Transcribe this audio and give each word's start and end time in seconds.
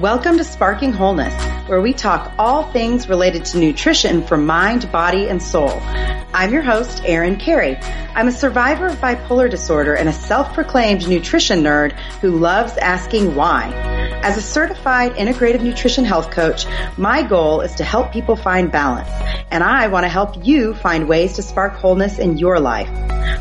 Welcome 0.00 0.38
to 0.38 0.44
Sparking 0.44 0.94
Wholeness, 0.94 1.34
where 1.68 1.82
we 1.82 1.92
talk 1.92 2.32
all 2.38 2.72
things 2.72 3.06
related 3.10 3.44
to 3.44 3.58
nutrition 3.58 4.26
for 4.26 4.38
mind, 4.38 4.90
body, 4.90 5.28
and 5.28 5.42
soul. 5.42 5.68
I'm 6.32 6.52
your 6.52 6.62
host, 6.62 7.02
Erin 7.04 7.36
Carey. 7.36 7.76
I'm 8.14 8.28
a 8.28 8.32
survivor 8.32 8.86
of 8.86 8.96
bipolar 8.96 9.50
disorder 9.50 9.94
and 9.94 10.08
a 10.08 10.12
self-proclaimed 10.12 11.08
nutrition 11.08 11.62
nerd 11.62 11.92
who 12.20 12.38
loves 12.38 12.76
asking 12.76 13.34
why. 13.34 13.72
As 14.22 14.36
a 14.36 14.42
certified 14.42 15.14
integrative 15.14 15.62
nutrition 15.62 16.04
health 16.04 16.30
coach, 16.30 16.66
my 16.96 17.22
goal 17.22 17.62
is 17.62 17.74
to 17.76 17.84
help 17.84 18.12
people 18.12 18.36
find 18.36 18.70
balance, 18.70 19.08
and 19.50 19.64
I 19.64 19.88
want 19.88 20.04
to 20.04 20.08
help 20.08 20.46
you 20.46 20.74
find 20.74 21.08
ways 21.08 21.32
to 21.34 21.42
spark 21.42 21.72
wholeness 21.72 22.18
in 22.18 22.38
your 22.38 22.60
life. 22.60 22.90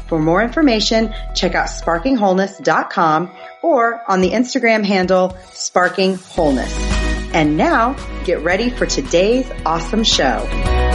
For 0.07 0.17
more 0.17 0.41
information, 0.41 1.13
check 1.35 1.53
out 1.53 1.67
sparkingwholeness.com 1.67 3.31
or 3.61 4.01
on 4.09 4.21
the 4.21 4.31
Instagram 4.31 4.83
handle 4.83 5.37
Sparking 5.51 6.15
Wholeness. 6.15 6.73
And 7.33 7.57
now 7.57 7.93
get 8.23 8.41
ready 8.41 8.71
for 8.71 8.87
today's 8.87 9.49
awesome 9.65 10.03
show. 10.03 10.88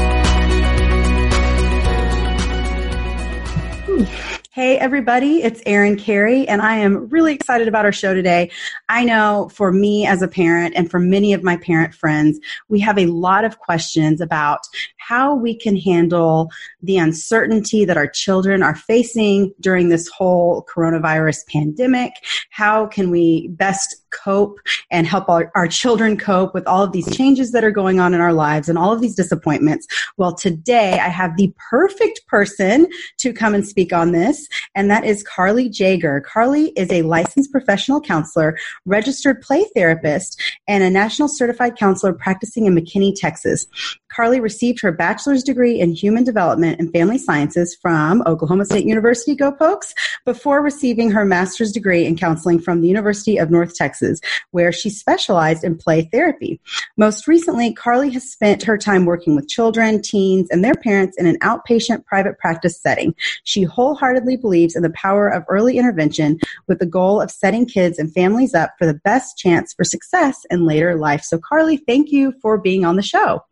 Ooh. 3.94 4.33
Hey 4.54 4.78
everybody, 4.78 5.42
it's 5.42 5.60
Erin 5.66 5.96
Carey 5.96 6.46
and 6.46 6.62
I 6.62 6.76
am 6.76 7.08
really 7.08 7.34
excited 7.34 7.66
about 7.66 7.84
our 7.84 7.90
show 7.90 8.14
today. 8.14 8.52
I 8.88 9.02
know 9.02 9.50
for 9.52 9.72
me 9.72 10.06
as 10.06 10.22
a 10.22 10.28
parent 10.28 10.74
and 10.76 10.88
for 10.88 11.00
many 11.00 11.32
of 11.32 11.42
my 11.42 11.56
parent 11.56 11.92
friends, 11.92 12.38
we 12.68 12.78
have 12.78 12.96
a 12.96 13.06
lot 13.06 13.44
of 13.44 13.58
questions 13.58 14.20
about 14.20 14.60
how 14.98 15.34
we 15.34 15.56
can 15.56 15.76
handle 15.76 16.52
the 16.80 16.98
uncertainty 16.98 17.84
that 17.84 17.96
our 17.96 18.06
children 18.06 18.62
are 18.62 18.76
facing 18.76 19.52
during 19.58 19.88
this 19.88 20.06
whole 20.06 20.64
coronavirus 20.72 21.46
pandemic. 21.48 22.12
How 22.50 22.86
can 22.86 23.10
we 23.10 23.48
best 23.48 24.04
cope 24.10 24.60
and 24.90 25.06
help 25.06 25.28
our, 25.28 25.50
our 25.54 25.66
children 25.66 26.16
cope 26.16 26.54
with 26.54 26.66
all 26.66 26.84
of 26.84 26.92
these 26.92 27.14
changes 27.14 27.52
that 27.52 27.64
are 27.64 27.70
going 27.70 28.00
on 28.00 28.14
in 28.14 28.20
our 28.20 28.32
lives 28.32 28.68
and 28.68 28.78
all 28.78 28.92
of 28.92 29.00
these 29.00 29.16
disappointments? 29.16 29.86
Well, 30.16 30.34
today 30.34 30.92
I 30.92 31.08
have 31.08 31.36
the 31.36 31.52
perfect 31.70 32.26
person 32.28 32.86
to 33.18 33.32
come 33.32 33.54
and 33.54 33.66
speak 33.66 33.92
on 33.92 34.12
this, 34.12 34.43
and 34.74 34.90
that 34.90 35.04
is 35.04 35.22
Carly 35.22 35.68
Jager. 35.68 36.20
Carly 36.20 36.68
is 36.70 36.90
a 36.90 37.02
licensed 37.02 37.52
professional 37.52 38.00
counselor, 38.00 38.58
registered 38.84 39.40
play 39.40 39.64
therapist, 39.74 40.40
and 40.68 40.82
a 40.82 40.90
national 40.90 41.28
certified 41.28 41.76
counselor 41.76 42.12
practicing 42.12 42.66
in 42.66 42.74
McKinney, 42.74 43.14
Texas. 43.14 43.66
Carly 44.14 44.38
received 44.38 44.80
her 44.80 44.92
bachelor's 44.92 45.42
degree 45.42 45.80
in 45.80 45.92
human 45.92 46.22
development 46.22 46.78
and 46.78 46.92
family 46.92 47.18
sciences 47.18 47.76
from 47.80 48.22
Oklahoma 48.26 48.64
State 48.64 48.86
University, 48.86 49.34
go 49.34 49.50
Pokes, 49.50 49.92
before 50.24 50.62
receiving 50.62 51.10
her 51.10 51.24
master's 51.24 51.72
degree 51.72 52.06
in 52.06 52.16
counseling 52.16 52.60
from 52.60 52.80
the 52.80 52.86
University 52.86 53.38
of 53.38 53.50
North 53.50 53.74
Texas, 53.74 54.20
where 54.52 54.70
she 54.70 54.88
specialized 54.88 55.64
in 55.64 55.76
play 55.76 56.02
therapy. 56.12 56.60
Most 56.96 57.26
recently, 57.26 57.72
Carly 57.72 58.10
has 58.10 58.30
spent 58.30 58.62
her 58.62 58.78
time 58.78 59.04
working 59.04 59.34
with 59.34 59.48
children, 59.48 60.00
teens, 60.00 60.48
and 60.50 60.64
their 60.64 60.74
parents 60.74 61.16
in 61.18 61.26
an 61.26 61.38
outpatient 61.40 62.04
private 62.04 62.38
practice 62.38 62.80
setting. 62.80 63.14
She 63.42 63.64
wholeheartedly 63.64 64.33
believes 64.36 64.76
in 64.76 64.82
the 64.82 64.90
power 64.90 65.28
of 65.28 65.44
early 65.48 65.78
intervention 65.78 66.38
with 66.68 66.78
the 66.78 66.86
goal 66.86 67.20
of 67.20 67.30
setting 67.30 67.66
kids 67.66 67.98
and 67.98 68.12
families 68.12 68.54
up 68.54 68.72
for 68.78 68.86
the 68.86 69.00
best 69.04 69.36
chance 69.38 69.72
for 69.72 69.84
success 69.84 70.44
in 70.50 70.66
later 70.66 70.96
life. 70.96 71.22
So, 71.22 71.38
Carly, 71.38 71.76
thank 71.76 72.10
you 72.10 72.32
for 72.40 72.58
being 72.58 72.84
on 72.84 72.96
the 72.96 73.02
show. 73.02 73.42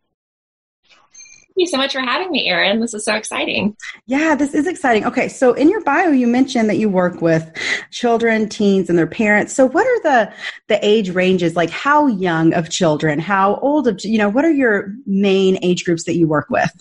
Thank 1.55 1.67
you 1.67 1.71
so 1.71 1.77
much 1.77 1.93
for 1.93 2.01
having 2.01 2.31
me, 2.31 2.47
Erin. 2.47 2.79
This 2.79 2.95
is 2.95 3.05
so 3.05 3.13
exciting. 3.13 3.77
Yeah, 4.07 4.33
this 4.33 4.55
is 4.55 4.65
exciting. 4.65 5.05
Okay, 5.05 5.27
so 5.27 5.53
in 5.53 5.69
your 5.69 5.83
bio, 5.83 6.09
you 6.09 6.25
mentioned 6.25 6.67
that 6.67 6.77
you 6.77 6.89
work 6.89 7.21
with 7.21 7.47
children, 7.91 8.49
teens, 8.49 8.89
and 8.89 8.97
their 8.97 9.05
parents. 9.05 9.53
So, 9.53 9.67
what 9.67 9.85
are 9.85 10.01
the 10.01 10.33
the 10.67 10.83
age 10.83 11.11
ranges? 11.11 11.55
Like, 11.55 11.69
how 11.69 12.07
young 12.07 12.55
of 12.55 12.71
children? 12.71 13.19
How 13.19 13.57
old 13.57 13.87
of 13.87 14.03
you 14.03 14.17
know? 14.17 14.29
What 14.29 14.45
are 14.45 14.51
your 14.51 14.95
main 15.05 15.59
age 15.61 15.85
groups 15.85 16.05
that 16.05 16.15
you 16.15 16.27
work 16.27 16.49
with? 16.49 16.71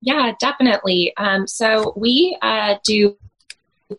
Yeah, 0.00 0.32
definitely. 0.38 1.12
Um, 1.16 1.46
so 1.46 1.92
we 1.96 2.36
uh, 2.42 2.76
do 2.84 3.16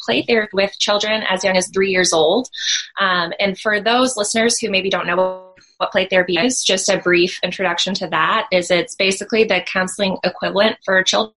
play 0.01 0.21
therapy 0.23 0.51
with 0.53 0.77
children 0.79 1.23
as 1.29 1.43
young 1.43 1.57
as 1.57 1.69
three 1.69 1.91
years 1.91 2.13
old. 2.13 2.49
Um, 2.99 3.33
and 3.39 3.57
for 3.57 3.81
those 3.81 4.17
listeners 4.17 4.57
who 4.59 4.69
maybe 4.69 4.89
don't 4.89 5.07
know 5.07 5.53
what 5.77 5.91
play 5.91 6.07
therapy 6.07 6.37
is, 6.37 6.63
just 6.63 6.89
a 6.89 6.97
brief 6.97 7.39
introduction 7.43 7.93
to 7.95 8.07
that 8.07 8.47
is 8.51 8.71
it's 8.71 8.95
basically 8.95 9.43
the 9.43 9.63
counseling 9.71 10.17
equivalent 10.23 10.77
for 10.83 11.03
children. 11.03 11.33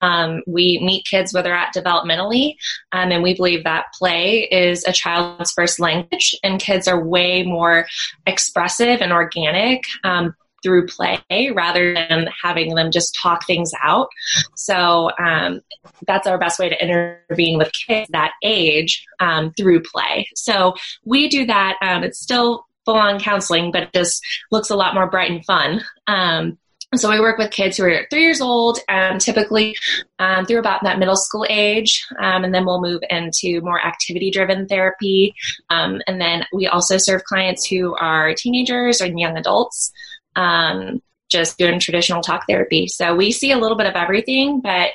Um, 0.00 0.42
we 0.46 0.80
meet 0.84 1.06
kids 1.06 1.32
where 1.32 1.42
they're 1.42 1.54
at 1.54 1.74
developmentally, 1.74 2.56
um, 2.92 3.12
and 3.12 3.22
we 3.22 3.34
believe 3.34 3.62
that 3.62 3.86
play 3.96 4.48
is 4.50 4.84
a 4.84 4.92
child's 4.92 5.52
first 5.52 5.78
language, 5.78 6.34
and 6.42 6.60
kids 6.60 6.88
are 6.88 7.02
way 7.02 7.44
more 7.44 7.86
expressive 8.26 9.00
and 9.00 9.12
organic. 9.12 9.84
Um, 10.02 10.34
through 10.66 10.86
play 10.88 11.20
rather 11.54 11.94
than 11.94 12.28
having 12.42 12.74
them 12.74 12.90
just 12.90 13.14
talk 13.22 13.46
things 13.46 13.70
out. 13.80 14.08
So 14.56 15.12
um, 15.16 15.60
that's 16.08 16.26
our 16.26 16.38
best 16.38 16.58
way 16.58 16.68
to 16.68 16.82
intervene 16.82 17.56
with 17.56 17.70
kids 17.86 18.08
that 18.10 18.32
age 18.42 19.06
um, 19.20 19.52
through 19.56 19.82
play. 19.82 20.28
So 20.34 20.74
we 21.04 21.28
do 21.28 21.46
that. 21.46 21.76
Um, 21.82 22.02
it's 22.02 22.18
still 22.18 22.66
full 22.84 22.96
on 22.96 23.20
counseling, 23.20 23.70
but 23.70 23.84
it 23.84 23.92
just 23.94 24.20
looks 24.50 24.70
a 24.70 24.76
lot 24.76 24.94
more 24.94 25.08
bright 25.08 25.30
and 25.30 25.44
fun. 25.44 25.84
Um, 26.08 26.58
so 26.94 27.10
we 27.10 27.20
work 27.20 27.36
with 27.36 27.50
kids 27.50 27.76
who 27.76 27.84
are 27.84 28.06
three 28.10 28.22
years 28.22 28.40
old, 28.40 28.78
and 28.88 29.20
typically 29.20 29.76
um, 30.20 30.46
through 30.46 30.60
about 30.60 30.84
that 30.84 31.00
middle 31.00 31.16
school 31.16 31.44
age, 31.50 32.06
um, 32.22 32.44
and 32.44 32.54
then 32.54 32.64
we'll 32.64 32.80
move 32.80 33.02
into 33.10 33.60
more 33.62 33.84
activity-driven 33.84 34.68
therapy. 34.68 35.34
And 35.68 36.20
then 36.20 36.46
we 36.54 36.68
also 36.68 36.96
serve 36.96 37.24
clients 37.24 37.66
who 37.66 37.96
are 37.96 38.34
teenagers 38.34 39.02
or 39.02 39.06
young 39.06 39.36
adults, 39.36 39.92
um, 40.36 41.02
just 41.28 41.58
doing 41.58 41.80
traditional 41.80 42.22
talk 42.22 42.44
therapy. 42.48 42.86
So 42.86 43.14
we 43.14 43.32
see 43.32 43.50
a 43.50 43.58
little 43.58 43.76
bit 43.76 43.86
of 43.86 43.94
everything, 43.94 44.60
but 44.60 44.90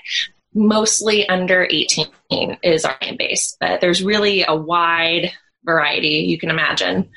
mostly 0.53 1.27
under 1.27 1.67
18 1.69 2.07
is 2.63 2.85
our 2.85 2.97
client 2.97 3.19
base. 3.19 3.57
But 3.59 3.81
there's 3.81 4.03
really 4.03 4.45
a 4.47 4.55
wide 4.55 5.31
variety 5.63 6.25
you 6.27 6.39
can 6.39 6.49
imagine 6.49 7.09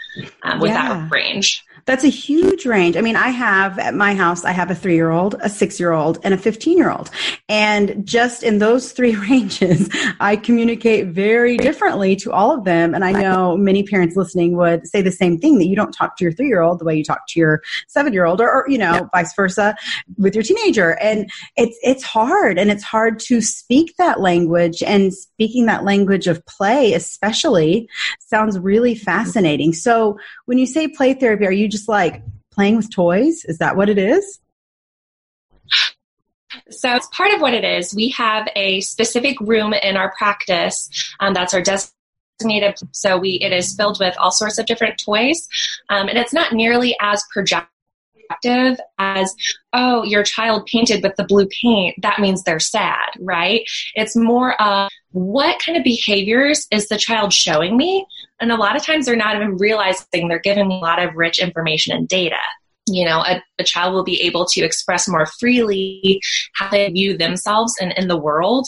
um, 0.42 0.60
with 0.60 0.70
yeah. 0.70 0.88
that 0.88 1.10
range. 1.12 1.64
That's 1.86 2.04
a 2.04 2.08
huge 2.08 2.64
range. 2.64 2.96
I 2.96 3.02
mean, 3.02 3.16
I 3.16 3.28
have 3.28 3.78
at 3.78 3.94
my 3.94 4.14
house, 4.14 4.44
I 4.44 4.52
have 4.52 4.70
a 4.70 4.74
three 4.74 4.94
year 4.94 5.10
old, 5.10 5.36
a 5.40 5.48
six 5.48 5.78
year 5.78 5.92
old, 5.92 6.18
and 6.22 6.32
a 6.32 6.38
15 6.38 6.78
year 6.78 6.90
old. 6.90 7.10
And 7.48 8.06
just 8.06 8.42
in 8.42 8.58
those 8.58 8.92
three 8.92 9.14
ranges, 9.30 9.88
I 10.20 10.36
communicate 10.36 11.08
very 11.08 11.56
differently 11.56 12.16
to 12.16 12.32
all 12.32 12.52
of 12.52 12.64
them. 12.64 12.94
And 12.94 13.04
I 13.04 13.12
know 13.12 13.56
many 13.56 13.82
parents 13.82 14.16
listening 14.16 14.56
would 14.56 14.86
say 14.86 15.02
the 15.02 15.12
same 15.12 15.38
thing 15.38 15.58
that 15.58 15.66
you 15.66 15.76
don't 15.76 15.92
talk 15.92 16.16
to 16.16 16.24
your 16.24 16.32
three 16.32 16.48
year 16.48 16.62
old 16.62 16.78
the 16.78 16.84
way 16.84 16.96
you 16.96 17.04
talk 17.04 17.26
to 17.28 17.40
your 17.40 17.62
seven 17.88 18.12
year 18.12 18.24
old 18.24 18.40
or, 18.40 18.50
or, 18.50 18.64
you 18.68 18.78
know, 18.78 18.92
yeah. 18.92 19.08
vice 19.12 19.34
versa 19.34 19.76
with 20.16 20.34
your 20.34 20.44
teenager. 20.44 20.98
And 21.00 21.30
it's, 21.56 21.78
it's 21.82 22.02
hard 22.02 22.58
and 22.58 22.70
it's 22.70 22.82
hard 22.82 23.18
to 23.20 23.40
speak 23.40 23.94
that 23.98 24.20
language 24.20 24.82
and 24.82 25.12
speaking 25.12 25.66
that 25.66 25.84
language 25.84 26.26
of 26.26 26.44
play, 26.46 26.94
especially 26.94 27.88
sounds 28.20 28.58
really 28.58 28.94
mm-hmm. 28.94 29.04
fascinating. 29.04 29.72
So 29.72 30.18
when 30.46 30.58
you 30.58 30.66
say 30.66 30.88
play 30.88 31.14
therapy, 31.14 31.46
are 31.46 31.52
you 31.52 31.68
just 31.74 31.88
like 31.88 32.22
playing 32.52 32.76
with 32.76 32.90
toys? 32.90 33.44
Is 33.44 33.58
that 33.58 33.76
what 33.76 33.88
it 33.88 33.98
is? 33.98 34.38
So, 36.70 36.94
it's 36.94 37.08
part 37.08 37.34
of 37.34 37.40
what 37.40 37.52
it 37.52 37.64
is, 37.64 37.94
we 37.94 38.10
have 38.10 38.48
a 38.54 38.80
specific 38.80 39.40
room 39.40 39.72
in 39.72 39.96
our 39.96 40.14
practice 40.16 40.88
um, 41.18 41.34
that's 41.34 41.52
our 41.52 41.60
designated. 41.60 42.76
So, 42.92 43.18
we 43.18 43.40
it 43.42 43.52
is 43.52 43.74
filled 43.74 43.98
with 43.98 44.14
all 44.18 44.30
sorts 44.30 44.58
of 44.58 44.66
different 44.66 45.02
toys, 45.04 45.48
um, 45.88 46.08
and 46.08 46.16
it's 46.16 46.32
not 46.32 46.52
nearly 46.52 46.96
as 47.00 47.24
projective 48.28 48.82
as 48.98 49.34
oh 49.72 50.02
your 50.04 50.22
child 50.22 50.66
painted 50.66 51.02
with 51.02 51.14
the 51.16 51.24
blue 51.24 51.46
paint 51.62 51.96
that 52.02 52.20
means 52.20 52.42
they're 52.42 52.58
sad 52.58 53.10
right? 53.20 53.62
It's 53.94 54.16
more 54.16 54.60
of 54.60 54.90
what 55.12 55.60
kind 55.60 55.78
of 55.78 55.84
behaviors 55.84 56.66
is 56.70 56.88
the 56.88 56.98
child 56.98 57.32
showing 57.32 57.76
me? 57.76 58.06
And 58.40 58.50
a 58.50 58.56
lot 58.56 58.76
of 58.76 58.84
times 58.84 59.06
they're 59.06 59.16
not 59.16 59.36
even 59.36 59.56
realizing 59.56 60.28
they're 60.28 60.38
giving 60.38 60.68
me 60.68 60.76
a 60.76 60.84
lot 60.84 61.02
of 61.02 61.14
rich 61.14 61.38
information 61.38 61.94
and 61.96 62.08
data. 62.08 62.40
You 62.86 63.06
know 63.06 63.20
a, 63.20 63.42
a, 63.58 63.64
child 63.64 63.94
will 63.94 64.04
be 64.04 64.20
able 64.22 64.44
to 64.46 64.60
express 64.60 65.08
more 65.08 65.24
freely 65.24 66.20
how 66.54 66.68
they 66.68 66.90
view 66.90 67.16
themselves 67.16 67.72
and 67.80 67.94
in 67.96 68.08
the 68.08 68.18
world 68.18 68.66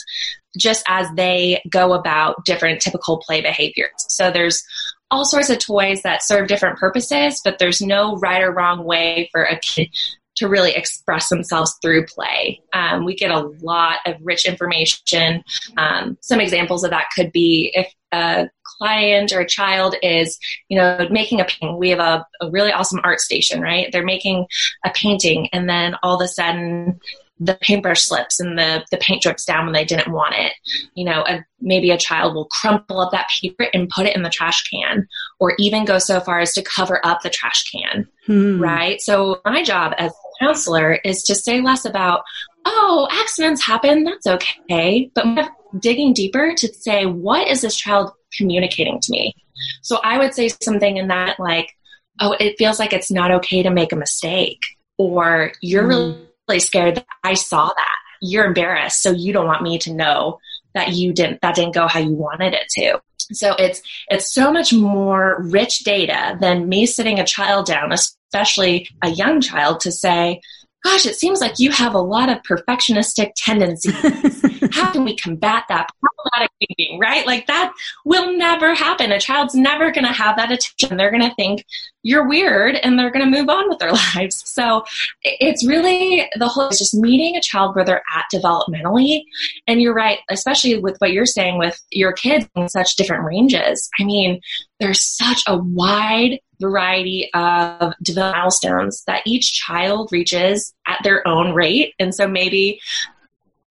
just 0.57 0.83
as 0.87 1.07
they 1.15 1.61
go 1.69 1.93
about 1.93 2.43
different 2.43 2.81
typical 2.81 3.19
play 3.19 3.41
behaviors. 3.41 3.91
So 4.09 4.31
there's 4.31 4.63
all 5.09 5.25
sorts 5.25 5.49
of 5.49 5.59
toys 5.59 6.01
that 6.03 6.23
serve 6.23 6.47
different 6.47 6.77
purposes, 6.77 7.41
but 7.43 7.59
there's 7.59 7.81
no 7.81 8.17
right 8.17 8.41
or 8.41 8.51
wrong 8.51 8.83
way 8.83 9.29
for 9.31 9.43
a 9.43 9.59
kid 9.59 9.89
to 10.37 10.47
really 10.47 10.71
express 10.73 11.29
themselves 11.29 11.75
through 11.81 12.05
play. 12.05 12.61
Um, 12.73 13.05
we 13.05 13.15
get 13.15 13.31
a 13.31 13.49
lot 13.61 13.97
of 14.05 14.15
rich 14.21 14.45
information. 14.45 15.43
Um, 15.77 16.17
some 16.21 16.39
examples 16.39 16.83
of 16.83 16.91
that 16.91 17.07
could 17.15 17.31
be 17.31 17.71
if 17.73 17.91
a 18.11 18.49
client 18.63 19.33
or 19.33 19.41
a 19.41 19.47
child 19.47 19.95
is, 20.03 20.37
you 20.69 20.77
know, 20.77 21.07
making 21.09 21.41
a 21.41 21.45
painting. 21.45 21.77
We 21.77 21.89
have 21.89 21.99
a, 21.99 22.25
a 22.41 22.49
really 22.51 22.71
awesome 22.71 23.01
art 23.03 23.19
station, 23.19 23.61
right? 23.61 23.89
They're 23.91 24.05
making 24.05 24.45
a 24.85 24.91
painting, 24.91 25.49
and 25.51 25.67
then 25.67 25.95
all 26.03 26.15
of 26.15 26.21
a 26.21 26.27
sudden, 26.27 26.99
the 27.39 27.57
paintbrush 27.61 28.01
slips 28.01 28.39
and 28.39 28.57
the, 28.57 28.83
the 28.91 28.97
paint 28.97 29.21
drips 29.21 29.45
down 29.45 29.65
when 29.65 29.73
they 29.73 29.85
didn't 29.85 30.11
want 30.11 30.35
it. 30.35 30.53
You 30.95 31.05
know, 31.05 31.23
a, 31.27 31.45
maybe 31.61 31.91
a 31.91 31.97
child 31.97 32.33
will 32.33 32.45
crumple 32.45 32.99
up 32.99 33.11
that 33.11 33.29
paper 33.41 33.67
and 33.73 33.89
put 33.89 34.05
it 34.05 34.15
in 34.15 34.23
the 34.23 34.29
trash 34.29 34.67
can, 34.69 35.07
or 35.39 35.53
even 35.59 35.85
go 35.85 35.99
so 35.99 36.19
far 36.19 36.39
as 36.39 36.53
to 36.53 36.63
cover 36.63 36.99
up 37.05 37.21
the 37.21 37.29
trash 37.29 37.69
can. 37.71 38.07
Hmm. 38.25 38.59
Right. 38.59 39.01
So, 39.01 39.41
my 39.45 39.63
job 39.63 39.93
as 39.97 40.11
a 40.11 40.45
counselor 40.45 40.99
is 41.03 41.23
to 41.23 41.35
say 41.35 41.61
less 41.61 41.85
about, 41.85 42.23
oh, 42.65 43.07
accidents 43.11 43.63
happen, 43.63 44.03
that's 44.03 44.27
okay. 44.27 45.11
But 45.13 45.49
digging 45.79 46.13
deeper 46.13 46.53
to 46.55 46.73
say, 46.73 47.05
what 47.05 47.47
is 47.47 47.61
this 47.61 47.75
child 47.75 48.11
communicating 48.33 48.99
to 49.01 49.11
me? 49.11 49.35
So, 49.81 49.99
I 50.03 50.17
would 50.17 50.33
say 50.33 50.49
something 50.61 50.97
in 50.97 51.07
that, 51.09 51.39
like, 51.39 51.71
oh, 52.19 52.35
it 52.39 52.57
feels 52.57 52.79
like 52.79 52.93
it's 52.93 53.11
not 53.11 53.31
okay 53.31 53.61
to 53.61 53.69
make 53.69 53.91
a 53.91 53.95
mistake, 53.95 54.61
or 54.97 55.51
you're 55.61 55.83
hmm. 55.83 55.89
really 55.89 56.07
really 56.13 56.26
scared 56.59 56.95
that 56.95 57.05
I 57.23 57.33
saw 57.33 57.67
that. 57.67 57.95
You're 58.21 58.45
embarrassed, 58.45 59.03
so 59.03 59.11
you 59.11 59.33
don't 59.33 59.45
want 59.45 59.61
me 59.61 59.77
to 59.79 59.93
know 59.93 60.39
that 60.73 60.93
you 60.93 61.13
didn't 61.13 61.41
that 61.41 61.55
didn't 61.55 61.73
go 61.73 61.87
how 61.87 61.99
you 61.99 62.13
wanted 62.13 62.53
it 62.53 62.67
to. 62.69 63.01
So 63.31 63.53
it's 63.55 63.81
it's 64.09 64.33
so 64.33 64.51
much 64.51 64.73
more 64.73 65.43
rich 65.49 65.79
data 65.79 66.37
than 66.39 66.69
me 66.69 66.85
sitting 66.85 67.19
a 67.19 67.25
child 67.25 67.65
down, 67.65 67.91
especially 67.91 68.89
a 69.03 69.09
young 69.09 69.41
child, 69.41 69.81
to 69.81 69.91
say, 69.91 70.41
gosh, 70.83 71.05
it 71.05 71.15
seems 71.15 71.41
like 71.41 71.59
you 71.59 71.71
have 71.71 71.93
a 71.93 71.99
lot 71.99 72.29
of 72.29 72.37
perfectionistic 72.43 73.31
tendencies. 73.35 73.93
How 74.71 74.91
can 74.91 75.03
we 75.03 75.15
combat 75.15 75.63
that 75.69 75.89
problematic 75.99 76.51
thinking, 76.59 76.99
right? 76.99 77.25
Like 77.25 77.47
that 77.47 77.73
will 78.05 78.37
never 78.37 78.73
happen. 78.73 79.11
A 79.11 79.19
child's 79.19 79.55
never 79.55 79.91
going 79.91 80.05
to 80.05 80.11
have 80.11 80.37
that 80.37 80.51
attention. 80.51 80.97
They're 80.97 81.11
going 81.11 81.27
to 81.27 81.35
think 81.35 81.65
you're 82.03 82.27
weird 82.27 82.75
and 82.75 82.97
they're 82.97 83.11
going 83.11 83.25
to 83.25 83.37
move 83.39 83.49
on 83.49 83.69
with 83.69 83.79
their 83.79 83.91
lives. 84.15 84.41
So 84.45 84.83
it's 85.23 85.65
really 85.65 86.27
the 86.37 86.47
whole, 86.47 86.67
it's 86.67 86.79
just 86.79 86.95
meeting 86.95 87.35
a 87.35 87.41
child 87.41 87.75
where 87.75 87.83
they're 87.83 88.03
at 88.15 88.25
developmentally. 88.33 89.23
And 89.67 89.81
you're 89.81 89.95
right, 89.95 90.19
especially 90.29 90.79
with 90.79 90.97
what 90.99 91.11
you're 91.11 91.25
saying 91.25 91.57
with 91.57 91.81
your 91.91 92.13
kids 92.13 92.47
in 92.55 92.69
such 92.69 92.95
different 92.95 93.25
ranges. 93.25 93.89
I 93.99 94.03
mean, 94.03 94.39
there's 94.79 95.03
such 95.03 95.41
a 95.47 95.57
wide 95.57 96.39
variety 96.59 97.29
of 97.33 97.93
development 98.01 98.37
milestones 98.37 99.03
that 99.05 99.21
each 99.25 99.53
child 99.53 100.09
reaches 100.11 100.73
at 100.87 100.99
their 101.03 101.27
own 101.27 101.53
rate. 101.53 101.93
And 101.99 102.13
so 102.13 102.27
maybe 102.27 102.79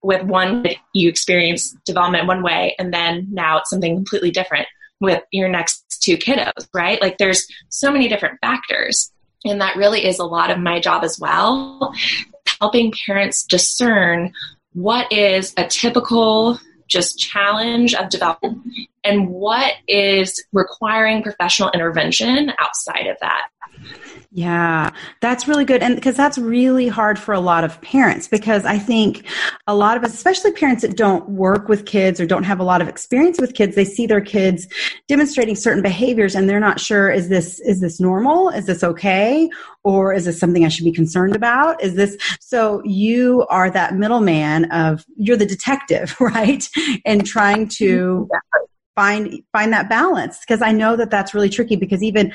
with 0.01 0.23
one, 0.23 0.65
you 0.93 1.09
experience 1.09 1.75
development 1.85 2.27
one 2.27 2.43
way, 2.43 2.75
and 2.77 2.93
then 2.93 3.27
now 3.31 3.57
it's 3.57 3.69
something 3.69 3.95
completely 3.95 4.31
different 4.31 4.67
with 5.01 5.21
your 5.31 5.49
next 5.49 6.01
two 6.01 6.17
kiddos, 6.17 6.67
right? 6.73 7.01
Like 7.01 7.17
there's 7.17 7.47
so 7.69 7.91
many 7.91 8.07
different 8.07 8.39
factors. 8.39 9.11
And 9.43 9.61
that 9.61 9.75
really 9.75 10.05
is 10.05 10.19
a 10.19 10.25
lot 10.25 10.51
of 10.51 10.59
my 10.59 10.79
job 10.79 11.03
as 11.03 11.19
well, 11.19 11.93
helping 12.59 12.93
parents 13.05 13.43
discern 13.43 14.31
what 14.73 15.11
is 15.11 15.53
a 15.57 15.67
typical 15.67 16.59
just 16.87 17.17
challenge 17.17 17.93
of 17.93 18.09
development 18.09 18.61
and 19.03 19.29
what 19.29 19.73
is 19.87 20.43
requiring 20.53 21.23
professional 21.23 21.69
intervention 21.71 22.51
outside 22.59 23.07
of 23.07 23.17
that. 23.21 23.47
Yeah, 24.35 24.89
that's 25.21 25.47
really 25.47 25.63
good. 25.63 25.81
And 25.81 25.95
because 25.95 26.17
that's 26.17 26.37
really 26.37 26.89
hard 26.89 27.17
for 27.17 27.33
a 27.33 27.39
lot 27.39 27.63
of 27.63 27.79
parents, 27.81 28.27
because 28.27 28.65
I 28.65 28.77
think 28.77 29.25
a 29.65 29.73
lot 29.73 29.95
of 29.95 30.03
us, 30.03 30.13
especially 30.13 30.51
parents 30.51 30.81
that 30.81 30.97
don't 30.97 31.29
work 31.29 31.69
with 31.69 31.85
kids 31.85 32.19
or 32.19 32.25
don't 32.25 32.43
have 32.43 32.59
a 32.59 32.63
lot 32.65 32.81
of 32.81 32.89
experience 32.89 33.39
with 33.39 33.53
kids, 33.53 33.75
they 33.75 33.85
see 33.85 34.05
their 34.05 34.19
kids 34.19 34.67
demonstrating 35.07 35.55
certain 35.55 35.81
behaviors 35.81 36.35
and 36.35 36.49
they're 36.49 36.59
not 36.59 36.81
sure, 36.81 37.09
is 37.09 37.29
this, 37.29 37.61
is 37.61 37.79
this 37.79 38.01
normal? 38.01 38.49
Is 38.49 38.65
this 38.65 38.83
okay? 38.83 39.49
Or 39.85 40.13
is 40.13 40.25
this 40.25 40.37
something 40.37 40.65
I 40.65 40.67
should 40.67 40.83
be 40.83 40.91
concerned 40.91 41.33
about? 41.33 41.81
Is 41.81 41.95
this, 41.95 42.17
so 42.41 42.81
you 42.83 43.45
are 43.49 43.69
that 43.69 43.95
middleman 43.95 44.65
of, 44.65 45.05
you're 45.15 45.37
the 45.37 45.45
detective, 45.45 46.13
right? 46.19 46.67
And 47.05 47.25
trying 47.25 47.69
to 47.69 48.27
find 48.95 49.43
find 49.51 49.73
that 49.73 49.89
balance 49.89 50.39
because 50.39 50.61
i 50.61 50.71
know 50.71 50.95
that 50.95 51.11
that's 51.11 51.33
really 51.33 51.49
tricky 51.49 51.75
because 51.75 52.01
even 52.01 52.33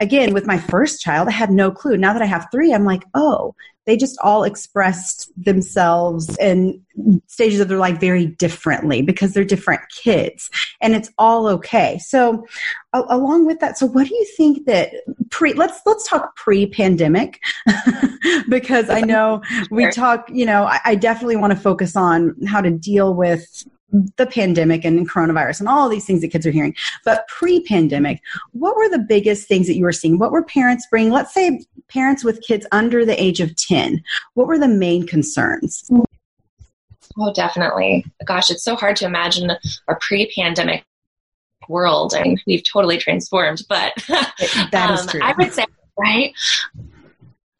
again 0.00 0.34
with 0.34 0.46
my 0.46 0.58
first 0.58 1.00
child 1.00 1.28
i 1.28 1.32
had 1.32 1.50
no 1.50 1.70
clue. 1.70 1.96
Now 1.96 2.12
that 2.12 2.22
i 2.22 2.26
have 2.26 2.48
three 2.50 2.74
i'm 2.74 2.84
like 2.84 3.04
oh 3.14 3.54
they 3.86 3.96
just 3.96 4.18
all 4.22 4.44
expressed 4.44 5.32
themselves 5.36 6.36
in 6.38 6.80
stages 7.26 7.60
of 7.60 7.68
their 7.68 7.78
life 7.78 7.98
very 7.98 8.26
differently 8.26 9.02
because 9.02 9.32
they're 9.32 9.42
different 9.42 9.80
kids 9.90 10.50
and 10.80 10.94
it's 10.94 11.10
all 11.18 11.48
okay. 11.48 11.98
So 11.98 12.46
a- 12.92 13.04
along 13.08 13.46
with 13.46 13.58
that 13.60 13.78
so 13.78 13.86
what 13.86 14.06
do 14.06 14.14
you 14.14 14.26
think 14.36 14.66
that 14.66 14.92
pre 15.30 15.54
let's 15.54 15.80
let's 15.86 16.06
talk 16.08 16.36
pre-pandemic 16.36 17.40
because 18.48 18.90
i 18.90 19.00
know 19.00 19.40
we 19.70 19.90
talk 19.90 20.28
you 20.32 20.44
know 20.44 20.64
I, 20.64 20.80
I 20.84 20.94
definitely 20.94 21.36
want 21.36 21.52
to 21.52 21.58
focus 21.58 21.96
on 21.96 22.36
how 22.46 22.60
to 22.60 22.70
deal 22.70 23.14
with 23.14 23.64
the 24.16 24.26
pandemic 24.26 24.84
and 24.84 25.08
coronavirus 25.08 25.60
and 25.60 25.68
all 25.68 25.88
these 25.88 26.04
things 26.04 26.20
that 26.20 26.28
kids 26.28 26.46
are 26.46 26.50
hearing. 26.50 26.74
But 27.04 27.26
pre 27.28 27.62
pandemic, 27.62 28.20
what 28.52 28.76
were 28.76 28.88
the 28.88 28.98
biggest 28.98 29.48
things 29.48 29.66
that 29.66 29.76
you 29.76 29.84
were 29.84 29.92
seeing? 29.92 30.18
What 30.18 30.32
were 30.32 30.44
parents 30.44 30.86
bringing? 30.90 31.12
Let's 31.12 31.34
say 31.34 31.64
parents 31.88 32.24
with 32.24 32.42
kids 32.42 32.66
under 32.72 33.04
the 33.04 33.20
age 33.20 33.40
of 33.40 33.54
10. 33.56 34.02
What 34.34 34.46
were 34.46 34.58
the 34.58 34.68
main 34.68 35.06
concerns? 35.06 35.90
Oh, 37.18 37.32
definitely. 37.32 38.04
Gosh, 38.24 38.50
it's 38.50 38.64
so 38.64 38.76
hard 38.76 38.96
to 38.96 39.06
imagine 39.06 39.50
a 39.50 39.94
pre 40.00 40.32
pandemic 40.34 40.84
world. 41.68 42.14
I 42.14 42.22
mean, 42.22 42.38
we've 42.46 42.64
totally 42.64 42.98
transformed, 42.98 43.62
but 43.68 43.92
that 44.08 44.90
is 44.92 45.00
um, 45.02 45.08
true. 45.08 45.20
I 45.22 45.34
would 45.36 45.52
say, 45.52 45.66
right? 45.98 46.32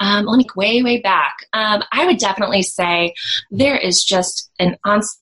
Um, 0.00 0.24
let 0.24 0.38
me 0.38 0.46
way, 0.56 0.82
way 0.82 1.00
back. 1.00 1.36
Um, 1.52 1.82
I 1.92 2.06
would 2.06 2.18
definitely 2.18 2.62
say 2.62 3.14
there 3.50 3.76
is 3.76 4.02
just 4.02 4.50
an 4.58 4.76
onslaught 4.84 5.18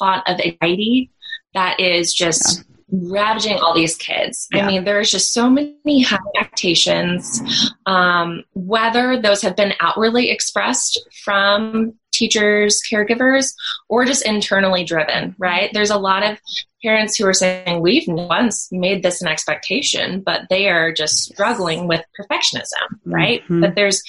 onslaught 0.00 0.28
of 0.28 0.40
anxiety 0.40 1.10
that 1.54 1.80
is 1.80 2.12
just 2.14 2.58
yeah 2.58 2.64
ravaging 2.92 3.58
all 3.58 3.74
these 3.74 3.96
kids. 3.96 4.46
Yeah. 4.52 4.64
I 4.64 4.66
mean, 4.66 4.84
there's 4.84 5.10
just 5.10 5.32
so 5.32 5.48
many 5.48 6.02
high 6.02 6.18
expectations, 6.36 7.40
um, 7.86 8.44
whether 8.52 9.20
those 9.20 9.40
have 9.42 9.56
been 9.56 9.72
outwardly 9.80 10.30
expressed 10.30 11.00
from 11.24 11.94
teachers, 12.12 12.82
caregivers, 12.90 13.54
or 13.88 14.04
just 14.04 14.26
internally 14.26 14.84
driven, 14.84 15.34
right? 15.38 15.70
There's 15.72 15.90
a 15.90 15.96
lot 15.96 16.22
of 16.22 16.38
parents 16.84 17.16
who 17.16 17.26
are 17.26 17.32
saying, 17.32 17.80
we've 17.80 18.06
once 18.06 18.68
made 18.70 19.02
this 19.02 19.22
an 19.22 19.28
expectation, 19.28 20.20
but 20.20 20.42
they 20.50 20.68
are 20.68 20.92
just 20.92 21.32
struggling 21.32 21.88
with 21.88 22.04
perfectionism, 22.20 22.98
right? 23.06 23.42
Mm-hmm. 23.44 23.60
But 23.62 23.74
there's, 23.74 24.02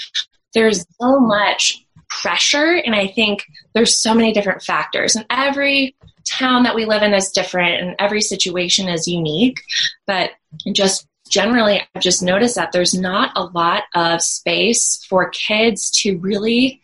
there's 0.54 0.86
so 1.00 1.20
much 1.22 1.86
pressure. 2.10 2.82
And 2.86 2.96
I 2.96 3.08
think 3.08 3.46
there's 3.74 4.00
so 4.00 4.14
many 4.14 4.34
different 4.34 4.62
factors. 4.62 5.16
And 5.16 5.26
every 5.30 5.96
town 6.26 6.64
that 6.64 6.76
we 6.76 6.86
live 6.86 7.04
in 7.04 7.14
is 7.14 7.32
different 7.32 7.82
and 7.82 7.96
every 8.00 8.22
situation 8.22 8.88
is 8.88 9.08
unique. 9.08 9.60
But 10.08 10.32
just 10.72 11.08
generally, 11.30 11.82
I've 11.96 12.02
just 12.02 12.22
noticed 12.22 12.56
that 12.56 12.72
there's 12.72 12.94
not 12.94 13.32
a 13.36 13.46
lot 13.46 13.84
of 13.96 14.22
space 14.22 15.04
for 15.10 15.30
kids 15.30 15.90
to 16.02 16.18
really 16.18 16.82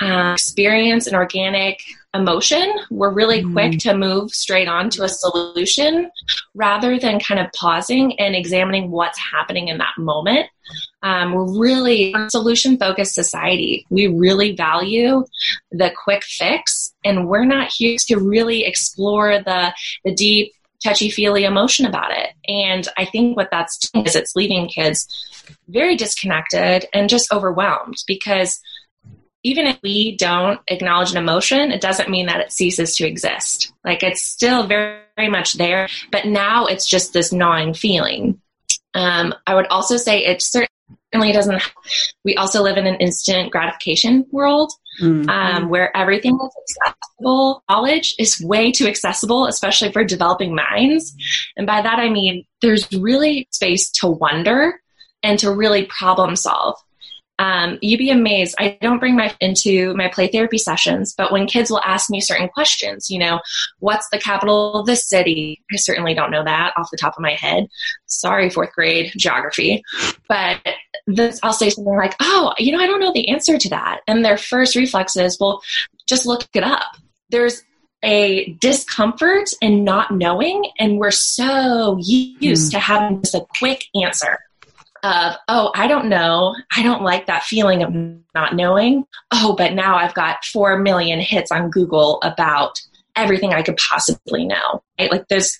uh, 0.00 0.32
experience 0.34 1.06
an 1.06 1.14
organic 1.14 1.80
emotion. 2.14 2.72
We're 2.90 3.12
really 3.12 3.40
mm-hmm. 3.40 3.52
quick 3.52 3.78
to 3.80 3.96
move 3.96 4.30
straight 4.30 4.68
on 4.68 4.90
to 4.90 5.04
a 5.04 5.08
solution 5.08 6.10
rather 6.54 6.98
than 6.98 7.20
kind 7.20 7.40
of 7.40 7.50
pausing 7.52 8.18
and 8.18 8.34
examining 8.34 8.90
what's 8.90 9.18
happening 9.18 9.68
in 9.68 9.78
that 9.78 9.94
moment. 9.98 10.46
Um, 11.02 11.32
we're 11.32 11.58
really 11.58 12.12
a 12.14 12.30
solution 12.30 12.78
focused 12.78 13.14
society. 13.14 13.86
We 13.90 14.06
really 14.06 14.54
value 14.54 15.24
the 15.70 15.90
quick 16.04 16.22
fix, 16.24 16.92
and 17.04 17.28
we're 17.28 17.44
not 17.44 17.72
here 17.76 17.96
to 18.08 18.16
really 18.16 18.64
explore 18.64 19.42
the, 19.42 19.74
the 20.04 20.14
deep, 20.14 20.52
touchy 20.82 21.10
feely 21.10 21.44
emotion 21.44 21.86
about 21.86 22.12
it. 22.12 22.30
And 22.48 22.86
I 22.96 23.04
think 23.04 23.36
what 23.36 23.48
that's 23.50 23.78
doing 23.78 24.06
is 24.06 24.16
it's 24.16 24.36
leaving 24.36 24.68
kids 24.68 25.06
very 25.68 25.96
disconnected 25.96 26.86
and 26.92 27.08
just 27.08 27.32
overwhelmed 27.32 27.96
because 28.06 28.60
even 29.44 29.66
if 29.66 29.78
we 29.82 30.16
don't 30.16 30.60
acknowledge 30.68 31.10
an 31.10 31.16
emotion, 31.16 31.72
it 31.72 31.80
doesn't 31.80 32.10
mean 32.10 32.26
that 32.26 32.40
it 32.40 32.52
ceases 32.52 32.96
to 32.96 33.06
exist. 33.06 33.72
Like 33.84 34.02
it's 34.02 34.22
still 34.22 34.66
very, 34.66 35.00
very 35.16 35.28
much 35.28 35.54
there, 35.54 35.88
but 36.10 36.26
now 36.26 36.66
it's 36.66 36.86
just 36.86 37.12
this 37.12 37.32
gnawing 37.32 37.74
feeling. 37.74 38.40
Um, 38.94 39.34
I 39.46 39.54
would 39.54 39.66
also 39.66 39.96
say 39.96 40.24
it 40.24 40.42
certainly 40.42 41.32
doesn't. 41.32 41.62
We 42.24 42.36
also 42.36 42.62
live 42.62 42.76
in 42.76 42.86
an 42.86 42.96
instant 42.96 43.50
gratification 43.50 44.26
world 44.30 44.72
mm-hmm. 45.00 45.28
um, 45.28 45.68
where 45.70 45.94
everything 45.96 46.38
is 46.42 46.76
accessible. 46.86 47.64
Knowledge 47.68 48.14
is 48.18 48.40
way 48.40 48.70
too 48.70 48.86
accessible, 48.86 49.46
especially 49.46 49.92
for 49.92 50.04
developing 50.04 50.54
minds. 50.54 51.14
And 51.56 51.66
by 51.66 51.82
that 51.82 51.98
I 51.98 52.08
mean 52.10 52.44
there's 52.60 52.90
really 52.92 53.48
space 53.50 53.90
to 54.00 54.08
wonder 54.08 54.80
and 55.22 55.38
to 55.38 55.50
really 55.50 55.86
problem 55.86 56.36
solve. 56.36 56.76
Um, 57.38 57.78
you'd 57.80 57.98
be 57.98 58.10
amazed. 58.10 58.54
I 58.58 58.78
don't 58.80 58.98
bring 58.98 59.16
my 59.16 59.34
into 59.40 59.94
my 59.94 60.08
play 60.08 60.28
therapy 60.28 60.58
sessions, 60.58 61.14
but 61.16 61.32
when 61.32 61.46
kids 61.46 61.70
will 61.70 61.80
ask 61.80 62.10
me 62.10 62.20
certain 62.20 62.48
questions, 62.48 63.10
you 63.10 63.18
know, 63.18 63.40
what's 63.78 64.06
the 64.12 64.18
capital 64.18 64.74
of 64.74 64.86
the 64.86 64.96
city? 64.96 65.62
I 65.72 65.76
certainly 65.76 66.14
don't 66.14 66.30
know 66.30 66.44
that 66.44 66.74
off 66.76 66.90
the 66.90 66.98
top 66.98 67.14
of 67.16 67.22
my 67.22 67.32
head. 67.32 67.66
Sorry, 68.06 68.50
fourth 68.50 68.72
grade 68.72 69.12
geography. 69.16 69.82
But 70.28 70.60
this, 71.06 71.40
I'll 71.42 71.52
say 71.52 71.70
something 71.70 71.96
like, 71.96 72.14
oh, 72.20 72.52
you 72.58 72.72
know, 72.72 72.82
I 72.82 72.86
don't 72.86 73.00
know 73.00 73.12
the 73.12 73.28
answer 73.28 73.58
to 73.58 73.68
that. 73.70 74.00
And 74.06 74.24
their 74.24 74.38
first 74.38 74.76
reflex 74.76 75.16
is, 75.16 75.38
well, 75.40 75.62
just 76.06 76.26
look 76.26 76.46
it 76.54 76.62
up. 76.62 76.96
There's 77.30 77.62
a 78.04 78.52
discomfort 78.60 79.50
in 79.60 79.84
not 79.84 80.10
knowing, 80.10 80.70
and 80.78 80.98
we're 80.98 81.10
so 81.10 81.96
used 82.00 82.68
mm. 82.68 82.70
to 82.72 82.78
having 82.78 83.22
just 83.22 83.34
a 83.34 83.46
quick 83.58 83.84
answer 84.00 84.38
of, 85.02 85.34
oh, 85.48 85.72
I 85.74 85.86
don't 85.88 86.08
know. 86.08 86.54
I 86.76 86.82
don't 86.82 87.02
like 87.02 87.26
that 87.26 87.42
feeling 87.42 87.82
of 87.82 87.92
not 88.34 88.54
knowing. 88.54 89.04
Oh, 89.32 89.54
but 89.56 89.74
now 89.74 89.96
I've 89.96 90.14
got 90.14 90.44
4 90.44 90.78
million 90.78 91.20
hits 91.20 91.50
on 91.50 91.70
Google 91.70 92.20
about 92.22 92.80
everything 93.16 93.52
I 93.52 93.62
could 93.62 93.76
possibly 93.76 94.46
know. 94.46 94.82
Right? 94.98 95.10
Like 95.10 95.28
there's, 95.28 95.58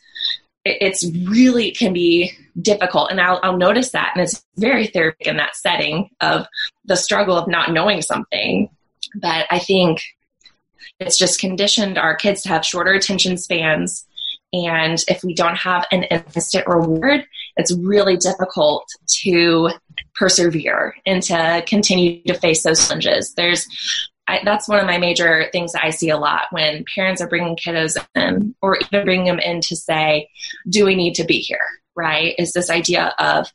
it's 0.64 1.04
really 1.28 1.72
can 1.72 1.92
be 1.92 2.32
difficult. 2.61 3.11
And 3.11 3.20
I'll, 3.20 3.40
I'll 3.42 3.56
notice 3.56 3.90
that. 3.90 4.12
And 4.14 4.22
it's 4.22 4.44
very 4.56 4.87
therapeutic 4.87 5.26
in 5.26 5.37
that 5.38 5.56
setting 5.56 6.11
of 6.20 6.46
the 6.84 6.96
struggle 6.96 7.37
of 7.37 7.49
not 7.49 7.72
knowing 7.72 8.00
something. 8.00 8.68
But 9.16 9.46
I 9.50 9.58
think 9.58 10.02
it's 11.00 11.18
just 11.18 11.40
conditioned 11.40 11.99
our 11.99 12.14
kids 12.14 12.42
to 12.42 12.49
have 12.49 12.64
shorter 12.64 12.92
attention 12.92 13.37
spans. 13.37 14.06
And 14.52 15.02
if 15.08 15.25
we 15.25 15.34
don't 15.34 15.56
have 15.56 15.87
an 15.90 16.04
instant 16.04 16.66
reward, 16.66 17.26
it's 17.56 17.76
really 17.76 18.16
difficult 18.16 18.87
to 19.23 19.71
persevere 20.14 20.94
and 21.06 21.23
to 21.25 21.62
continue 21.66 22.23
to 22.25 22.35
face 22.35 22.62
those 22.62 22.87
challenges. 22.87 23.35
There's 23.35 23.66
I, 24.28 24.40
that's 24.44 24.68
one 24.68 24.78
of 24.78 24.87
my 24.87 24.99
major 24.99 25.49
things 25.50 25.73
that 25.73 25.85
I 25.85 25.90
see 25.90 26.09
a 26.09 26.16
lot 26.16 26.44
when 26.52 26.85
parents 26.94 27.21
are 27.21 27.28
bringing 27.28 27.56
kiddos 27.56 27.97
in 28.14 28.54
or 28.62 28.78
even 28.78 29.04
bringing 29.04 29.26
them 29.26 29.40
in 29.40 29.61
to 29.62 29.76
say, 29.76 30.28
do 30.68 30.85
we 30.85 30.94
need 30.94 31.14
to 31.16 31.25
be 31.25 31.40
here? 31.40 31.66
Right? 31.97 32.35
Is 32.38 32.52
this 32.52 32.71
idea 32.71 33.14
of 33.18 33.52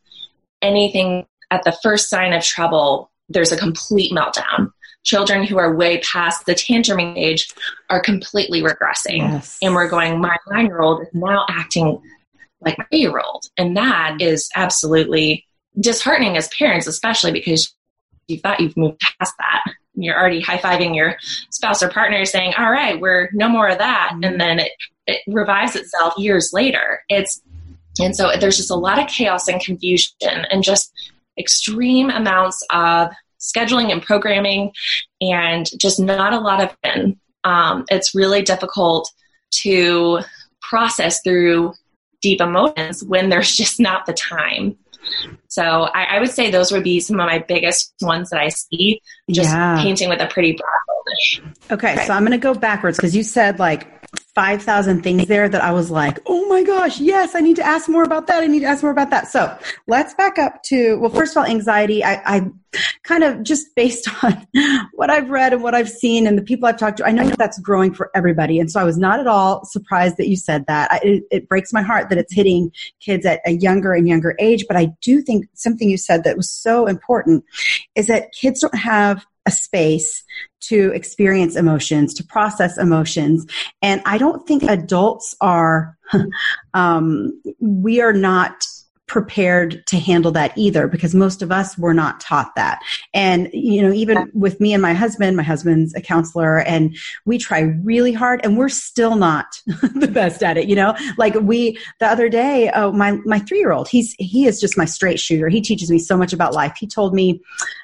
anything 0.61 1.25
at 1.51 1.63
the 1.63 1.71
first 1.83 2.09
sign 2.09 2.33
of 2.33 2.43
trouble, 2.43 3.11
there's 3.29 3.51
a 3.51 3.57
complete 3.57 4.11
meltdown. 4.11 4.71
Children 5.03 5.45
who 5.45 5.57
are 5.57 5.73
way 5.73 5.99
past 5.99 6.45
the 6.45 6.53
tantruming 6.53 7.17
age 7.17 7.49
are 7.89 8.01
completely 8.01 8.61
regressing. 8.61 9.19
Yes. 9.19 9.57
And 9.61 9.73
we're 9.73 9.87
going, 9.87 10.19
my 10.19 10.35
nine 10.49 10.65
year 10.65 10.81
old 10.81 11.01
is 11.01 11.07
now 11.13 11.45
acting 11.49 12.01
like 12.61 12.77
my 12.77 12.85
eight 12.91 13.01
year 13.01 13.19
old. 13.19 13.45
And 13.57 13.77
that 13.77 14.17
is 14.19 14.49
absolutely 14.55 15.45
disheartening 15.79 16.37
as 16.37 16.47
parents, 16.49 16.87
especially 16.87 17.31
because 17.31 17.73
you 18.27 18.39
thought 18.39 18.59
you've 18.59 18.77
moved 18.77 18.99
past 18.99 19.33
that 19.39 19.63
you're 19.99 20.19
already 20.19 20.39
high-fiving 20.39 20.95
your 20.95 21.17
spouse 21.49 21.81
or 21.81 21.89
partner 21.89 22.23
saying 22.23 22.53
all 22.55 22.69
right 22.69 23.01
we're 23.01 23.31
no 23.33 23.49
more 23.49 23.67
of 23.67 23.79
that 23.79 24.11
mm-hmm. 24.11 24.25
and 24.25 24.39
then 24.39 24.59
it, 24.59 24.71
it 25.07 25.21
revives 25.25 25.75
itself 25.75 26.13
years 26.19 26.51
later 26.53 27.01
it's 27.09 27.41
and 27.99 28.15
so 28.15 28.31
there's 28.39 28.57
just 28.57 28.71
a 28.71 28.75
lot 28.75 28.99
of 28.99 29.07
chaos 29.07 29.47
and 29.47 29.59
confusion 29.61 30.13
and 30.21 30.63
just 30.63 30.91
extreme 31.37 32.09
amounts 32.09 32.63
of 32.71 33.09
scheduling 33.39 33.91
and 33.91 34.01
programming 34.01 34.71
and 35.21 35.69
just 35.79 35.99
not 35.99 36.33
a 36.33 36.39
lot 36.39 36.63
of 36.63 36.75
fun. 36.83 37.19
Um, 37.43 37.85
it's 37.89 38.15
really 38.15 38.41
difficult 38.41 39.11
to 39.61 40.19
process 40.61 41.21
through 41.23 41.73
deep 42.21 42.41
emotions 42.41 43.03
when 43.03 43.29
there's 43.29 43.55
just 43.55 43.79
not 43.79 44.05
the 44.05 44.13
time 44.13 44.77
so 45.47 45.63
I, 45.63 46.15
I, 46.15 46.19
would 46.19 46.29
say 46.29 46.51
those 46.51 46.71
would 46.71 46.83
be 46.83 46.99
some 46.99 47.19
of 47.19 47.25
my 47.25 47.39
biggest 47.39 47.93
ones 48.01 48.29
that 48.29 48.39
I 48.39 48.49
see, 48.49 49.01
just 49.29 49.49
yeah. 49.49 49.81
painting 49.81 50.09
with 50.09 50.21
a 50.21 50.27
pretty 50.27 50.53
broad 50.53 51.03
brush. 51.05 51.53
Okay, 51.71 51.93
okay, 51.93 52.05
so 52.05 52.13
I'm 52.13 52.23
going 52.23 52.31
to 52.31 52.37
go 52.37 52.53
backwards 52.53 52.97
because 52.97 53.15
you 53.15 53.23
said 53.23 53.59
like 53.59 53.87
5,000 54.37 55.01
things 55.01 55.25
there 55.25 55.49
that 55.49 55.63
I 55.63 55.71
was 55.71 55.89
like, 55.89 56.19
oh 56.27 56.47
my 56.47 56.61
gosh, 56.61 56.99
yes, 56.99 57.33
I 57.33 57.39
need 57.39 57.55
to 57.55 57.65
ask 57.65 57.89
more 57.89 58.03
about 58.03 58.27
that. 58.27 58.43
I 58.43 58.45
need 58.45 58.59
to 58.59 58.67
ask 58.67 58.83
more 58.83 58.91
about 58.91 59.09
that. 59.09 59.27
So 59.29 59.57
let's 59.87 60.13
back 60.13 60.37
up 60.37 60.61
to, 60.65 60.99
well, 60.99 61.09
first 61.09 61.35
of 61.35 61.37
all, 61.37 61.49
anxiety. 61.49 62.03
I, 62.03 62.21
I 62.23 62.51
kind 63.01 63.23
of 63.23 63.41
just 63.41 63.65
based 63.75 64.07
on 64.23 64.45
what 64.93 65.09
I've 65.09 65.31
read 65.31 65.53
and 65.53 65.63
what 65.63 65.73
I've 65.73 65.89
seen 65.89 66.27
and 66.27 66.37
the 66.37 66.43
people 66.43 66.67
I've 66.67 66.77
talked 66.77 66.97
to, 66.97 67.07
I 67.07 67.13
know 67.13 67.27
that's 67.29 67.57
growing 67.57 67.95
for 67.95 68.11
everybody. 68.13 68.59
And 68.59 68.71
so 68.71 68.79
I 68.79 68.83
was 68.83 68.99
not 68.99 69.19
at 69.19 69.25
all 69.25 69.65
surprised 69.65 70.17
that 70.17 70.27
you 70.27 70.35
said 70.35 70.67
that. 70.67 70.91
I, 70.91 70.99
it, 71.01 71.23
it 71.31 71.49
breaks 71.49 71.73
my 71.73 71.81
heart 71.81 72.09
that 72.09 72.19
it's 72.19 72.31
hitting 72.31 72.71
kids 72.99 73.25
at 73.25 73.41
a 73.43 73.53
younger 73.53 73.93
and 73.93 74.07
younger 74.07 74.35
age. 74.37 74.65
But 74.67 74.77
I 74.77 74.91
do 75.01 75.19
think 75.19 75.47
something 75.55 75.89
you 75.89 75.97
said 75.97 76.23
that 76.25 76.37
was 76.37 76.51
so 76.51 76.85
important 76.85 77.43
is 77.95 78.05
that 78.05 78.33
kids 78.33 78.59
don't 78.59 78.75
have 78.75 79.25
a 79.47 79.51
space 79.51 80.23
to 80.59 80.91
experience 80.93 81.55
emotions, 81.55 82.13
to 82.13 82.23
process 82.23 82.77
emotions. 82.77 83.47
And 83.81 84.01
I 84.05 84.17
don't 84.17 84.45
think 84.45 84.63
adults 84.63 85.35
are, 85.41 85.97
um, 86.73 87.41
we 87.59 88.01
are 88.01 88.13
not 88.13 88.63
prepared 89.07 89.85
to 89.87 89.97
handle 89.97 90.31
that 90.33 90.55
either 90.57 90.87
because 90.87 91.15
most 91.15 91.41
of 91.41 91.51
us 91.51 91.77
were 91.77 91.93
not 91.93 92.19
taught 92.19 92.53
that. 92.55 92.81
And, 93.13 93.49
you 93.53 93.81
know, 93.81 93.93
even 93.93 94.29
with 94.33 94.59
me 94.59 94.73
and 94.73 94.81
my 94.81 94.93
husband, 94.93 95.37
my 95.37 95.43
husband's 95.43 95.95
a 95.95 96.01
counselor 96.01 96.59
and 96.59 96.95
we 97.25 97.37
try 97.37 97.61
really 97.83 98.11
hard 98.11 98.41
and 98.43 98.57
we're 98.57 98.67
still 98.67 99.15
not 99.15 99.61
the 99.95 100.09
best 100.11 100.43
at 100.43 100.57
it, 100.57 100.67
you 100.67 100.75
know, 100.75 100.93
like 101.17 101.35
we, 101.35 101.79
the 101.99 102.07
other 102.07 102.27
day, 102.27 102.69
oh, 102.75 102.91
my, 102.91 103.13
my 103.25 103.39
three 103.39 103.59
year 103.59 103.71
old, 103.71 103.87
he's, 103.87 104.13
he 104.19 104.45
is 104.45 104.59
just 104.59 104.77
my 104.77 104.85
straight 104.85 105.19
shooter. 105.19 105.47
He 105.47 105.61
teaches 105.61 105.89
me 105.89 105.99
so 105.99 106.17
much 106.17 106.33
about 106.33 106.53
life. 106.53 106.75
He 106.77 106.85
told 106.85 107.13
me 107.13 107.41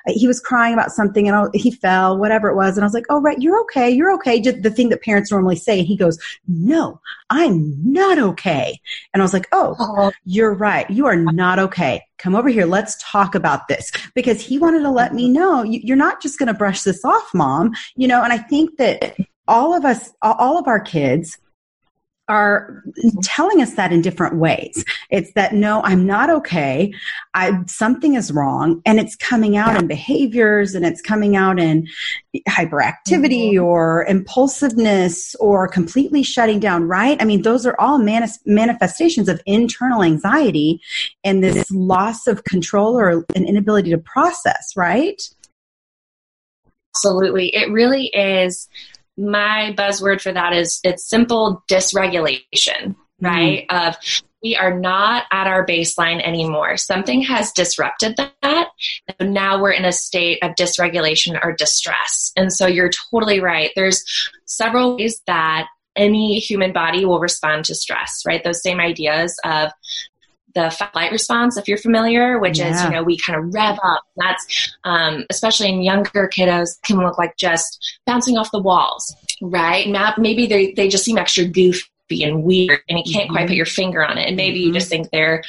he 0.08 0.28
was 0.28 0.42
crying 0.42 0.74
about 0.74 0.92
something 0.92 1.30
and 1.30 1.50
he 1.56 1.72
fell, 1.72 2.18
whatever 2.18 2.50
it 2.50 2.56
was. 2.56 2.76
And 2.76 2.84
I 2.84 2.88
was 2.88 2.94
like, 2.94 3.06
oh, 3.10 3.22
right, 3.22 3.40
you're 3.40 3.62
okay. 3.62 3.90
You're 3.90 4.14
okay. 4.16 4.42
Just 4.42 4.62
the 4.62 4.72
thing 4.72 4.90
that 4.90 5.02
parents 5.02 5.32
normally 5.32 5.56
say. 5.56 5.80
And 5.80 5.88
he 5.88 5.96
goes, 5.96 6.20
no, 6.48 7.00
I'm 7.34 7.74
not 7.84 8.20
okay. 8.20 8.80
And 9.12 9.24
I 9.24 9.26
was 9.26 9.34
like, 9.34 9.48
oh, 9.52 10.12
you're 10.24 10.54
right. 10.54 10.88
You 10.88 11.08
are 11.08 11.16
not 11.16 11.58
okay. 11.58 12.04
Come 12.20 12.36
over 12.36 12.48
here. 12.48 12.68
Let's 12.68 12.96
talk 13.02 13.34
about 13.34 13.68
this 13.68 13.92
because 14.14 14.40
he 14.40 14.60
wanted 14.60 14.82
to 14.84 14.92
let 14.92 15.16
me 15.16 15.30
know 15.30 15.64
you're 15.64 15.98
not 15.98 16.22
just 16.22 16.38
going 16.38 16.48
to 16.48 16.54
brush 16.54 16.84
this 16.84 17.04
off, 17.04 17.34
mom. 17.34 17.74
You 17.96 18.08
know, 18.08 18.24
and 18.24 18.32
I 18.32 18.38
think 18.38 18.78
that 18.78 19.18
all 19.48 19.76
of 19.76 19.84
us, 19.84 20.14
all 20.22 20.60
of 20.60 20.68
our 20.68 20.80
kids 20.80 21.40
are 22.30 22.82
telling 23.22 23.62
us 23.62 23.74
that 23.74 23.92
in 23.92 24.02
different 24.02 24.38
ways. 24.38 24.86
It's 25.10 25.34
that 25.34 25.54
no, 25.54 25.82
I'm 25.84 26.06
not 26.06 26.30
okay. 26.30 26.94
I 27.34 27.52
something 27.68 28.16
is 28.16 28.32
wrong, 28.32 28.82
and 28.86 29.00
it's 29.00 29.16
coming 29.16 29.58
out 29.58 29.80
in 29.80 29.88
behaviors, 29.88 30.74
and 30.74 30.86
it's 30.86 31.02
coming 31.02 31.36
out 31.36 31.60
in 31.60 31.88
hyperactivity 32.48 33.54
mm-hmm. 33.54 33.64
or 33.64 34.06
impulsiveness 34.06 35.36
or 35.36 35.68
completely 35.68 36.24
shutting 36.24 36.60
down. 36.60 36.88
Right? 36.88 37.22
I 37.22 37.26
mean, 37.26 37.42
those 37.42 37.66
are 37.66 37.76
all 37.80 37.98
manis- 37.98 38.40
manifestations 38.46 39.28
of 39.28 39.42
internal 39.46 40.04
anxiety 40.04 40.82
and 41.24 41.44
this 41.44 41.70
loss 41.72 42.28
of 42.28 42.46
control 42.46 42.98
or 42.98 43.26
an 43.36 43.46
inability 43.46 43.92
to 43.92 43.98
process. 43.98 44.74
Right? 44.78 45.22
Absolutely, 46.96 47.54
it 47.54 47.70
really 47.72 48.06
is 48.08 48.70
my 49.18 49.74
buzzword 49.78 50.22
for 50.22 50.32
that 50.32 50.54
is 50.54 50.80
it's 50.84 51.08
simple 51.08 51.64
dysregulation, 51.70 52.42
mm-hmm. 52.58 53.26
right? 53.26 53.68
Mm. 53.70 53.88
Of 53.88 53.96
we 54.44 54.56
are 54.58 54.78
not 54.78 55.24
at 55.32 55.48
our 55.48 55.66
baseline 55.66 56.22
anymore. 56.22 56.76
Something 56.76 57.22
has 57.22 57.52
disrupted 57.54 58.18
that. 58.18 58.68
Now 59.22 59.62
we're 59.62 59.72
in 59.72 59.86
a 59.86 59.94
state 59.94 60.40
of 60.44 60.52
dysregulation 60.56 61.40
or 61.42 61.54
distress. 61.54 62.34
And 62.36 62.52
so 62.52 62.68
you're 62.68 62.92
totally 63.12 63.40
right. 63.40 63.72
There's 63.76 64.04
several 64.46 64.98
ways 64.98 65.22
that 65.28 65.68
any 65.96 66.40
human 66.40 66.74
body 66.74 67.06
will 67.06 67.20
respond 67.20 67.66
to 67.66 67.76
stress, 67.76 68.24
right? 68.28 68.44
Those 68.44 68.62
same 68.62 68.82
ideas 68.82 69.34
of 69.46 69.72
the 70.56 70.70
flight 70.70 71.12
response, 71.12 71.58
if 71.58 71.68
you're 71.68 71.78
familiar, 71.78 72.40
which 72.40 72.60
yeah. 72.60 72.74
is, 72.74 72.84
you 72.84 72.90
know, 72.90 73.04
we 73.04 73.18
kind 73.18 73.40
of 73.40 73.54
rev 73.54 73.80
up. 73.84 74.04
That's, 74.18 74.76
um, 74.84 75.26
especially 75.30 75.70
in 75.70 75.82
younger 75.82 76.30
kiddos, 76.34 76.82
can 76.86 76.98
look 76.98 77.18
like 77.18 77.38
just 77.38 78.00
bouncing 78.06 78.38
off 78.38 78.52
the 78.52 78.62
walls, 78.62 79.16
right? 79.42 79.88
Maybe 80.18 80.48
they, 80.48 80.74
they 80.74 80.88
just 80.88 81.06
seem 81.06 81.18
extra 81.18 81.46
goofy 81.46 82.24
and 82.24 82.44
weird 82.44 82.82
and 82.90 83.00
you 83.00 83.12
can't 83.12 83.26
mm-hmm. 83.26 83.34
quite 83.34 83.48
put 83.48 83.56
your 83.56 83.66
finger 83.66 84.06
on 84.06 84.18
it. 84.18 84.28
And 84.28 84.38
maybe 84.38 84.60
mm-hmm. 84.60 84.68
you 84.68 84.74
just 84.74 84.90
think 84.90 85.10
they're 85.12 85.44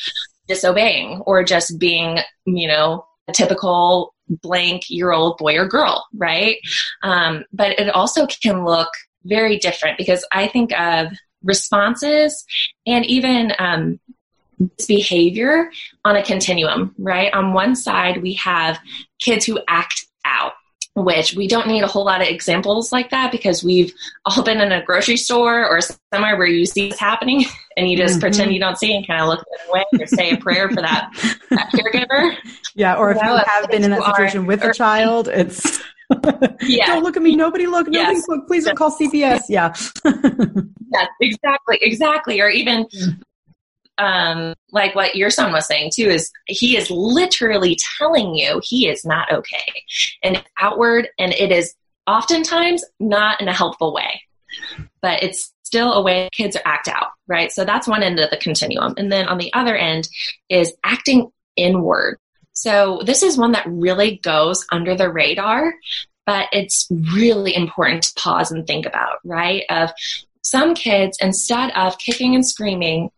disobeying 0.49 1.21
or 1.27 1.45
just 1.45 1.79
being, 1.79 2.19
you 2.47 2.69
know, 2.69 3.07
a 3.29 3.33
typical 3.33 4.15
blank 4.29 4.89
year 4.89 5.13
old 5.13 5.37
boy 5.39 5.57
or 5.57 5.67
girl, 5.67 6.07
right? 6.17 6.57
Um, 7.03 7.45
but 7.53 7.79
it 7.79 7.89
also 7.91 8.27
can 8.27 8.65
look 8.65 8.89
very 9.25 9.59
different 9.59 9.99
because 9.99 10.27
I 10.33 10.49
think 10.49 10.79
of 10.79 11.09
responses 11.43 12.45
and 12.87 13.05
even 13.07 13.53
um, 13.59 14.01
behavior 14.87 15.71
on 16.05 16.17
a 16.17 16.23
continuum, 16.23 16.95
right? 16.99 17.33
On 17.33 17.53
one 17.53 17.77
side, 17.77 18.23
we 18.23 18.35
have 18.35 18.79
kids 19.19 19.45
who 19.45 19.59
act 19.69 20.07
out, 20.25 20.53
which 20.95 21.35
we 21.35 21.49
don't 21.49 21.67
need 21.67 21.83
a 21.83 21.87
whole 21.87 22.05
lot 22.05 22.21
of 22.21 22.29
examples 22.29 22.93
like 22.93 23.11
that 23.11 23.33
because 23.33 23.65
we've 23.65 23.93
all 24.25 24.43
been 24.43 24.61
in 24.61 24.73
a 24.73 24.83
grocery 24.83 25.17
store 25.17 25.67
or 25.67 25.81
somewhere 26.13 26.37
where 26.37 26.47
you 26.47 26.67
see 26.67 26.89
what's 26.89 27.01
happening 27.01 27.45
and 27.77 27.89
you 27.89 27.97
just 27.97 28.15
mm-hmm. 28.15 28.21
pretend 28.21 28.53
you 28.53 28.61
don't 28.61 28.79
see 28.79 28.95
and 28.95 29.07
kind 29.07 29.21
of 29.21 29.29
look 29.29 29.45
away 29.69 29.85
or 30.01 30.07
say 30.07 30.31
a 30.31 30.37
prayer 30.37 30.69
for 30.69 30.83
that, 30.83 31.11
that 31.51 31.71
caregiver. 31.75 32.37
Yeah, 32.75 32.97
or 32.97 33.11
if 33.11 33.17
you, 33.17 33.23
know, 33.23 33.37
you 33.37 33.43
have 33.47 33.71
been 33.71 33.85
in 33.85 33.91
that 33.91 34.05
situation 34.05 34.41
are, 34.41 34.47
with 34.47 34.63
a 34.63 34.73
child, 34.73 35.29
it's 35.29 35.83
yeah. 36.63 36.87
Don't 36.87 37.03
look 37.03 37.17
at 37.17 37.23
me. 37.23 37.37
Nobody 37.37 37.67
look. 37.67 37.87
Nobody 37.87 38.17
yes. 38.17 38.29
look. 38.29 38.47
Please 38.47 38.65
don't 38.65 38.77
call 38.77 38.91
CPS. 38.91 39.43
Yeah. 39.49 39.75
yes, 40.05 41.09
exactly. 41.21 41.79
Exactly. 41.81 42.41
Or 42.41 42.49
even 42.49 42.87
um, 43.99 44.55
like 44.73 44.95
what 44.95 45.15
your 45.15 45.31
son 45.31 45.53
was 45.53 45.67
saying 45.67 45.93
too 45.95 46.09
is 46.09 46.31
he 46.47 46.77
is 46.77 46.91
literally 46.91 47.79
telling 47.99 48.35
you 48.35 48.61
he 48.65 48.89
is 48.89 49.05
not 49.05 49.31
okay. 49.33 49.85
And 50.23 50.43
outward 50.59 51.09
and 51.19 51.33
it 51.33 51.53
is 51.53 51.75
oftentimes 52.07 52.85
not 53.01 53.41
in 53.41 53.49
a 53.49 53.55
helpful 53.55 53.95
way 53.95 54.21
but 55.01 55.23
it's 55.23 55.53
still 55.63 55.93
a 55.95 56.03
way 56.03 56.29
kids 56.33 56.57
act 56.65 56.89
out 56.89 57.09
right? 57.27 57.51
So 57.51 57.65
that's 57.65 57.89
one 57.89 58.03
end 58.03 58.21
of 58.21 58.31
the 58.31 58.37
continuum. 58.37 58.95
And 58.97 59.11
then 59.11 59.27
on 59.27 59.39
the 59.39 59.53
other 59.55 59.77
end 59.77 60.09
is 60.49 60.75
acting 60.85 61.31
inward. 61.57 62.19
So 62.53 63.01
this 63.05 63.23
is 63.23 63.39
one 63.39 63.53
that 63.53 63.67
really 63.67 64.19
goes 64.19 64.67
under 64.71 64.95
the 64.97 65.11
radar 65.11 65.75
but 66.27 66.49
it's 66.53 66.89
really 67.13 67.55
important 67.55 68.03
to 68.03 68.15
pause 68.15 68.51
and 68.51 68.67
think 68.67 68.87
about 68.87 69.19
right? 69.25 69.65
Of 69.71 69.91
some 70.43 70.75
kids 70.75 71.19
instead 71.21 71.71
of 71.73 71.99
kicking 71.99 72.35
and 72.35 72.47
screaming 72.47 73.11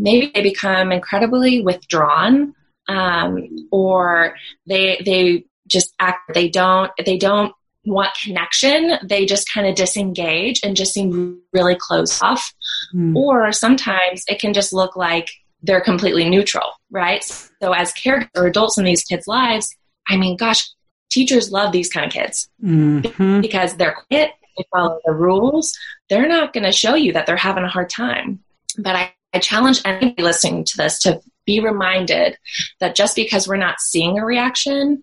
maybe 0.00 0.30
they 0.34 0.42
become 0.42 0.92
incredibly 0.92 1.60
withdrawn 1.62 2.54
um, 2.88 3.48
or 3.70 4.34
they 4.66 5.00
they 5.04 5.44
just 5.68 5.94
act 5.98 6.34
they 6.34 6.48
don't 6.48 6.90
they 7.04 7.16
don't 7.16 7.54
want 7.84 8.10
connection. 8.22 8.92
They 9.04 9.26
just 9.26 9.52
kind 9.52 9.66
of 9.66 9.74
disengage 9.74 10.60
and 10.62 10.76
just 10.76 10.92
seem 10.92 11.40
really 11.52 11.76
closed 11.78 12.22
off. 12.22 12.52
Mm. 12.94 13.16
or 13.16 13.52
sometimes 13.52 14.24
it 14.28 14.38
can 14.38 14.52
just 14.52 14.72
look 14.72 14.96
like 14.96 15.30
they're 15.62 15.80
completely 15.80 16.28
neutral 16.28 16.72
right? 16.90 17.22
So 17.24 17.72
as 17.72 17.92
caregivers 17.94 18.28
or 18.36 18.46
adults 18.46 18.76
in 18.76 18.84
these 18.84 19.02
kids 19.04 19.26
lives 19.26 19.74
i 20.08 20.16
mean 20.16 20.36
gosh 20.36 20.68
teachers 21.10 21.50
love 21.50 21.72
these 21.72 21.88
kind 21.88 22.06
of 22.06 22.12
kids. 22.12 22.50
Mm-hmm. 22.62 23.40
because 23.40 23.76
they're 23.76 23.94
quiet 23.94 24.32
they 24.58 24.64
follow 24.72 24.98
the 25.06 25.12
rules 25.12 25.72
they're 26.12 26.28
not 26.28 26.52
going 26.52 26.64
to 26.64 26.72
show 26.72 26.94
you 26.94 27.14
that 27.14 27.24
they're 27.24 27.36
having 27.36 27.64
a 27.64 27.68
hard 27.68 27.88
time. 27.88 28.40
But 28.76 28.96
I, 28.96 29.14
I 29.34 29.38
challenge 29.38 29.80
anybody 29.84 30.22
listening 30.22 30.64
to 30.64 30.76
this 30.76 30.98
to 31.00 31.20
be 31.46 31.60
reminded 31.60 32.36
that 32.80 32.94
just 32.96 33.16
because 33.16 33.48
we're 33.48 33.56
not 33.56 33.80
seeing 33.80 34.18
a 34.18 34.24
reaction 34.24 35.02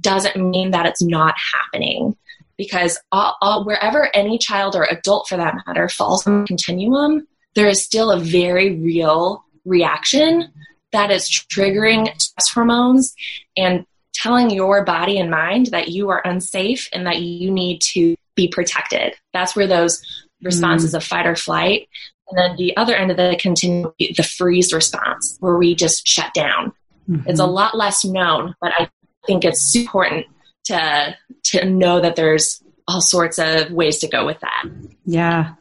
doesn't 0.00 0.36
mean 0.36 0.72
that 0.72 0.86
it's 0.86 1.02
not 1.02 1.34
happening. 1.54 2.16
Because 2.56 2.98
all, 3.12 3.36
all, 3.40 3.64
wherever 3.64 4.14
any 4.14 4.36
child 4.36 4.74
or 4.74 4.84
adult, 4.84 5.28
for 5.28 5.36
that 5.36 5.54
matter, 5.66 5.88
falls 5.88 6.26
on 6.26 6.40
the 6.40 6.46
continuum, 6.46 7.26
there 7.54 7.68
is 7.68 7.82
still 7.82 8.10
a 8.10 8.18
very 8.18 8.76
real 8.76 9.44
reaction 9.64 10.52
that 10.92 11.10
is 11.10 11.28
triggering 11.28 12.08
stress 12.20 12.50
hormones 12.50 13.14
and 13.56 13.86
telling 14.12 14.50
your 14.50 14.84
body 14.84 15.18
and 15.18 15.30
mind 15.30 15.66
that 15.66 15.88
you 15.88 16.08
are 16.08 16.22
unsafe 16.24 16.88
and 16.92 17.06
that 17.06 17.20
you 17.20 17.50
need 17.50 17.80
to 17.80 18.16
be 18.34 18.48
protected. 18.48 19.14
That's 19.32 19.54
where 19.54 19.66
those 19.68 20.02
responses 20.42 20.92
mm. 20.92 20.96
of 20.96 21.04
fight 21.04 21.26
or 21.26 21.36
flight 21.36 21.88
and 22.30 22.38
then 22.38 22.56
the 22.56 22.76
other 22.76 22.94
end 22.94 23.10
of 23.10 23.16
the 23.16 23.36
continuum, 23.40 23.92
the 23.98 24.22
freeze 24.22 24.72
response, 24.72 25.36
where 25.40 25.56
we 25.56 25.74
just 25.74 26.06
shut 26.06 26.32
down. 26.34 26.72
Mm-hmm. 27.08 27.28
It's 27.28 27.40
a 27.40 27.46
lot 27.46 27.76
less 27.76 28.04
known, 28.04 28.54
but 28.60 28.72
I 28.78 28.90
think 29.26 29.44
it's 29.44 29.74
important 29.74 30.26
to 30.64 31.16
to 31.44 31.64
know 31.64 32.00
that 32.00 32.16
there's 32.16 32.62
all 32.86 33.00
sorts 33.00 33.38
of 33.38 33.70
ways 33.70 33.98
to 33.98 34.08
go 34.08 34.26
with 34.26 34.40
that. 34.40 34.64
Yeah. 35.04 35.54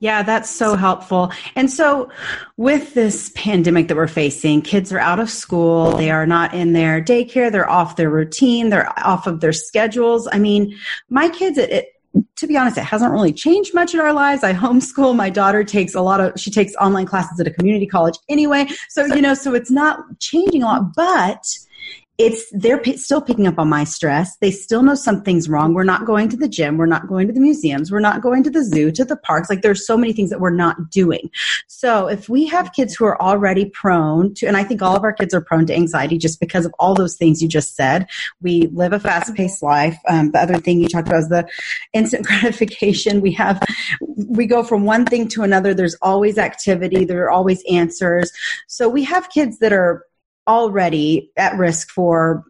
Yeah, 0.00 0.22
that's 0.22 0.48
so 0.48 0.76
helpful. 0.76 1.32
And 1.54 1.70
so, 1.70 2.10
with 2.56 2.94
this 2.94 3.30
pandemic 3.34 3.88
that 3.88 3.96
we're 3.96 4.06
facing, 4.06 4.62
kids 4.62 4.92
are 4.92 4.98
out 4.98 5.20
of 5.20 5.28
school. 5.28 5.96
They 5.96 6.10
are 6.10 6.26
not 6.26 6.54
in 6.54 6.72
their 6.72 7.02
daycare. 7.02 7.50
They're 7.50 7.68
off 7.68 7.96
their 7.96 8.08
routine. 8.08 8.70
They're 8.70 8.90
off 9.04 9.26
of 9.26 9.40
their 9.40 9.52
schedules. 9.52 10.28
I 10.30 10.38
mean, 10.38 10.78
my 11.10 11.28
kids, 11.28 11.58
it, 11.58 11.70
it 11.70 11.88
to 12.36 12.46
be 12.46 12.56
honest, 12.56 12.78
it 12.78 12.84
hasn't 12.84 13.12
really 13.12 13.32
changed 13.32 13.74
much 13.74 13.94
in 13.94 14.00
our 14.00 14.12
lives. 14.12 14.42
I 14.42 14.52
homeschool. 14.52 15.14
My 15.14 15.30
daughter 15.30 15.64
takes 15.64 15.94
a 15.94 16.00
lot 16.00 16.20
of, 16.20 16.38
she 16.40 16.50
takes 16.50 16.74
online 16.76 17.06
classes 17.06 17.38
at 17.40 17.46
a 17.46 17.50
community 17.50 17.86
college 17.86 18.14
anyway. 18.28 18.66
So, 18.88 19.06
you 19.06 19.20
know, 19.20 19.34
so 19.34 19.54
it's 19.54 19.70
not 19.70 19.98
changing 20.20 20.62
a 20.62 20.66
lot, 20.66 20.94
but 20.94 21.44
it's 22.18 22.44
they're 22.50 22.78
p- 22.78 22.96
still 22.96 23.22
picking 23.22 23.46
up 23.46 23.60
on 23.60 23.68
my 23.68 23.84
stress. 23.84 24.36
They 24.38 24.50
still 24.50 24.82
know 24.82 24.96
something's 24.96 25.48
wrong. 25.48 25.72
We're 25.72 25.84
not 25.84 26.04
going 26.04 26.28
to 26.30 26.36
the 26.36 26.48
gym. 26.48 26.76
We're 26.76 26.86
not 26.86 27.06
going 27.06 27.28
to 27.28 27.32
the 27.32 27.38
museums. 27.40 27.92
We're 27.92 28.00
not 28.00 28.22
going 28.22 28.42
to 28.42 28.50
the 28.50 28.64
zoo 28.64 28.90
to 28.92 29.04
the 29.04 29.16
parks. 29.16 29.48
Like 29.48 29.62
there's 29.62 29.86
so 29.86 29.96
many 29.96 30.12
things 30.12 30.30
that 30.30 30.40
we're 30.40 30.50
not 30.50 30.90
doing. 30.90 31.30
So 31.68 32.08
if 32.08 32.28
we 32.28 32.46
have 32.46 32.72
kids 32.72 32.96
who 32.96 33.04
are 33.04 33.20
already 33.22 33.66
prone 33.66 34.34
to 34.34 34.46
and 34.46 34.56
i 34.56 34.64
think 34.64 34.82
all 34.82 34.96
of 34.96 35.04
our 35.04 35.12
kids 35.12 35.32
are 35.32 35.40
prone 35.40 35.66
to 35.66 35.74
anxiety 35.74 36.18
just 36.18 36.40
because 36.40 36.66
of 36.66 36.74
all 36.78 36.94
those 36.94 37.14
things 37.14 37.40
you 37.40 37.46
just 37.48 37.76
said. 37.76 38.08
We 38.42 38.66
live 38.72 38.92
a 38.92 38.98
fast-paced 38.98 39.62
life. 39.62 39.96
Um, 40.08 40.32
the 40.32 40.40
other 40.40 40.58
thing 40.58 40.80
you 40.80 40.88
talked 40.88 41.06
about 41.06 41.20
is 41.20 41.28
the 41.28 41.48
instant 41.92 42.26
gratification. 42.30 43.20
We 43.20 43.32
have 43.32 43.62
we 44.28 44.46
go 44.46 44.64
from 44.64 44.84
one 44.84 45.06
thing 45.06 45.28
to 45.28 45.42
another. 45.44 45.72
There's 45.72 45.96
always 46.02 46.36
activity. 46.36 47.04
There 47.04 47.24
are 47.24 47.30
always 47.30 47.62
answers. 47.70 48.32
So 48.66 48.88
we 48.88 49.04
have 49.04 49.30
kids 49.30 49.60
that 49.60 49.72
are 49.72 50.04
already 50.48 51.30
at 51.36 51.56
risk 51.56 51.90
for 51.90 52.44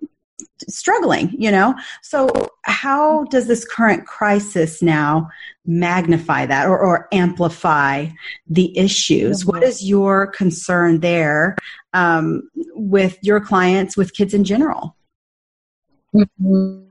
struggling, 0.68 1.34
you 1.38 1.50
know? 1.50 1.74
So, 2.02 2.30
how 2.62 3.24
does 3.24 3.46
this 3.46 3.64
current 3.64 4.06
crisis 4.06 4.82
now 4.82 5.28
magnify 5.66 6.46
that 6.46 6.66
or, 6.66 6.78
or 6.78 7.08
amplify 7.12 8.06
the 8.46 8.76
issues? 8.76 9.44
What 9.44 9.62
is 9.62 9.84
your 9.84 10.28
concern 10.28 11.00
there 11.00 11.56
um, 11.92 12.48
with 12.74 13.18
your 13.22 13.40
clients, 13.40 13.96
with 13.96 14.14
kids 14.14 14.34
in 14.34 14.44
general? 14.44 14.96
Mm-hmm. 16.14 16.84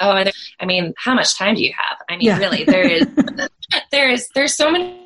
Oh, 0.00 0.24
I 0.60 0.64
mean, 0.64 0.94
how 0.96 1.14
much 1.14 1.36
time 1.36 1.54
do 1.54 1.62
you 1.62 1.72
have? 1.76 1.98
I 2.08 2.16
mean, 2.16 2.26
yeah. 2.26 2.38
really, 2.38 2.64
there 2.64 2.88
is, 2.88 3.06
there 3.90 4.10
is, 4.10 4.28
there's 4.34 4.56
so 4.56 4.70
many 4.70 5.05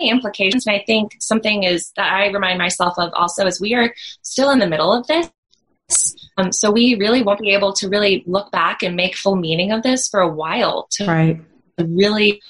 implications. 0.00 0.66
And 0.66 0.76
I 0.76 0.84
think 0.84 1.16
something 1.20 1.64
is 1.64 1.92
that 1.96 2.12
I 2.12 2.28
remind 2.28 2.58
myself 2.58 2.94
of 2.98 3.12
also 3.14 3.46
is 3.46 3.60
we 3.60 3.74
are 3.74 3.94
still 4.22 4.50
in 4.50 4.58
the 4.58 4.68
middle 4.68 4.92
of 4.92 5.06
this. 5.06 5.30
Um, 6.36 6.52
so 6.52 6.70
we 6.70 6.96
really 6.96 7.22
won't 7.22 7.40
be 7.40 7.54
able 7.54 7.72
to 7.74 7.88
really 7.88 8.22
look 8.26 8.52
back 8.52 8.82
and 8.82 8.94
make 8.94 9.16
full 9.16 9.36
meaning 9.36 9.72
of 9.72 9.82
this 9.82 10.08
for 10.08 10.20
a 10.20 10.28
while 10.28 10.86
to 10.92 11.06
right. 11.06 11.40
really 11.78 12.40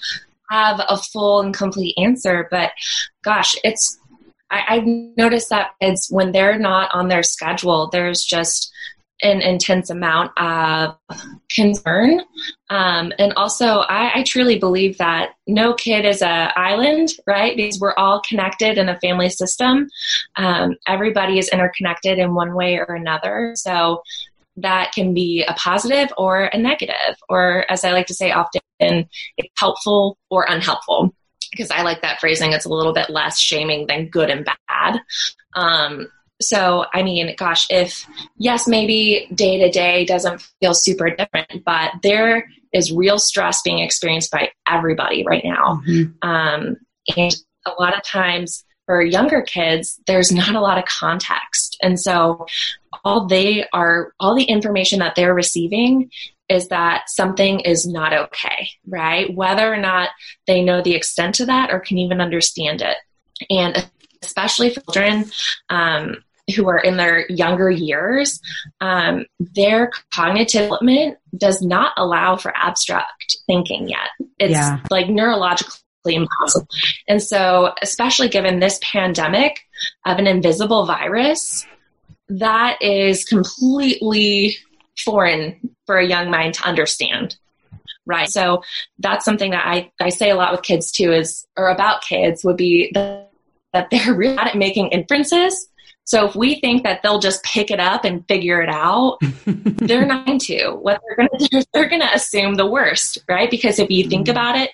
have 0.51 0.81
a 0.89 0.97
full 0.97 1.41
and 1.41 1.55
complete 1.55 1.95
answer. 1.99 2.49
But 2.51 2.73
gosh, 3.23 3.57
it's 3.65 3.99
I, 4.51 4.77
have 4.77 4.87
noticed 4.87 5.51
that 5.51 5.73
it's 5.81 6.11
when 6.11 6.33
they're 6.33 6.59
not 6.59 6.91
on 6.95 7.09
their 7.09 7.23
schedule, 7.23 7.89
there's 7.91 8.25
just 8.25 8.73
an 9.23 9.41
intense 9.41 9.91
amount 9.91 10.31
of 10.39 10.97
concern. 11.53 12.21
Um, 12.71 13.13
and 13.19 13.33
also, 13.35 13.79
I, 13.81 14.21
I, 14.21 14.23
truly 14.23 14.59
believe 14.59 14.99
that 14.99 15.31
no 15.47 15.75
kid 15.75 16.05
is 16.05 16.23
an 16.23 16.51
island, 16.55 17.11
right? 17.27 17.57
Because 17.57 17.81
we're 17.81 17.95
all 17.97 18.21
connected 18.21 18.79
in 18.79 18.89
a 18.89 19.01
family 19.01 19.29
system. 19.29 19.89
Um, 20.37 20.77
everybody 20.87 21.39
is 21.39 21.49
interconnected 21.49 22.19
in 22.19 22.35
one 22.35 22.55
way 22.55 22.77
or 22.79 22.95
another. 22.95 23.55
So 23.57 24.03
that 24.57 24.93
can 24.93 25.15
be 25.15 25.45
a 25.47 25.55
positive 25.55 26.13
or 26.17 26.45
a 26.45 26.59
negative, 26.59 27.17
or 27.29 27.65
as 27.71 27.85
I 27.85 27.93
like 27.93 28.07
to 28.07 28.15
say 28.15 28.31
often, 28.31 28.61
it's 28.79 29.55
helpful 29.57 30.19
or 30.31 30.47
unhelpful. 30.49 31.15
Because 31.51 31.71
I 31.71 31.83
like 31.83 32.03
that 32.03 32.21
phrasing, 32.21 32.53
it's 32.53 32.67
a 32.67 32.73
little 32.73 32.93
bit 32.93 33.09
less 33.09 33.39
shaming 33.39 33.87
than 33.87 34.09
good 34.09 34.31
and 34.31 34.45
bad. 34.45 35.01
Um, 35.55 36.09
so, 36.41 36.85
I 36.93 37.03
mean, 37.03 37.35
gosh, 37.37 37.67
if 37.71 38.07
yes, 38.37 38.69
maybe 38.69 39.29
day 39.35 39.59
to 39.59 39.71
day 39.71 40.05
doesn't 40.05 40.41
feel 40.61 40.75
super 40.75 41.11
different, 41.11 41.65
but 41.65 41.93
there 42.03 42.49
is 42.73 42.93
real 42.93 43.19
stress 43.19 43.63
being 43.63 43.81
experienced 43.81 44.31
by 44.31 44.51
everybody 44.69 45.25
right 45.27 45.45
now. 45.45 45.83
Mm-hmm. 45.89 46.29
Um, 46.29 46.77
and 47.17 47.35
a 47.67 47.73
lot 47.81 47.97
of 47.97 48.03
times 48.05 48.65
for 48.87 49.03
younger 49.03 49.43
kids, 49.43 50.01
there's 50.07 50.33
not 50.33 50.55
a 50.55 50.61
lot 50.61 50.79
of 50.79 50.85
context. 50.85 51.77
And 51.83 51.99
so 51.99 52.47
all 53.05 53.27
they 53.27 53.67
are, 53.73 54.13
all 54.21 54.35
the 54.35 54.45
information 54.45 55.01
that 55.01 55.15
they're 55.15 55.35
receiving 55.35 56.11
is 56.49 56.69
that 56.69 57.11
something 57.11 57.61
is 57.61 57.87
not 57.87 58.15
okay, 58.15 58.71
right? 58.87 59.35
Whether 59.35 59.71
or 59.73 59.77
not 59.77 60.11
they 60.47 60.63
know 60.63 60.81
the 60.83 60.95
extent 60.95 61.41
of 61.41 61.49
that 61.49 61.71
or 61.71 61.81
can 61.81 61.99
even 61.99 62.21
understand 62.21 62.81
it. 62.81 62.97
And 63.51 63.91
especially 64.23 64.71
for 64.71 64.81
children, 64.93 65.31
um, 65.69 66.25
who 66.55 66.69
are 66.69 66.79
in 66.79 66.97
their 66.97 67.27
younger 67.31 67.71
years, 67.71 68.41
um, 68.81 69.27
their 69.39 69.91
cognitive 70.15 70.63
development 70.63 71.19
does 71.37 71.63
not 71.63 71.93
allow 71.97 72.37
for 72.37 72.57
abstract 72.57 73.37
thinking 73.47 73.89
yet. 73.89 74.09
It's 74.39 74.53
yeah. 74.53 74.81
like 74.91 75.07
neurologically 75.07 75.81
impossible. 76.07 76.69
And 77.07 77.23
so, 77.23 77.73
especially 77.83 78.29
given 78.29 78.61
this 78.61 78.81
pandemic 78.83 79.61
of 80.07 80.19
an 80.19 80.27
invisible 80.27 80.87
virus, 80.87 81.67
that 82.29 82.81
is 82.81 83.25
completely 83.25 84.57
foreign 85.05 85.57
for 85.87 85.99
a 85.99 86.07
young 86.07 86.31
mind 86.31 86.55
to 86.55 86.67
understand. 86.67 87.37
Right. 88.07 88.29
So 88.29 88.63
that's 88.99 89.25
something 89.25 89.51
that 89.51 89.67
I, 89.67 89.93
I 90.01 90.09
say 90.09 90.31
a 90.31 90.35
lot 90.35 90.53
with 90.53 90.63
kids 90.63 90.91
too 90.91 91.13
is, 91.13 91.47
or 91.59 91.69
about 91.69 92.03
kids 92.03 92.43
would 92.43 92.57
be 92.57 92.91
that, 92.95 93.31
that 93.75 93.91
they're 93.91 94.15
really 94.15 94.35
bad 94.35 94.49
at 94.49 94.57
making 94.57 94.89
inferences 94.89 95.68
so 96.09 96.27
if 96.27 96.35
we 96.35 96.59
think 96.59 96.85
that 96.85 97.03
they'll 97.03 97.19
just 97.19 97.43
pick 97.43 97.71
it 97.71 97.79
up 97.79 98.07
and 98.07 98.27
figure 98.29 98.63
it 98.63 98.71
out, 98.71 99.19
they're 99.47 100.07
not 100.07 100.25
going 100.25 100.39
to. 100.39 100.71
What 100.71 101.03
they're 101.05 101.17
going 101.17 101.39
to 101.39 101.49
do 101.49 101.59
is 101.59 101.67
they're 101.75 101.89
going 101.89 102.01
to 102.01 102.15
assume 102.15 102.55
the 102.55 102.67
worst, 102.67 103.19
right? 103.29 103.51
Because 103.51 103.79
if 103.79 103.91
you 103.91 104.09
think 104.09 104.25
mm-hmm. 104.25 104.31
about 104.31 104.57
it, 104.57 104.71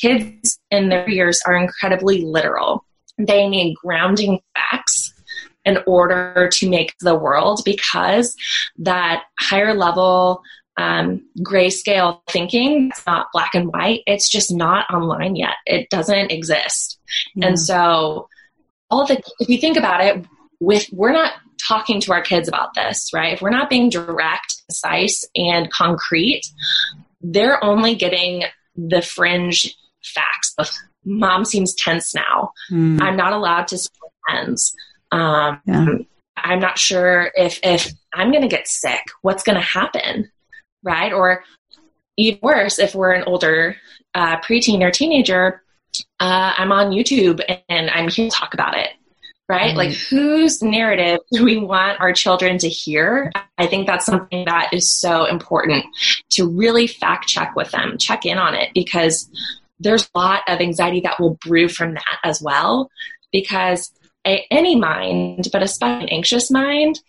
kids 0.00 0.58
in 0.70 0.88
their 0.88 1.06
years 1.06 1.42
are 1.46 1.54
incredibly 1.54 2.22
literal. 2.22 2.86
They 3.18 3.46
need 3.46 3.76
grounding 3.76 4.40
facts 4.54 5.12
in 5.66 5.76
order 5.86 6.48
to 6.54 6.70
make 6.70 6.94
the 7.00 7.14
world 7.14 7.60
because 7.66 8.34
that 8.78 9.24
higher 9.38 9.74
level 9.74 10.40
um, 10.78 11.20
grayscale 11.40 12.22
thinking 12.30 12.88
it's 12.88 13.04
not 13.04 13.26
black 13.32 13.54
and 13.54 13.66
white 13.66 14.02
it's 14.06 14.30
just 14.30 14.54
not 14.54 14.88
online 14.90 15.34
yet 15.34 15.56
it 15.66 15.90
doesn't 15.90 16.30
exist 16.30 17.00
yeah. 17.34 17.48
and 17.48 17.58
so 17.58 18.28
all 18.88 19.04
the 19.04 19.20
if 19.40 19.48
you 19.48 19.58
think 19.58 19.76
about 19.76 20.00
it 20.00 20.24
with 20.60 20.86
we're 20.92 21.12
not 21.12 21.32
talking 21.58 22.00
to 22.00 22.12
our 22.12 22.22
kids 22.22 22.48
about 22.48 22.74
this 22.74 23.10
right 23.12 23.32
if 23.32 23.42
we're 23.42 23.50
not 23.50 23.68
being 23.68 23.90
direct 23.90 24.62
concise 24.66 25.24
and 25.34 25.70
concrete 25.70 26.42
they're 27.20 27.62
only 27.64 27.94
getting 27.94 28.44
the 28.76 29.02
fringe 29.02 29.76
facts 30.02 30.54
of 30.58 30.70
mom 31.04 31.44
seems 31.44 31.74
tense 31.74 32.14
now 32.14 32.52
mm. 32.70 33.00
i'm 33.02 33.16
not 33.16 33.32
allowed 33.32 33.66
to 33.66 33.76
speak 33.76 33.98
pens 34.28 34.74
um, 35.10 35.60
yeah. 35.66 35.86
i'm 36.36 36.60
not 36.60 36.78
sure 36.78 37.30
if 37.34 37.58
if 37.62 37.92
i'm 38.14 38.30
going 38.30 38.42
to 38.42 38.48
get 38.48 38.68
sick 38.68 39.02
what's 39.22 39.42
going 39.42 39.56
to 39.56 39.62
happen 39.62 40.30
right? 40.82 41.12
Or 41.12 41.44
even 42.16 42.40
worse, 42.42 42.78
if 42.78 42.94
we're 42.94 43.12
an 43.12 43.24
older 43.24 43.76
uh, 44.14 44.40
preteen 44.40 44.82
or 44.82 44.90
teenager, 44.90 45.62
uh, 46.20 46.54
I'm 46.56 46.72
on 46.72 46.90
YouTube 46.90 47.40
and 47.68 47.90
I'm 47.90 48.08
here 48.08 48.28
to 48.28 48.36
talk 48.36 48.54
about 48.54 48.76
it, 48.76 48.90
right? 49.48 49.74
Like, 49.74 49.92
whose 49.92 50.62
narrative 50.62 51.20
do 51.32 51.44
we 51.44 51.56
want 51.56 52.00
our 52.00 52.12
children 52.12 52.58
to 52.58 52.68
hear? 52.68 53.32
I 53.56 53.66
think 53.66 53.86
that's 53.86 54.04
something 54.04 54.44
that 54.44 54.74
is 54.74 54.90
so 54.90 55.24
important 55.24 55.86
to 56.30 56.48
really 56.48 56.86
fact 56.86 57.28
check 57.28 57.56
with 57.56 57.70
them, 57.70 57.96
check 57.98 58.26
in 58.26 58.36
on 58.38 58.54
it, 58.54 58.70
because 58.74 59.30
there's 59.80 60.08
a 60.14 60.18
lot 60.18 60.42
of 60.48 60.60
anxiety 60.60 61.00
that 61.00 61.18
will 61.18 61.38
brew 61.46 61.68
from 61.68 61.94
that 61.94 62.18
as 62.24 62.42
well. 62.42 62.90
Because 63.32 63.90
a, 64.26 64.46
any 64.50 64.76
mind, 64.76 65.48
but 65.52 65.62
especially 65.62 66.04
an 66.04 66.08
anxious 66.10 66.50
mind, 66.50 67.00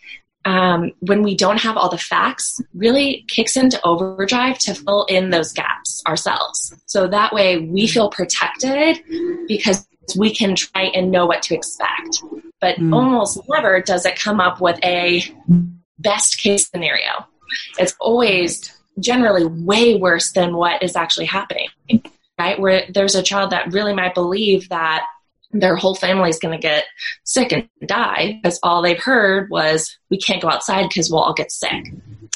um, 0.45 0.93
when 1.01 1.21
we 1.21 1.35
don't 1.35 1.59
have 1.59 1.75
all 1.75 1.89
the 1.89 1.97
facts, 1.97 2.61
really 2.73 3.25
kicks 3.27 3.57
into 3.57 3.79
overdrive 3.85 4.57
to 4.59 4.73
fill 4.73 5.05
in 5.05 5.29
those 5.29 5.51
gaps 5.51 6.01
ourselves. 6.07 6.73
So 6.85 7.07
that 7.07 7.33
way 7.33 7.57
we 7.57 7.87
feel 7.87 8.09
protected 8.09 9.03
because 9.47 9.85
we 10.15 10.33
can 10.33 10.55
try 10.55 10.83
and 10.83 11.11
know 11.11 11.25
what 11.25 11.41
to 11.43 11.55
expect. 11.55 12.23
But 12.61 12.77
mm. 12.77 12.93
almost 12.93 13.39
never 13.47 13.81
does 13.81 14.05
it 14.05 14.19
come 14.19 14.39
up 14.39 14.59
with 14.59 14.79
a 14.83 15.23
best 15.97 16.41
case 16.41 16.67
scenario. 16.69 17.25
It's 17.77 17.95
always 17.99 18.75
generally 18.99 19.45
way 19.45 19.95
worse 19.95 20.31
than 20.33 20.55
what 20.55 20.83
is 20.83 20.95
actually 20.95 21.25
happening, 21.25 21.69
right? 22.37 22.59
Where 22.59 22.83
there's 22.89 23.15
a 23.15 23.23
child 23.23 23.51
that 23.51 23.71
really 23.71 23.93
might 23.93 24.13
believe 24.13 24.69
that 24.69 25.05
their 25.51 25.75
whole 25.75 25.95
family 25.95 26.29
is 26.29 26.39
going 26.39 26.55
to 26.55 26.61
get 26.61 26.85
sick 27.23 27.51
and 27.51 27.67
die 27.85 28.39
because 28.41 28.59
all 28.61 28.81
they've 28.81 29.01
heard 29.01 29.49
was 29.49 29.97
we 30.09 30.17
can't 30.17 30.41
go 30.41 30.49
outside 30.49 30.87
because 30.87 31.09
we'll 31.09 31.21
all 31.21 31.33
get 31.33 31.51
sick. 31.51 31.91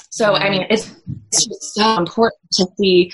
So, 0.09 0.33
I 0.33 0.49
mean, 0.49 0.65
it's, 0.69 0.95
it's 1.31 1.45
just 1.45 1.73
so 1.73 1.97
important 1.97 2.41
to 2.53 2.67
see, 2.77 3.11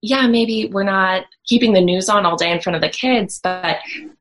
yeah, 0.00 0.26
maybe 0.26 0.70
we're 0.72 0.84
not 0.84 1.24
keeping 1.46 1.72
the 1.72 1.80
news 1.80 2.08
on 2.08 2.24
all 2.24 2.36
day 2.36 2.50
in 2.50 2.60
front 2.60 2.76
of 2.76 2.82
the 2.82 2.88
kids, 2.88 3.40
but 3.42 3.78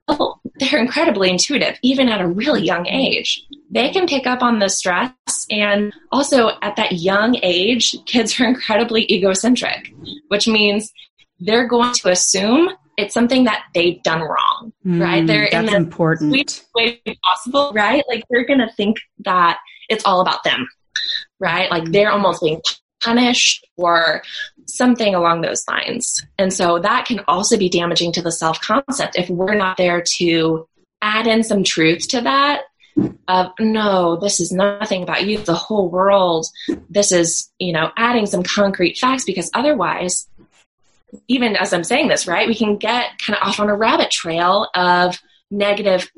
oh, 0.07 0.39
they're 0.55 0.79
incredibly 0.79 1.29
intuitive, 1.29 1.77
even 1.83 2.09
at 2.09 2.21
a 2.21 2.27
really 2.27 2.63
young 2.63 2.87
age. 2.87 3.43
They 3.69 3.91
can 3.91 4.07
pick 4.07 4.25
up 4.25 4.41
on 4.41 4.59
the 4.59 4.69
stress. 4.69 5.11
And 5.51 5.93
also, 6.11 6.51
at 6.61 6.75
that 6.77 6.93
young 6.93 7.37
age, 7.43 7.95
kids 8.05 8.39
are 8.39 8.47
incredibly 8.47 9.11
egocentric, 9.11 9.93
which 10.29 10.47
means 10.47 10.91
they're 11.39 11.67
going 11.67 11.93
to 11.93 12.09
assume 12.09 12.69
it's 12.97 13.13
something 13.13 13.43
that 13.43 13.65
they've 13.75 14.01
done 14.01 14.21
wrong, 14.21 14.73
mm, 14.83 14.99
right? 14.99 15.25
They're 15.27 15.43
in 15.43 15.67
the 15.67 15.75
important 15.75 16.31
way 16.75 17.01
possible, 17.23 17.71
right? 17.75 18.03
Like 18.09 18.23
they're 18.29 18.45
going 18.45 18.59
to 18.59 18.71
think 18.73 18.97
that 19.19 19.59
it's 19.89 20.03
all 20.05 20.21
about 20.21 20.43
them, 20.43 20.67
right? 21.39 21.69
Like 21.69 21.91
they're 21.91 22.09
almost 22.09 22.41
being 22.41 22.61
punished 23.03 23.67
or 23.77 24.23
something 24.67 25.15
along 25.15 25.41
those 25.41 25.63
lines. 25.67 26.25
And 26.37 26.53
so 26.53 26.79
that 26.79 27.05
can 27.05 27.21
also 27.27 27.57
be 27.57 27.69
damaging 27.69 28.11
to 28.13 28.21
the 28.21 28.31
self 28.31 28.61
concept 28.61 29.17
if 29.17 29.29
we're 29.29 29.55
not 29.55 29.77
there 29.77 30.03
to 30.17 30.67
add 31.01 31.27
in 31.27 31.43
some 31.43 31.63
truth 31.63 32.07
to 32.09 32.21
that 32.21 32.61
of 33.27 33.51
no 33.59 34.17
this 34.19 34.39
is 34.39 34.51
nothing 34.51 35.03
about 35.03 35.23
you 35.23 35.37
the 35.37 35.53
whole 35.53 35.87
world 35.87 36.47
this 36.89 37.11
is 37.11 37.47
you 37.59 37.71
know 37.71 37.91
adding 37.95 38.25
some 38.25 38.41
concrete 38.41 38.97
facts 38.97 39.23
because 39.23 39.51
otherwise 39.53 40.27
even 41.27 41.55
as 41.55 41.73
I'm 41.73 41.83
saying 41.83 42.07
this, 42.07 42.27
right, 42.27 42.47
we 42.47 42.55
can 42.55 42.77
get 42.77 43.17
kind 43.19 43.37
of 43.37 43.47
off 43.47 43.59
on 43.59 43.69
a 43.69 43.75
rabbit 43.75 44.11
trail 44.11 44.69
of 44.75 45.19
negative 45.49 46.09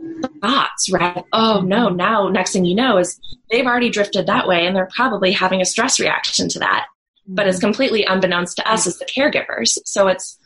thoughts, 0.41 0.91
right? 0.91 1.23
Oh 1.31 1.61
no, 1.61 1.89
now 1.89 2.29
next 2.29 2.53
thing 2.53 2.65
you 2.65 2.75
know 2.75 2.97
is 2.97 3.19
they've 3.51 3.65
already 3.65 3.89
drifted 3.89 4.27
that 4.27 4.47
way 4.47 4.65
and 4.65 4.75
they're 4.75 4.89
probably 4.95 5.31
having 5.31 5.61
a 5.61 5.65
stress 5.65 5.99
reaction 5.99 6.49
to 6.49 6.59
that. 6.59 6.87
But 7.31 7.47
it's 7.47 7.59
completely 7.59 8.03
unbeknownst 8.05 8.57
to 8.57 8.71
us 8.71 8.87
as 8.87 8.97
the 8.97 9.05
caregivers. 9.05 9.77
So 9.85 10.07
it's 10.07 10.37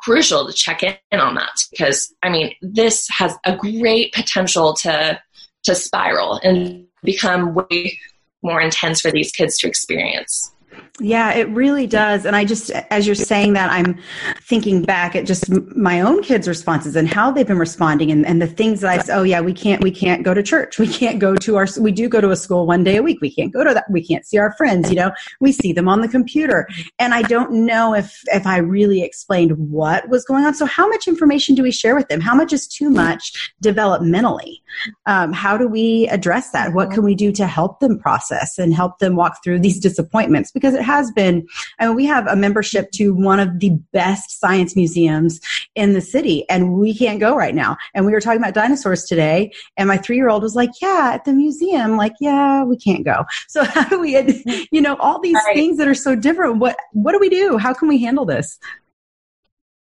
crucial 0.00 0.46
to 0.46 0.52
check 0.52 0.82
in 0.82 1.20
on 1.20 1.36
that 1.36 1.64
because 1.70 2.12
I 2.22 2.28
mean, 2.28 2.54
this 2.60 3.08
has 3.10 3.34
a 3.44 3.56
great 3.56 4.12
potential 4.12 4.74
to 4.74 5.20
to 5.64 5.74
spiral 5.74 6.40
and 6.42 6.86
become 7.02 7.54
way 7.54 7.98
more 8.42 8.60
intense 8.60 9.00
for 9.00 9.10
these 9.10 9.32
kids 9.32 9.58
to 9.58 9.68
experience. 9.68 10.52
Yeah, 11.00 11.32
it 11.32 11.48
really 11.50 11.86
does. 11.86 12.26
And 12.26 12.34
I 12.34 12.44
just, 12.44 12.70
as 12.90 13.06
you're 13.06 13.14
saying 13.14 13.52
that, 13.52 13.70
I'm 13.70 13.98
thinking 14.42 14.82
back 14.82 15.14
at 15.14 15.26
just 15.26 15.48
my 15.76 16.00
own 16.00 16.24
kids' 16.24 16.48
responses 16.48 16.96
and 16.96 17.06
how 17.06 17.30
they've 17.30 17.46
been 17.46 17.58
responding 17.58 18.10
and, 18.10 18.26
and 18.26 18.42
the 18.42 18.48
things 18.48 18.80
that 18.80 18.90
I 18.90 18.98
said, 19.02 19.16
oh 19.16 19.22
yeah, 19.22 19.40
we 19.40 19.52
can't, 19.52 19.80
we 19.80 19.92
can't 19.92 20.24
go 20.24 20.34
to 20.34 20.42
church. 20.42 20.78
We 20.78 20.88
can't 20.88 21.20
go 21.20 21.36
to 21.36 21.56
our, 21.56 21.68
we 21.78 21.92
do 21.92 22.08
go 22.08 22.20
to 22.20 22.30
a 22.30 22.36
school 22.36 22.66
one 22.66 22.82
day 22.82 22.96
a 22.96 23.02
week. 23.02 23.20
We 23.20 23.32
can't 23.32 23.52
go 23.52 23.62
to 23.62 23.72
that. 23.74 23.84
We 23.88 24.04
can't 24.04 24.26
see 24.26 24.38
our 24.38 24.52
friends, 24.56 24.90
you 24.90 24.96
know, 24.96 25.12
we 25.40 25.52
see 25.52 25.72
them 25.72 25.88
on 25.88 26.00
the 26.00 26.08
computer. 26.08 26.68
And 26.98 27.14
I 27.14 27.22
don't 27.22 27.52
know 27.52 27.94
if, 27.94 28.20
if 28.26 28.44
I 28.44 28.58
really 28.58 29.02
explained 29.02 29.52
what 29.56 30.08
was 30.08 30.24
going 30.24 30.44
on. 30.44 30.54
So 30.54 30.66
how 30.66 30.88
much 30.88 31.06
information 31.06 31.54
do 31.54 31.62
we 31.62 31.70
share 31.70 31.94
with 31.94 32.08
them? 32.08 32.20
How 32.20 32.34
much 32.34 32.52
is 32.52 32.66
too 32.66 32.90
much 32.90 33.54
developmentally? 33.62 34.60
Um, 35.06 35.32
how 35.32 35.56
do 35.56 35.68
we 35.68 36.08
address 36.08 36.50
that? 36.50 36.74
What 36.74 36.90
can 36.90 37.04
we 37.04 37.14
do 37.14 37.30
to 37.32 37.46
help 37.46 37.78
them 37.78 38.00
process 38.00 38.58
and 38.58 38.74
help 38.74 38.98
them 38.98 39.14
walk 39.14 39.44
through 39.44 39.60
these 39.60 39.78
disappointments? 39.78 40.50
Because 40.58 40.74
it 40.74 40.82
has 40.82 41.10
been, 41.12 41.46
I 41.78 41.86
mean, 41.86 41.96
we 41.96 42.06
have 42.06 42.26
a 42.26 42.36
membership 42.36 42.90
to 42.92 43.14
one 43.14 43.40
of 43.40 43.60
the 43.60 43.70
best 43.92 44.40
science 44.40 44.74
museums 44.74 45.40
in 45.74 45.92
the 45.92 46.00
city, 46.00 46.48
and 46.48 46.74
we 46.74 46.96
can't 46.96 47.20
go 47.20 47.36
right 47.36 47.54
now. 47.54 47.76
And 47.94 48.04
we 48.04 48.12
were 48.12 48.20
talking 48.20 48.40
about 48.40 48.54
dinosaurs 48.54 49.04
today, 49.04 49.52
and 49.76 49.88
my 49.88 49.96
three 49.96 50.16
year 50.16 50.28
old 50.28 50.42
was 50.42 50.54
like, 50.54 50.70
Yeah, 50.82 51.12
at 51.14 51.24
the 51.24 51.32
museum, 51.32 51.96
like, 51.96 52.14
yeah, 52.20 52.64
we 52.64 52.76
can't 52.76 53.04
go. 53.04 53.24
So, 53.48 53.64
how 53.64 53.88
do 53.88 53.98
we, 53.98 54.68
you 54.70 54.80
know, 54.80 54.96
all 54.96 55.20
these 55.20 55.34
right. 55.34 55.54
things 55.54 55.78
that 55.78 55.88
are 55.88 55.94
so 55.94 56.14
different? 56.14 56.56
What, 56.56 56.76
what 56.92 57.12
do 57.12 57.18
we 57.18 57.30
do? 57.30 57.56
How 57.56 57.72
can 57.72 57.88
we 57.88 58.02
handle 58.02 58.26
this? 58.26 58.58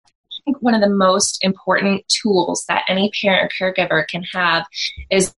I 0.05 0.41
think 0.45 0.57
one 0.61 0.75
of 0.75 0.81
the 0.81 0.89
most 0.89 1.43
important 1.43 2.03
tools 2.07 2.65
that 2.67 2.83
any 2.87 3.11
parent 3.21 3.51
or 3.59 3.73
caregiver 3.73 4.07
can 4.07 4.23
have 4.33 4.65
is 5.09 5.33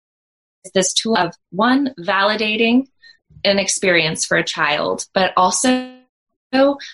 this 0.73 0.93
tool 0.93 1.17
of 1.17 1.33
one, 1.51 1.93
validating 1.99 2.87
an 3.43 3.59
experience 3.59 4.25
for 4.25 4.37
a 4.37 4.43
child, 4.43 5.05
but 5.13 5.33
also 5.37 5.95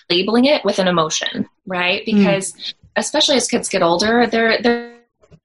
labeling 0.08 0.44
it 0.44 0.64
with 0.64 0.78
an 0.78 0.88
emotion, 0.88 1.48
right? 1.66 2.02
Hmm. 2.08 2.16
Because 2.16 2.52
mm. 2.52 2.74
especially 2.96 3.36
as 3.36 3.48
kids 3.48 3.68
get 3.68 3.82
older, 3.82 4.26
they're 4.26 4.60
they're 4.60 4.96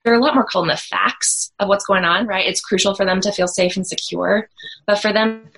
they're 0.03 0.15
a 0.15 0.19
lot 0.19 0.35
more 0.35 0.43
called 0.43 0.65
in 0.65 0.69
the 0.69 0.77
facts 0.77 1.51
of 1.59 1.67
what's 1.67 1.85
going 1.85 2.05
on, 2.05 2.25
right? 2.25 2.47
It's 2.47 2.61
crucial 2.61 2.95
for 2.95 3.05
them 3.05 3.21
to 3.21 3.31
feel 3.31 3.47
safe 3.47 3.75
and 3.75 3.85
secure, 3.85 4.49
but 4.87 4.99
for 4.99 5.13
them 5.13 5.49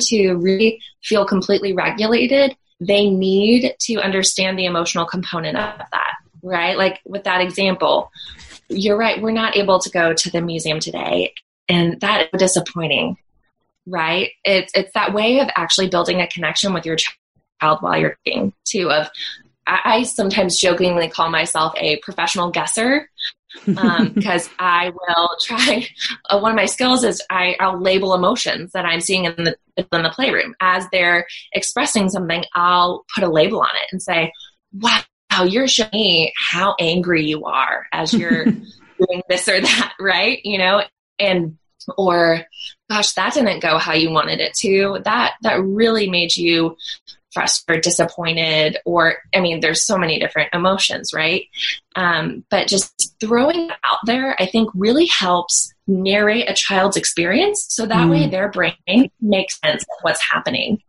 to 0.00 0.34
really 0.34 0.80
feel 1.02 1.24
completely 1.24 1.72
regulated, 1.72 2.56
they 2.80 3.08
need 3.08 3.74
to 3.80 3.96
understand 3.96 4.58
the 4.58 4.64
emotional 4.64 5.04
component 5.04 5.56
of 5.56 5.78
that, 5.92 6.14
right? 6.42 6.76
Like 6.76 7.00
with 7.04 7.24
that 7.24 7.40
example, 7.40 8.10
you're 8.68 8.96
right, 8.96 9.22
we're 9.22 9.30
not 9.30 9.56
able 9.56 9.78
to 9.78 9.90
go 9.90 10.12
to 10.12 10.30
the 10.30 10.40
museum 10.40 10.80
today, 10.80 11.32
and 11.68 12.00
that 12.00 12.28
is 12.32 12.38
disappointing 12.38 13.16
right? 13.86 14.30
It's 14.44 14.72
it's 14.74 14.92
that 14.94 15.12
way 15.12 15.40
of 15.40 15.48
actually 15.56 15.88
building 15.88 16.20
a 16.20 16.28
connection 16.28 16.72
with 16.72 16.86
your 16.86 16.96
child 16.96 17.78
while 17.80 17.98
you're 17.98 18.18
eating 18.24 18.52
too. 18.64 18.90
Of 18.90 19.08
I, 19.66 19.80
I 19.84 20.02
sometimes 20.02 20.58
jokingly 20.58 21.08
call 21.08 21.30
myself 21.30 21.72
a 21.76 21.98
professional 21.98 22.50
guesser 22.50 23.08
because 23.64 24.46
um, 24.48 24.54
I 24.58 24.90
will 24.90 25.30
try. 25.40 25.86
Uh, 26.30 26.38
one 26.38 26.50
of 26.50 26.56
my 26.56 26.64
skills 26.64 27.04
is 27.04 27.22
I, 27.28 27.54
I'll 27.60 27.78
label 27.78 28.14
emotions 28.14 28.72
that 28.72 28.86
I'm 28.86 29.02
seeing 29.02 29.26
in 29.26 29.34
the 29.36 29.56
in 29.76 30.02
the 30.02 30.10
playroom 30.10 30.54
as 30.60 30.86
they're 30.90 31.26
expressing 31.52 32.08
something. 32.08 32.44
I'll 32.54 33.04
put 33.14 33.24
a 33.24 33.28
label 33.28 33.60
on 33.60 33.68
it 33.76 33.88
and 33.92 34.00
say, 34.00 34.32
"Wow, 34.72 35.02
you're 35.44 35.68
showing 35.68 35.90
me 35.92 36.32
how 36.36 36.76
angry 36.80 37.26
you 37.26 37.44
are 37.44 37.86
as 37.92 38.14
you're 38.14 38.44
doing 38.98 39.22
this 39.28 39.46
or 39.48 39.60
that." 39.60 39.92
Right? 40.00 40.40
You 40.44 40.56
know, 40.56 40.82
and 41.18 41.58
or 41.98 42.40
gosh 42.90 43.12
that 43.12 43.34
didn't 43.34 43.60
go 43.60 43.78
how 43.78 43.92
you 43.92 44.10
wanted 44.10 44.40
it 44.40 44.52
to 44.54 45.00
that 45.04 45.34
that 45.42 45.62
really 45.62 46.08
made 46.08 46.36
you 46.36 46.76
frustrated, 47.34 47.82
disappointed, 47.82 48.78
or 48.86 49.16
I 49.34 49.40
mean, 49.40 49.60
there's 49.60 49.84
so 49.84 49.98
many 49.98 50.18
different 50.18 50.54
emotions, 50.54 51.12
right? 51.12 51.46
Um, 51.96 52.44
but 52.48 52.68
just 52.68 53.14
throwing 53.20 53.68
it 53.68 53.76
out 53.84 53.98
there, 54.06 54.40
I 54.40 54.46
think 54.46 54.70
really 54.74 55.06
helps 55.06 55.74
narrate 55.86 56.48
a 56.48 56.54
child's 56.54 56.96
experience 56.96 57.66
so 57.68 57.84
that 57.84 58.06
mm. 58.06 58.10
way 58.10 58.28
their 58.28 58.48
brain 58.50 59.10
makes 59.20 59.60
sense 59.60 59.82
of 59.82 59.98
what's 60.02 60.22
happening, 60.22 60.80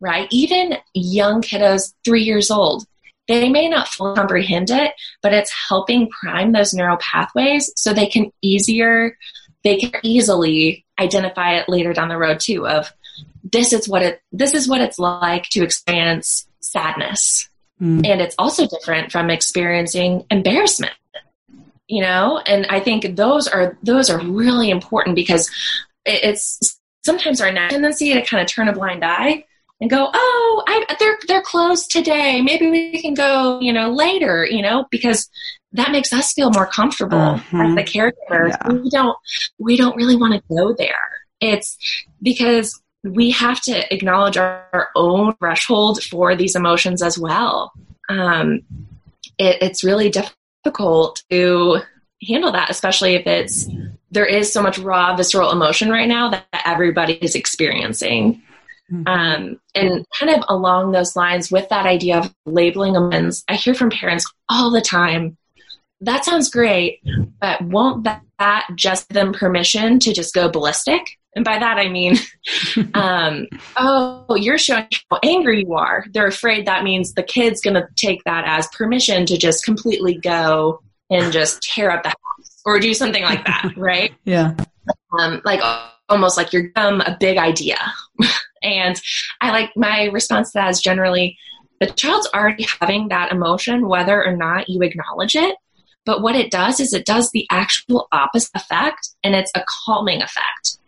right? 0.00 0.28
Even 0.30 0.78
young 0.94 1.42
kiddos, 1.42 1.92
three 2.04 2.22
years 2.22 2.50
old, 2.50 2.86
they 3.26 3.50
may 3.50 3.68
not 3.68 3.88
fully 3.88 4.14
comprehend 4.14 4.70
it, 4.70 4.92
but 5.20 5.34
it's 5.34 5.52
helping 5.68 6.08
prime 6.08 6.52
those 6.52 6.72
neural 6.72 6.96
pathways 6.96 7.70
so 7.76 7.92
they 7.92 8.06
can 8.06 8.30
easier, 8.40 9.18
they 9.64 9.76
can 9.76 9.92
easily 10.02 10.84
identify 10.98 11.56
it 11.56 11.68
later 11.68 11.92
down 11.92 12.08
the 12.08 12.16
road 12.16 12.40
too 12.40 12.66
of 12.66 12.92
this 13.44 13.72
is 13.72 13.88
what 13.88 14.02
it 14.02 14.22
this 14.32 14.54
is 14.54 14.68
what 14.68 14.80
it's 14.80 14.98
like 14.98 15.44
to 15.50 15.62
experience 15.62 16.46
sadness. 16.60 17.48
Mm. 17.80 18.06
And 18.06 18.20
it's 18.20 18.34
also 18.38 18.66
different 18.66 19.12
from 19.12 19.30
experiencing 19.30 20.24
embarrassment. 20.30 20.92
You 21.86 22.02
know, 22.02 22.38
and 22.38 22.66
I 22.66 22.80
think 22.80 23.16
those 23.16 23.48
are 23.48 23.78
those 23.82 24.10
are 24.10 24.20
really 24.20 24.70
important 24.70 25.16
because 25.16 25.50
it's 26.04 26.78
sometimes 27.04 27.40
our 27.40 27.52
tendency 27.52 28.12
to 28.12 28.22
kind 28.22 28.42
of 28.42 28.48
turn 28.48 28.68
a 28.68 28.72
blind 28.72 29.04
eye 29.04 29.44
and 29.80 29.88
go, 29.90 30.10
oh, 30.12 30.62
I, 30.66 30.96
they're 30.98 31.18
they're 31.28 31.42
closed 31.42 31.90
today. 31.90 32.40
Maybe 32.42 32.68
we 32.68 33.00
can 33.00 33.14
go, 33.14 33.60
you 33.60 33.72
know, 33.72 33.90
later. 33.90 34.44
You 34.44 34.62
know, 34.62 34.86
because 34.90 35.28
that 35.72 35.92
makes 35.92 36.12
us 36.12 36.32
feel 36.32 36.50
more 36.50 36.66
comfortable 36.66 37.18
uh-huh. 37.18 37.62
as 37.62 37.74
the 37.74 37.82
caregivers. 37.82 38.50
Yeah. 38.50 38.72
We 38.72 38.90
don't 38.90 39.16
we 39.58 39.76
don't 39.76 39.96
really 39.96 40.16
want 40.16 40.34
to 40.34 40.42
go 40.54 40.74
there. 40.74 40.94
It's 41.40 41.76
because 42.22 42.80
we 43.04 43.30
have 43.30 43.60
to 43.62 43.94
acknowledge 43.94 44.36
our, 44.36 44.66
our 44.72 44.88
own 44.96 45.34
threshold 45.36 46.02
for 46.02 46.34
these 46.34 46.56
emotions 46.56 47.02
as 47.02 47.18
well. 47.18 47.72
Um, 48.08 48.62
it, 49.38 49.62
it's 49.62 49.84
really 49.84 50.10
difficult 50.10 51.22
to 51.30 51.78
handle 52.26 52.52
that, 52.52 52.70
especially 52.70 53.14
if 53.14 53.26
it's 53.26 53.68
there 54.10 54.26
is 54.26 54.52
so 54.52 54.62
much 54.62 54.78
raw 54.78 55.14
visceral 55.14 55.52
emotion 55.52 55.90
right 55.90 56.08
now 56.08 56.30
that 56.30 56.46
everybody 56.64 57.14
is 57.14 57.34
experiencing. 57.34 58.42
Mm-hmm. 58.92 59.06
Um, 59.06 59.60
and 59.74 60.06
kind 60.18 60.30
of 60.30 60.44
along 60.48 60.92
those 60.92 61.14
lines, 61.14 61.50
with 61.50 61.68
that 61.68 61.86
idea 61.86 62.18
of 62.18 62.34
labeling 62.46 62.96
amends, 62.96 63.44
I 63.48 63.54
hear 63.54 63.74
from 63.74 63.90
parents 63.90 64.24
all 64.48 64.70
the 64.70 64.80
time 64.80 65.36
that 66.00 66.24
sounds 66.24 66.50
great, 66.50 67.00
but 67.40 67.60
won't 67.62 68.04
that, 68.04 68.22
that 68.38 68.68
just 68.74 69.08
give 69.08 69.14
them 69.14 69.32
permission 69.32 69.98
to 70.00 70.12
just 70.12 70.34
go 70.34 70.48
ballistic? 70.48 71.02
And 71.34 71.44
by 71.44 71.58
that 71.58 71.78
I 71.78 71.88
mean, 71.88 72.16
um, 72.94 73.46
oh, 73.76 74.34
you're 74.36 74.58
showing 74.58 74.86
how 75.10 75.18
angry 75.22 75.64
you 75.66 75.74
are. 75.74 76.04
They're 76.12 76.26
afraid 76.26 76.66
that 76.66 76.84
means 76.84 77.14
the 77.14 77.22
kid's 77.22 77.60
going 77.60 77.74
to 77.74 77.86
take 77.96 78.22
that 78.24 78.44
as 78.46 78.68
permission 78.68 79.26
to 79.26 79.36
just 79.36 79.64
completely 79.64 80.14
go 80.14 80.80
and 81.10 81.32
just 81.32 81.62
tear 81.62 81.90
up 81.90 82.02
the 82.02 82.10
house 82.10 82.60
or 82.64 82.78
do 82.78 82.94
something 82.94 83.22
like 83.22 83.44
that, 83.46 83.72
right? 83.76 84.14
Yeah. 84.24 84.54
Um, 85.18 85.42
like 85.44 85.60
almost 86.08 86.36
like 86.36 86.52
you're 86.52 86.70
dumb, 86.70 87.00
a 87.00 87.16
big 87.18 87.38
idea. 87.38 87.78
and 88.62 89.00
I 89.40 89.50
like 89.50 89.70
my 89.76 90.04
response 90.04 90.52
to 90.52 90.58
that 90.58 90.70
is 90.70 90.80
generally 90.80 91.38
the 91.80 91.86
child's 91.86 92.28
already 92.34 92.66
having 92.80 93.08
that 93.08 93.32
emotion, 93.32 93.88
whether 93.88 94.24
or 94.24 94.36
not 94.36 94.68
you 94.68 94.82
acknowledge 94.82 95.36
it. 95.36 95.56
But 96.04 96.22
what 96.22 96.34
it 96.34 96.50
does 96.50 96.80
is 96.80 96.92
it 96.92 97.06
does 97.06 97.30
the 97.30 97.46
actual 97.50 98.08
opposite 98.12 98.50
effect, 98.54 99.10
and 99.22 99.34
it's 99.34 99.52
a 99.54 99.64
calming 99.84 100.22
effect. 100.22 100.78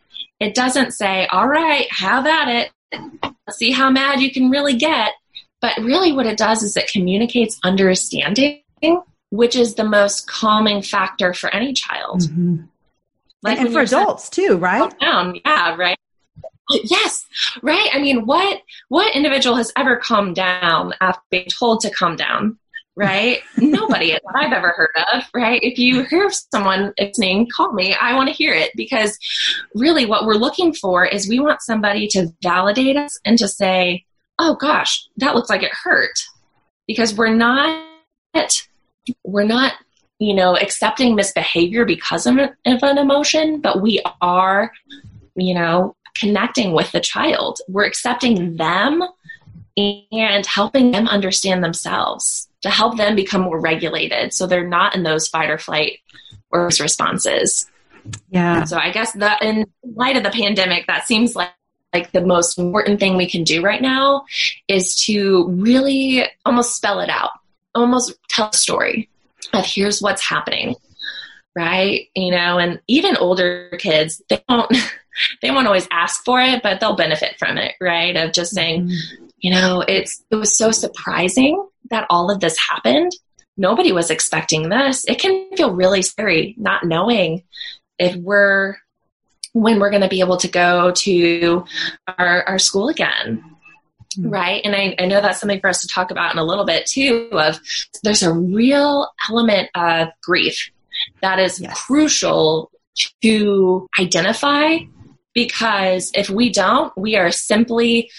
It 0.41 0.55
doesn't 0.55 0.93
say, 0.93 1.27
all 1.27 1.47
right, 1.47 1.93
have 1.93 2.27
at 2.27 2.49
it. 2.49 2.71
Let's 3.47 3.59
see 3.59 3.71
how 3.71 3.91
mad 3.91 4.21
you 4.21 4.33
can 4.33 4.51
really 4.51 4.75
get. 4.75 5.13
But 5.61 5.77
really, 5.77 6.13
what 6.13 6.27
it 6.27 6.39
does 6.39 6.63
is 6.63 6.77
it 6.77 6.91
communicates 6.91 7.61
understanding, 7.63 8.63
which 9.31 9.55
is 9.55 9.75
the 9.75 9.85
most 9.85 10.27
calming 10.27 10.81
factor 10.81 11.35
for 11.35 11.51
any 11.51 11.75
child. 11.75 12.23
Mm-hmm. 12.23 12.65
Like 13.43 13.59
and, 13.59 13.69
and 13.69 13.75
for 13.75 13.83
adults 13.83 14.29
too, 14.29 14.57
right? 14.57 14.83
Oh, 14.83 14.97
down. 15.01 15.41
Yeah, 15.45 15.77
right. 15.77 15.99
Yes, 16.85 17.27
right. 17.63 17.89
I 17.93 17.99
mean, 17.99 18.27
what 18.27 18.61
what 18.89 19.15
individual 19.15 19.57
has 19.57 19.73
ever 19.77 19.97
calmed 19.97 20.37
down 20.37 20.95
after 21.01 21.23
being 21.31 21.49
told 21.59 21.81
to 21.81 21.91
calm 21.91 22.17
down? 22.17 22.59
Right? 22.97 23.41
Nobody 23.57 24.13
that 24.13 24.23
I've 24.35 24.53
ever 24.53 24.71
heard 24.77 24.91
of. 25.13 25.25
Right? 25.35 25.61
If 25.63 25.79
you 25.79 26.05
hear 26.05 26.31
someone 26.31 26.93
listening, 26.99 27.49
call 27.55 27.73
me. 27.73 27.95
I 27.95 28.15
want 28.15 28.29
to 28.29 28.35
hear 28.35 28.53
it 28.53 28.71
because 28.77 29.19
really, 29.75 30.07
what 30.07 30.27
we're 30.27 30.35
looking 30.35 30.75
for 30.75 31.05
is 31.07 31.29
we 31.29 31.41
want 31.41 31.63
somebody 31.63 32.07
to 32.09 32.29
validate 32.43 32.97
us 32.97 33.19
and 33.25 33.39
to 33.39 33.49
say, 33.49 34.05
"Oh 34.39 34.55
gosh, 34.55 35.09
that 35.17 35.35
looks 35.35 35.51
like 35.51 35.63
it 35.63 35.73
hurt," 35.73 36.19
because 36.87 37.15
we're 37.15 37.35
not 37.35 37.85
we're 39.25 39.45
not 39.45 39.75
you 40.21 40.35
know, 40.35 40.55
accepting 40.57 41.17
misbehavior 41.17 41.87
because 41.87 42.27
of, 42.27 42.39
of 42.39 42.83
an 42.83 42.99
emotion, 42.99 43.61
but 43.61 43.81
we 43.81 44.03
are, 44.21 44.71
you 45.35 45.55
know, 45.55 45.97
connecting 46.15 46.73
with 46.73 46.93
the 46.93 47.01
child. 47.01 47.59
We're 47.69 47.87
accepting 47.87 48.57
them 48.57 49.03
and 49.79 50.45
helping 50.45 50.91
them 50.91 51.09
understand 51.09 51.65
themselves 51.65 52.49
to 52.61 52.69
help 52.69 52.99
them 52.99 53.17
become 53.17 53.41
more 53.41 53.59
regulated 53.59 54.35
so 54.35 54.47
they're 54.47 54.69
not 54.69 54.95
in 54.95 55.05
those 55.05 55.27
fight 55.27 55.49
or 55.49 55.57
flight 55.57 56.01
or 56.51 56.67
responses. 56.67 57.67
Yeah. 58.29 58.65
So 58.65 58.77
I 58.77 58.91
guess 58.91 59.13
that 59.13 59.43
in 59.43 59.65
light 59.83 60.19
of 60.19 60.23
the 60.23 60.31
pandemic, 60.31 60.87
that 60.87 61.07
seems 61.07 61.35
like 61.35 61.51
like 61.93 62.13
the 62.13 62.21
most 62.21 62.57
important 62.57 63.01
thing 63.01 63.17
we 63.17 63.29
can 63.29 63.43
do 63.43 63.63
right 63.63 63.83
now 63.83 64.25
is 64.69 64.95
to 65.07 65.49
really 65.49 66.25
almost 66.47 66.77
spell 66.77 67.01
it 67.01 67.11
out, 67.11 67.33
almost 67.75 68.15
tell 68.29 68.51
a 68.51 68.53
story 68.53 69.09
of 69.53 69.65
here's 69.65 70.01
what's 70.01 70.27
happening 70.27 70.75
right 71.57 72.09
you 72.15 72.31
know 72.31 72.59
and 72.59 72.81
even 72.87 73.17
older 73.17 73.71
kids 73.79 74.23
they 74.29 74.43
don't 74.49 74.73
they 75.43 75.51
won't 75.51 75.67
always 75.67 75.89
ask 75.91 76.25
for 76.25 76.41
it 76.41 76.63
but 76.63 76.81
they'll 76.81 76.97
benefit 76.97 77.37
from 77.39 77.59
it 77.59 77.75
right 77.81 78.17
of 78.17 78.33
just 78.33 78.55
saying 78.55 78.87
mm-hmm. 78.87 79.25
you 79.39 79.51
know 79.51 79.85
it's 79.87 80.23
it 80.31 80.37
was 80.37 80.57
so 80.57 80.71
surprising 80.71 81.67
that 81.91 82.07
all 82.09 82.31
of 82.31 82.41
this 82.41 82.57
happened 82.59 83.11
nobody 83.57 83.93
was 83.93 84.11
expecting 84.11 84.69
this 84.69 85.05
it 85.07 85.19
can 85.19 85.51
feel 85.57 85.75
really 85.75 86.03
scary 86.03 86.55
not 86.57 86.85
knowing 86.85 87.43
if 87.99 88.15
we're 88.17 88.77
when 89.53 89.81
we're 89.81 89.91
going 89.91 90.03
to 90.03 90.09
be 90.09 90.21
able 90.21 90.37
to 90.37 90.49
go 90.49 90.93
to 90.93 91.65
our, 92.19 92.45
our 92.45 92.59
school 92.59 92.89
again. 92.89 93.45
Mm-hmm. 94.19 94.29
right 94.29 94.61
and 94.65 94.75
I, 94.75 94.97
I, 94.99 95.07
know 95.07 95.21
that's 95.21 95.39
something 95.39 95.61
for 95.61 95.71
us 95.71 95.83
to 95.83 95.87
talk 95.87 96.11
about 96.11 96.33
in 96.33 96.41
a 96.41 96.45
little 96.45 96.65
bit 96.65 96.85
too 96.85 97.29
of 97.31 97.61
there's 98.03 98.25
a 98.25 98.33
real 98.33 99.09
element 99.29 99.71
of 99.77 100.09
grief 100.21 100.69
that 101.23 101.39
is 101.39 101.61
yes. 101.61 101.81
crucial 101.87 102.73
to 103.23 103.87
identify 104.01 104.79
because 105.33 106.11
if 106.13 106.29
we 106.29 106.51
don't 106.51 106.93
we 106.97 107.15
are 107.15 107.31
simply 107.31 108.11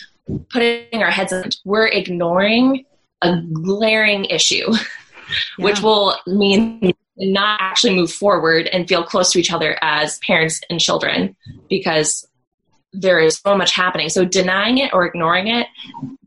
putting 0.50 1.04
our 1.04 1.12
heads 1.12 1.34
in 1.34 1.50
we're 1.66 1.88
ignoring 1.88 2.86
a 3.22 3.42
glaring 3.52 4.24
issue 4.24 4.72
yeah. 4.72 5.66
which 5.66 5.82
will 5.82 6.16
mean 6.26 6.94
not 7.18 7.60
actually 7.62 7.94
move 7.94 8.14
forward 8.14 8.68
and 8.68 8.88
feel 8.88 9.04
close 9.04 9.32
to 9.34 9.40
each 9.40 9.52
other 9.52 9.78
as 9.82 10.20
parents 10.20 10.62
and 10.70 10.80
children 10.80 11.36
because 11.70 12.26
there 12.94 13.20
is 13.20 13.38
so 13.38 13.56
much 13.56 13.74
happening. 13.74 14.10
So 14.10 14.26
denying 14.26 14.78
it 14.78 14.94
or 14.94 15.06
ignoring 15.06 15.48
it 15.48 15.68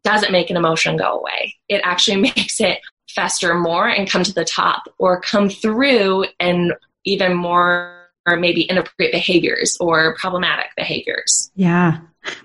doesn't 0.03 0.33
make 0.33 0.51
an 0.51 0.57
emotion 0.57 0.97
go 0.97 1.19
away. 1.19 1.57
It 1.69 1.81
actually 1.85 2.17
makes 2.37 2.61
it 2.61 2.79
fester 3.11 3.55
more 3.55 3.89
and 3.89 4.11
come 4.11 4.25
to 4.25 4.33
the 4.33 4.45
top 4.45 4.85
or 4.99 5.21
come 5.21 5.49
through 5.49 6.27
and 6.41 6.75
even 7.05 7.35
more 7.35 8.09
or 8.27 8.37
maybe 8.37 8.63
inappropriate 8.63 9.13
behaviors 9.13 9.77
or 9.81 10.17
problematic 10.17 10.67
behaviors. 10.77 11.51
Yeah. 11.55 11.99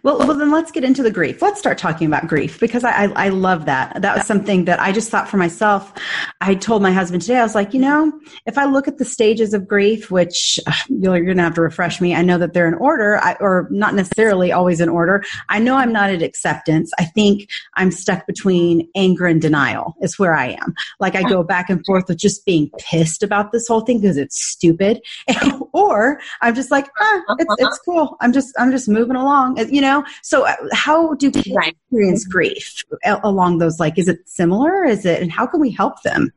Well, 0.04 0.20
well, 0.20 0.34
then 0.34 0.52
let's 0.52 0.72
get 0.72 0.84
into 0.84 1.04
the 1.04 1.12
grief. 1.12 1.42
Let's 1.42 1.60
start 1.60 1.78
talking 1.78 2.08
about 2.08 2.28
grief 2.28 2.60
because 2.60 2.84
I, 2.84 3.06
I, 3.06 3.26
I, 3.26 3.30
love 3.30 3.66
that. 3.66 4.02
That 4.02 4.18
was 4.18 4.26
something 4.26 4.66
that 4.66 4.80
I 4.80 4.92
just 4.92 5.10
thought 5.10 5.30
for 5.30 5.38
myself. 5.38 5.94
I 6.42 6.56
told 6.56 6.82
my 6.82 6.92
husband 6.92 7.22
today, 7.22 7.38
I 7.38 7.44
was 7.44 7.56
like, 7.56 7.74
you 7.74 7.80
know, 7.80 8.12
if 8.46 8.58
I 8.58 8.66
look 8.66 8.88
at 8.88 8.98
the 8.98 9.06
stages 9.06 9.54
of 9.54 9.68
grief, 9.68 10.12
which 10.12 10.60
uh, 10.68 10.74
you're, 10.90 11.16
you're 11.18 11.26
going 11.26 11.38
to 11.38 11.44
have 11.44 11.54
to 11.56 11.62
refresh 11.62 12.02
me, 12.02 12.16
I 12.16 12.22
know 12.22 12.38
that 12.38 12.54
they're 12.54 12.68
in 12.68 12.74
order 12.76 13.18
I, 13.18 13.36
or 13.40 13.68
not 13.72 13.94
necessarily 13.94 14.52
always 14.52 14.82
in 14.82 14.90
order. 14.90 15.24
I 15.50 15.60
know 15.60 15.76
I'm 15.76 15.94
not 15.94 16.10
at 16.10 16.22
acceptance. 16.22 16.92
I 17.00 17.06
think 17.06 17.50
I'm 17.76 17.92
stuck 17.92 18.26
between 18.28 18.90
anger 18.96 19.28
and 19.28 19.42
denial 19.42 19.96
is 20.02 20.20
where 20.20 20.34
I 20.34 20.58
am. 20.62 20.74
Like 21.00 21.16
I 21.16 21.24
go 21.24 21.44
back 21.44 21.70
and 21.70 21.86
forth 21.86 22.06
with 22.08 22.18
just 22.18 22.46
being 22.46 22.70
pissed 22.80 23.24
about 23.24 23.52
this 23.52 23.68
whole 23.68 23.82
thing 23.82 24.02
because 24.02 24.18
it's 24.18 24.42
stupid. 24.42 25.02
or 25.74 26.20
I'm 26.42 26.56
just 26.56 26.72
like, 26.72 26.90
ah, 27.00 27.22
it's, 27.38 27.56
it's 27.60 27.80
cool. 27.80 28.18
I'm 28.22 28.34
just, 28.34 28.54
I'm 28.58 28.72
just 28.72 28.90
moving 28.90 29.16
along 29.16 29.58
you 29.72 29.82
know 29.82 30.04
so 30.22 30.46
uh, 30.46 30.56
how 30.74 31.14
do 31.16 31.32
kids 31.32 31.50
right. 31.56 31.74
experience 31.74 32.26
grief 32.26 32.84
along 33.24 33.58
those 33.58 33.80
like 33.80 33.98
is 33.98 34.08
it 34.08 34.28
similar 34.28 34.84
is 34.86 35.06
it 35.06 35.22
and 35.22 35.32
how 35.32 35.46
can 35.46 35.60
we 35.60 35.72
help 35.72 36.02
them 36.04 36.32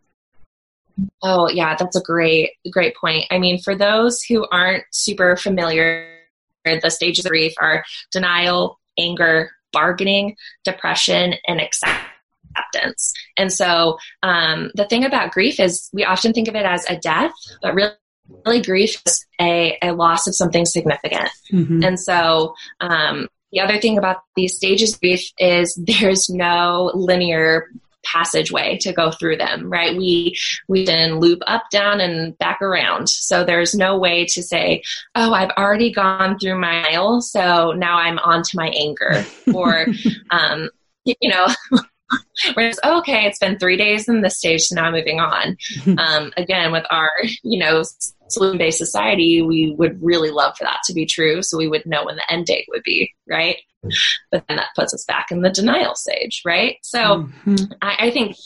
oh 1.23 1.49
yeah 1.49 1.75
that's 1.79 1.97
a 1.97 2.03
great 2.03 2.51
great 2.71 2.95
point 2.97 3.25
i 3.31 3.39
mean 3.39 3.59
for 3.61 3.75
those 3.75 4.23
who 4.23 4.47
aren't 4.51 4.85
super 4.91 5.37
familiar 5.37 6.09
the 6.65 6.91
stages 6.91 7.25
of 7.25 7.31
grief 7.31 7.53
are 7.61 7.85
denial 8.13 8.79
anger 8.99 9.51
bargaining, 9.73 10.37
depression, 10.65 11.35
and 11.49 11.61
acceptance. 11.61 13.13
And 13.37 13.53
so 13.53 13.99
um, 14.23 14.71
the 14.75 14.87
thing 14.87 15.05
about 15.05 15.33
grief 15.33 15.59
is 15.59 15.89
we 15.93 16.05
often 16.05 16.33
think 16.33 16.49
of 16.49 16.55
it 16.55 16.67
as 16.67 16.89
a 16.89 16.97
death, 16.99 17.33
but 17.63 17.75
really 17.75 17.93
really 18.45 18.63
grief 18.63 19.01
is 19.07 19.27
a, 19.41 19.79
a 19.83 19.93
loss 19.93 20.27
of 20.27 20.35
something 20.35 20.65
significant. 20.65 21.31
Mm-hmm. 21.53 21.85
And 21.85 22.01
so 22.01 22.55
um, 22.81 23.29
the 23.53 23.61
other 23.61 23.79
thing 23.79 23.99
about 23.99 24.19
these 24.37 24.57
stages 24.57 24.95
of 24.95 25.01
grief 25.01 25.31
is 25.39 25.79
there's 25.87 26.29
no 26.29 26.91
linear 26.95 27.69
passageway 28.05 28.77
to 28.77 28.93
go 28.93 29.13
through 29.13 29.37
them 29.37 29.71
right 29.71 29.97
we 29.97 30.37
we 30.67 30.85
can 30.85 31.21
loop 31.21 31.39
up 31.47 31.63
down 31.71 32.01
and 32.01 32.37
back 32.39 32.61
around 32.61 33.09
so 33.09 33.45
there's 33.45 33.77
no 33.77 33.97
way 33.97 34.27
to 34.27 34.43
say 34.43 34.83
oh 35.15 35.33
i've 35.33 35.51
already 35.51 35.93
gone 35.93 36.37
through 36.37 36.59
my 36.59 36.85
aisle 36.91 37.21
so 37.21 37.71
now 37.77 37.97
i'm 37.97 38.19
on 38.19 38.43
to 38.43 38.57
my 38.57 38.71
anger 38.71 39.25
or 39.55 39.87
um, 40.33 40.69
you 41.05 41.29
know 41.29 41.47
Whereas, 42.55 42.79
oh, 42.83 42.99
okay, 42.99 43.25
it's 43.27 43.39
been 43.39 43.59
three 43.59 43.77
days 43.77 44.09
in 44.09 44.21
this 44.21 44.39
stage, 44.39 44.63
so 44.63 44.75
now 44.75 44.85
I'm 44.85 44.93
moving 44.93 45.21
on. 45.21 45.57
Um, 45.99 46.33
again, 46.37 46.73
with 46.73 46.85
our, 46.91 47.11
you 47.43 47.59
know, 47.59 47.83
solution 48.33 48.59
based 48.59 48.79
society, 48.79 49.43
we 49.43 49.75
would 49.79 50.03
really 50.03 50.31
love 50.31 50.57
for 50.57 50.65
that 50.65 50.81
to 50.85 50.95
be 50.95 51.07
true, 51.07 51.43
so 51.43 51.57
we 51.57 51.69
would 51.69 51.87
know 51.87 52.05
when 52.05 52.17
the 52.17 52.33
end 52.33 52.47
date 52.47 52.67
would 52.69 52.83
be, 52.83 53.13
right? 53.29 53.57
But 54.31 54.45
then 54.49 54.59
that 54.59 54.69
puts 54.77 54.95
us 54.95 55.05
back 55.05 55.31
in 55.31 55.43
the 55.43 55.51
denial 55.51 55.95
stage, 55.95 56.43
right? 56.45 56.77
So 56.83 56.99
mm-hmm. 56.99 57.73
I, 57.83 57.97
I 58.07 58.11
think 58.11 58.37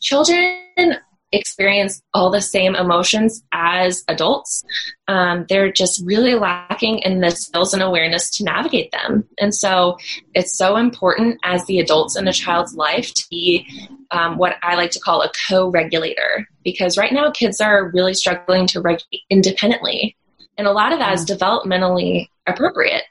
children 0.00 0.96
experience 1.32 2.02
all 2.12 2.30
the 2.30 2.40
same 2.40 2.74
emotions 2.74 3.42
as 3.52 4.04
adults. 4.08 4.64
Um, 5.08 5.46
they're 5.48 5.72
just 5.72 6.02
really 6.04 6.34
lacking 6.34 6.98
in 7.00 7.20
the 7.20 7.30
skills 7.30 7.72
and 7.72 7.82
awareness 7.82 8.30
to 8.36 8.44
navigate 8.44 8.90
them. 8.92 9.28
And 9.38 9.54
so 9.54 9.98
it's 10.34 10.56
so 10.56 10.76
important 10.76 11.38
as 11.44 11.64
the 11.66 11.80
adults 11.80 12.16
in 12.16 12.28
a 12.28 12.32
child's 12.32 12.74
life 12.74 13.12
to 13.14 13.24
be 13.30 13.66
um, 14.10 14.38
what 14.38 14.56
I 14.62 14.74
like 14.74 14.90
to 14.92 15.00
call 15.00 15.22
a 15.22 15.30
co 15.48 15.70
regulator, 15.70 16.48
because 16.64 16.98
right 16.98 17.12
now 17.12 17.30
kids 17.30 17.60
are 17.60 17.90
really 17.90 18.14
struggling 18.14 18.66
to 18.68 18.80
regulate 18.80 19.22
independently. 19.30 20.16
And 20.58 20.66
a 20.66 20.72
lot 20.72 20.92
of 20.92 20.98
that 20.98 21.14
is 21.14 21.24
developmentally 21.24 22.28
appropriate. 22.46 23.04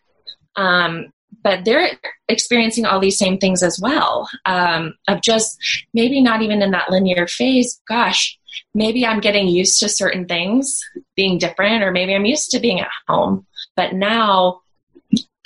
Um, 0.55 1.11
but 1.43 1.63
they're 1.63 1.91
experiencing 2.27 2.85
all 2.85 2.99
these 2.99 3.17
same 3.17 3.37
things 3.37 3.63
as 3.63 3.79
well 3.81 4.29
um, 4.45 4.93
of 5.07 5.21
just 5.21 5.57
maybe 5.93 6.21
not 6.21 6.41
even 6.41 6.61
in 6.61 6.71
that 6.71 6.89
linear 6.89 7.27
phase 7.27 7.81
gosh 7.87 8.37
maybe 8.73 9.05
i'm 9.05 9.19
getting 9.19 9.47
used 9.47 9.79
to 9.79 9.89
certain 9.89 10.25
things 10.25 10.79
being 11.15 11.37
different 11.37 11.83
or 11.83 11.91
maybe 11.91 12.13
i'm 12.13 12.25
used 12.25 12.51
to 12.51 12.59
being 12.59 12.79
at 12.79 12.89
home 13.07 13.45
but 13.75 13.93
now 13.93 14.61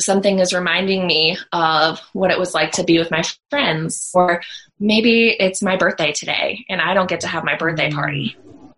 something 0.01 0.39
is 0.39 0.53
reminding 0.53 1.05
me 1.05 1.37
of 1.51 1.99
what 2.13 2.31
it 2.31 2.39
was 2.39 2.53
like 2.53 2.71
to 2.71 2.83
be 2.83 2.97
with 2.97 3.11
my 3.11 3.23
friends 3.49 4.09
or 4.13 4.41
maybe 4.79 5.29
it's 5.29 5.61
my 5.61 5.77
birthday 5.77 6.11
today 6.11 6.65
and 6.69 6.81
i 6.81 6.93
don't 6.93 7.09
get 7.09 7.21
to 7.21 7.27
have 7.27 7.43
my 7.43 7.55
birthday 7.55 7.91
party 7.91 8.35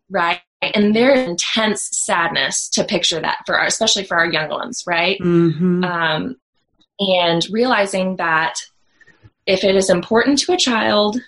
right? 0.10 0.42
And 0.62 0.96
there's 0.96 1.28
intense 1.28 1.90
sadness 1.92 2.70
to 2.70 2.84
picture 2.84 3.20
that 3.20 3.40
for 3.46 3.58
our, 3.60 3.66
especially 3.66 4.04
for 4.04 4.18
our 4.18 4.32
young 4.32 4.50
ones 4.50 4.84
right? 4.88 5.20
Mm-hmm. 5.20 5.84
um, 5.84 6.36
and 7.00 7.46
realizing 7.50 8.18
that 8.18 8.56
if 9.46 9.64
it 9.64 9.76
is 9.76 9.90
important 9.90 10.40
to 10.40 10.54
a 10.54 10.58
child, 10.58 11.20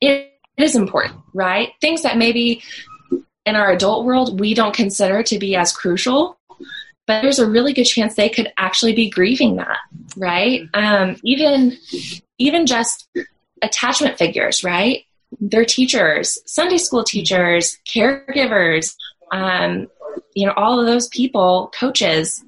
it 0.00 0.32
is 0.56 0.76
important, 0.76 1.20
right? 1.34 1.70
Things 1.80 2.02
that 2.02 2.16
maybe 2.16 2.62
in 3.46 3.56
our 3.56 3.70
adult 3.70 4.04
world 4.04 4.38
we 4.38 4.54
don't 4.54 4.74
consider 4.74 5.22
to 5.24 5.38
be 5.38 5.56
as 5.56 5.72
crucial, 5.72 6.38
but 7.06 7.22
there's 7.22 7.38
a 7.38 7.48
really 7.48 7.72
good 7.72 7.84
chance 7.84 8.14
they 8.14 8.28
could 8.28 8.52
actually 8.56 8.94
be 8.94 9.10
grieving 9.10 9.56
that, 9.56 9.78
right? 10.16 10.68
Um, 10.74 11.16
even 11.24 11.76
even 12.38 12.66
just 12.66 13.08
attachment 13.62 14.18
figures, 14.18 14.64
right? 14.64 15.04
Their 15.40 15.64
teachers, 15.64 16.38
Sunday 16.46 16.78
school 16.78 17.04
teachers, 17.04 17.78
caregivers, 17.86 18.94
um, 19.32 19.88
you 20.34 20.46
know, 20.46 20.52
all 20.56 20.80
of 20.80 20.86
those 20.86 21.08
people, 21.08 21.70
coaches, 21.78 22.42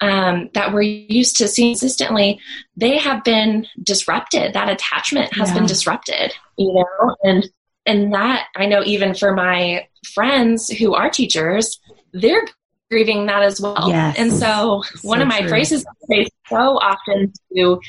um, 0.00 0.50
that 0.54 0.72
we're 0.72 0.82
used 0.82 1.36
to 1.38 1.48
seeing 1.48 1.72
consistently, 1.72 2.40
they 2.76 2.98
have 2.98 3.24
been 3.24 3.66
disrupted. 3.82 4.52
That 4.52 4.68
attachment 4.68 5.32
has 5.34 5.48
yeah. 5.48 5.54
been 5.54 5.66
disrupted, 5.66 6.34
you 6.56 6.74
know, 6.74 7.16
and 7.22 7.48
and 7.86 8.12
that 8.12 8.48
I 8.56 8.66
know 8.66 8.82
even 8.84 9.14
for 9.14 9.34
my 9.34 9.86
friends 10.14 10.68
who 10.68 10.94
are 10.94 11.08
teachers, 11.08 11.80
they're 12.12 12.46
grieving 12.90 13.26
that 13.26 13.42
as 13.42 13.60
well. 13.60 13.88
Yes. 13.88 14.16
And 14.18 14.32
so, 14.32 14.82
so 14.94 15.08
one 15.08 15.22
of 15.22 15.28
my 15.28 15.40
true. 15.40 15.48
phrases 15.48 15.86
I 15.86 15.92
say 16.08 16.26
so 16.48 16.78
often 16.78 17.32
to 17.54 17.80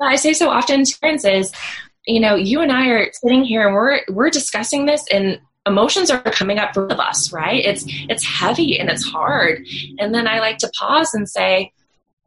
I 0.00 0.16
say 0.16 0.32
so 0.32 0.50
often 0.50 0.84
to 0.84 1.00
parents 1.00 1.24
is, 1.24 1.52
you 2.06 2.20
know, 2.20 2.34
you 2.34 2.60
and 2.60 2.72
I 2.72 2.88
are 2.88 3.12
sitting 3.12 3.44
here 3.44 3.66
and 3.66 3.74
we're 3.74 4.00
we're 4.08 4.30
discussing 4.30 4.86
this 4.86 5.04
and 5.12 5.40
emotions 5.66 6.10
are 6.10 6.22
coming 6.22 6.58
up 6.58 6.74
for 6.74 6.90
us, 6.92 7.32
right? 7.32 7.64
It's 7.64 7.84
it's 7.86 8.24
heavy 8.24 8.78
and 8.78 8.90
it's 8.90 9.04
hard. 9.04 9.66
And 9.98 10.14
then 10.14 10.26
I 10.26 10.40
like 10.40 10.58
to 10.58 10.70
pause 10.78 11.14
and 11.14 11.28
say, 11.28 11.72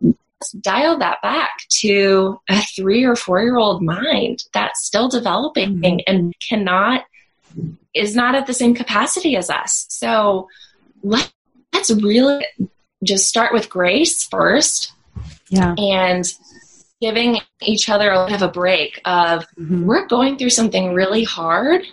let's 0.02 0.52
dial 0.52 0.98
that 1.00 1.22
back 1.22 1.52
to 1.82 2.40
a 2.50 2.62
three 2.76 3.04
or 3.04 3.16
four 3.16 3.42
year 3.42 3.58
old 3.58 3.82
mind 3.82 4.44
that's 4.54 4.86
still 4.86 5.10
developing 5.10 5.78
mm-hmm. 5.78 6.00
and 6.08 6.34
cannot 6.48 7.06
is 7.94 8.16
not 8.16 8.36
at 8.36 8.46
the 8.46 8.54
same 8.54 8.76
capacity 8.76 9.38
as 9.38 9.50
us. 9.50 9.86
So 9.90 10.50
let, 11.04 11.32
let's 11.74 11.92
really 11.92 12.46
just 13.04 13.30
start 13.30 13.54
with 13.54 13.70
grace 13.70 14.24
first. 14.24 14.92
Yeah. 15.50 15.76
And 15.78 16.26
giving 17.02 17.40
each 17.62 17.88
other 17.88 18.10
a 18.10 18.26
bit 18.26 18.36
of 18.36 18.42
a 18.42 18.52
break 18.52 19.00
of 19.06 19.46
mm-hmm. 19.58 19.86
we're 19.86 20.08
going 20.08 20.38
through 20.38 20.50
something 20.50 20.94
really 20.94 21.24
hard 21.24 21.86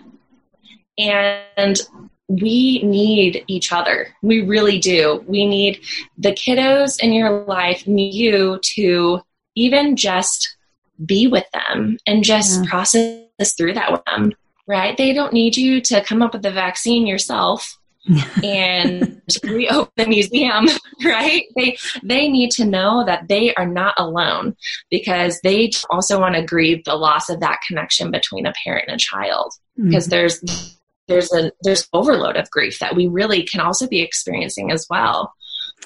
and 0.99 1.81
we 2.29 2.83
need 2.83 3.45
each 3.47 3.73
other. 3.73 4.09
We 4.23 4.43
really 4.43 4.79
do. 4.79 5.23
We 5.27 5.47
need 5.47 5.81
the 6.17 6.33
kiddos 6.33 7.01
in 7.01 7.13
your 7.13 7.45
life 7.45 7.87
need 7.87 8.15
you 8.15 8.59
to 8.75 9.21
even 9.55 9.97
just 9.97 10.57
be 11.05 11.27
with 11.27 11.45
them 11.53 11.99
and 12.07 12.25
just 12.25 12.63
yeah. 12.63 12.71
process 12.71 13.55
through 13.57 13.75
that 13.75 13.93
with 13.93 14.05
them, 14.07 14.33
right? 14.67 14.97
They 14.97 15.13
don't 15.13 15.33
need 15.33 15.57
you 15.57 15.81
to 15.83 16.03
come 16.03 16.23
up 16.23 16.33
with 16.33 16.43
the 16.43 16.51
vaccine 16.51 17.07
yourself 17.07 17.79
and 18.43 19.21
reopen 19.45 19.93
the 19.97 20.07
museum, 20.07 20.67
right? 21.05 21.45
They 21.55 21.77
they 22.03 22.29
need 22.29 22.51
to 22.53 22.65
know 22.65 23.05
that 23.05 23.29
they 23.29 23.55
are 23.55 23.67
not 23.67 23.95
alone 23.99 24.57
because 24.91 25.41
they 25.43 25.71
also 25.91 26.19
want 26.19 26.35
to 26.35 26.43
grieve 26.43 26.85
the 26.85 26.97
loss 26.97 27.29
of 27.29 27.41
that 27.41 27.61
connection 27.67 28.11
between 28.11 28.47
a 28.47 28.53
parent 28.65 28.87
and 28.89 28.97
a 28.97 28.99
child 28.99 29.53
because 29.77 30.05
mm-hmm. 30.05 30.11
there's 30.11 30.79
there's 31.09 31.33
a 31.33 31.53
there's 31.63 31.89
overload 31.93 32.37
of 32.37 32.51
grief 32.51 32.79
that 32.79 32.95
we 32.95 33.07
really 33.07 33.43
can 33.43 33.61
also 33.61 33.87
be 33.87 34.01
experiencing 34.01 34.71
as 34.71 34.87
well. 34.89 35.33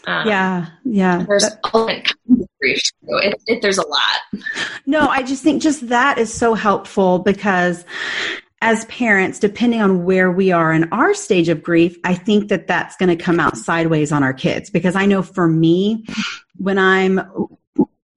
Um, 0.07 0.29
yeah, 0.29 0.66
yeah. 0.85 1.24
There's 1.26 1.42
that, 1.42 1.59
all 1.72 1.87
kinds 1.87 2.14
of 2.29 2.48
grief. 2.61 2.81
Too. 2.83 3.16
It, 3.22 3.35
it, 3.46 3.62
there's 3.62 3.79
a 3.79 3.87
lot. 3.87 4.44
No, 4.87 5.09
I 5.09 5.22
just 5.22 5.42
think 5.42 5.62
just 5.62 5.88
that 5.88 6.18
is 6.18 6.33
so 6.33 6.55
helpful 6.55 7.18
because 7.18 7.85
as 8.62 8.85
parents, 8.87 9.38
depending 9.38 9.81
on 9.81 10.05
where 10.05 10.31
we 10.31 10.52
are 10.52 10.72
in 10.72 10.92
our 10.92 11.12
stage 11.14 11.48
of 11.48 11.62
grief, 11.62 11.96
I 12.05 12.14
think 12.14 12.48
that 12.48 12.66
that's 12.66 12.96
going 12.96 13.16
to 13.16 13.22
come 13.22 13.40
out 13.40 13.57
sideways 13.57 14.12
on 14.12 14.22
our 14.22 14.33
kids. 14.33 14.70
Because 14.70 14.96
I 14.96 15.07
know 15.07 15.22
for 15.22 15.48
me, 15.48 16.07
when 16.57 16.79
I'm 16.79 17.20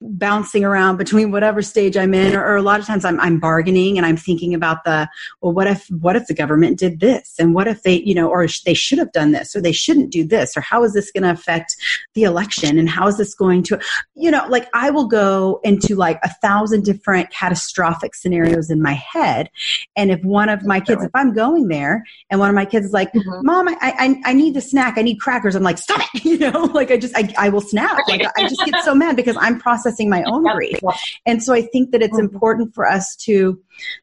bouncing 0.02 0.64
around 0.64 0.98
between 0.98 1.32
whatever 1.32 1.62
stage 1.62 1.98
I'm 1.98 2.14
in, 2.14 2.36
or, 2.36 2.44
or, 2.44 2.56
a 2.56 2.62
lot 2.62 2.80
of 2.80 2.86
times 2.86 3.04
I'm, 3.04 3.20
I'm 3.20 3.40
bargaining 3.40 3.98
and 3.98 4.06
I'm 4.06 4.18
thinking 4.18 4.54
about 4.54 4.84
the, 4.84 5.10
well, 5.42 5.54
what 5.54 5.68
if, 5.68 5.88
what 5.90 6.16
if 6.16 6.28
the 6.28 6.34
government 6.34 6.80
did 6.80 7.00
this? 7.00 7.36
And 7.38 7.54
what 7.54 7.68
if 7.68 7.84
they, 7.84 8.02
you 8.02 8.16
know, 8.16 8.30
or 8.30 8.48
they 8.66 8.74
should 8.74 8.98
have 8.98 9.12
done 9.12 9.32
this, 9.32 9.56
or 9.56 9.62
they 9.62 9.72
shouldn't 9.72 10.12
do 10.12 10.26
this, 10.26 10.56
or 10.56 10.62
how 10.62 10.84
is 10.84 10.94
this 10.94 11.12
going 11.12 11.24
to 11.24 11.32
affect 11.32 11.76
the 12.14 12.24
election? 12.24 12.78
And 12.78 12.90
how 12.90 13.08
is 13.08 13.18
this 13.18 13.36
going 13.36 13.64
to, 13.64 13.80
you 14.16 14.32
know, 14.32 14.46
like 14.48 14.70
I 14.74 14.90
will 14.90 15.08
go 15.08 15.60
into 15.64 15.96
like 15.96 16.20
a 16.24 16.30
thousand 16.36 16.84
different 16.86 17.30
catastrophic 17.32 18.16
scenarios 18.16 18.70
in 18.70 18.82
my 18.82 18.94
head. 18.94 19.50
And 19.96 20.12
if 20.12 20.24
one 20.24 20.50
of 20.50 20.66
my 20.66 20.80
kids, 20.80 21.04
if 21.04 21.12
I'm 21.14 21.34
going 21.34 21.68
there 21.68 22.04
and 22.30 22.40
one 22.40 22.50
of 22.50 22.56
my 22.56 22.66
kids 22.66 22.88
is 22.88 22.94
like, 22.94 23.12
mm-hmm. 23.12 23.46
mom, 23.46 23.68
I, 23.68 23.78
I, 23.82 24.22
I 24.26 24.34
need 24.34 24.54
the 24.54 24.62
snack, 24.62 24.98
I 24.98 25.02
need 25.02 25.20
crackers. 25.20 25.56
I'm 25.56 25.64
like, 25.64 25.78
stop 25.78 26.02
it. 26.14 26.26
You 26.30 26.38
know, 26.38 26.66
like 26.74 26.92
I 26.92 26.98
just, 26.98 27.18
I, 27.18 27.34
I 27.40 27.50
will 27.50 27.62
snap. 27.62 27.98
Like 28.08 28.22
I 28.38 28.48
just 28.48 28.64
get 28.64 28.84
so 28.84 28.94
mad 28.94 29.16
because 29.16 29.36
I'm 29.40 29.60
processing 29.60 29.99
processing 30.00 30.10
my 30.10 30.24
own 30.24 30.44
grief. 30.56 30.80
And 31.26 31.44
so 31.44 31.54
I 31.54 31.62
think 31.62 31.92
that 31.92 32.02
it's 32.02 32.18
mm-hmm. 32.18 32.34
important 32.34 32.74
for 32.74 32.88
us 32.88 33.16
to 33.18 33.60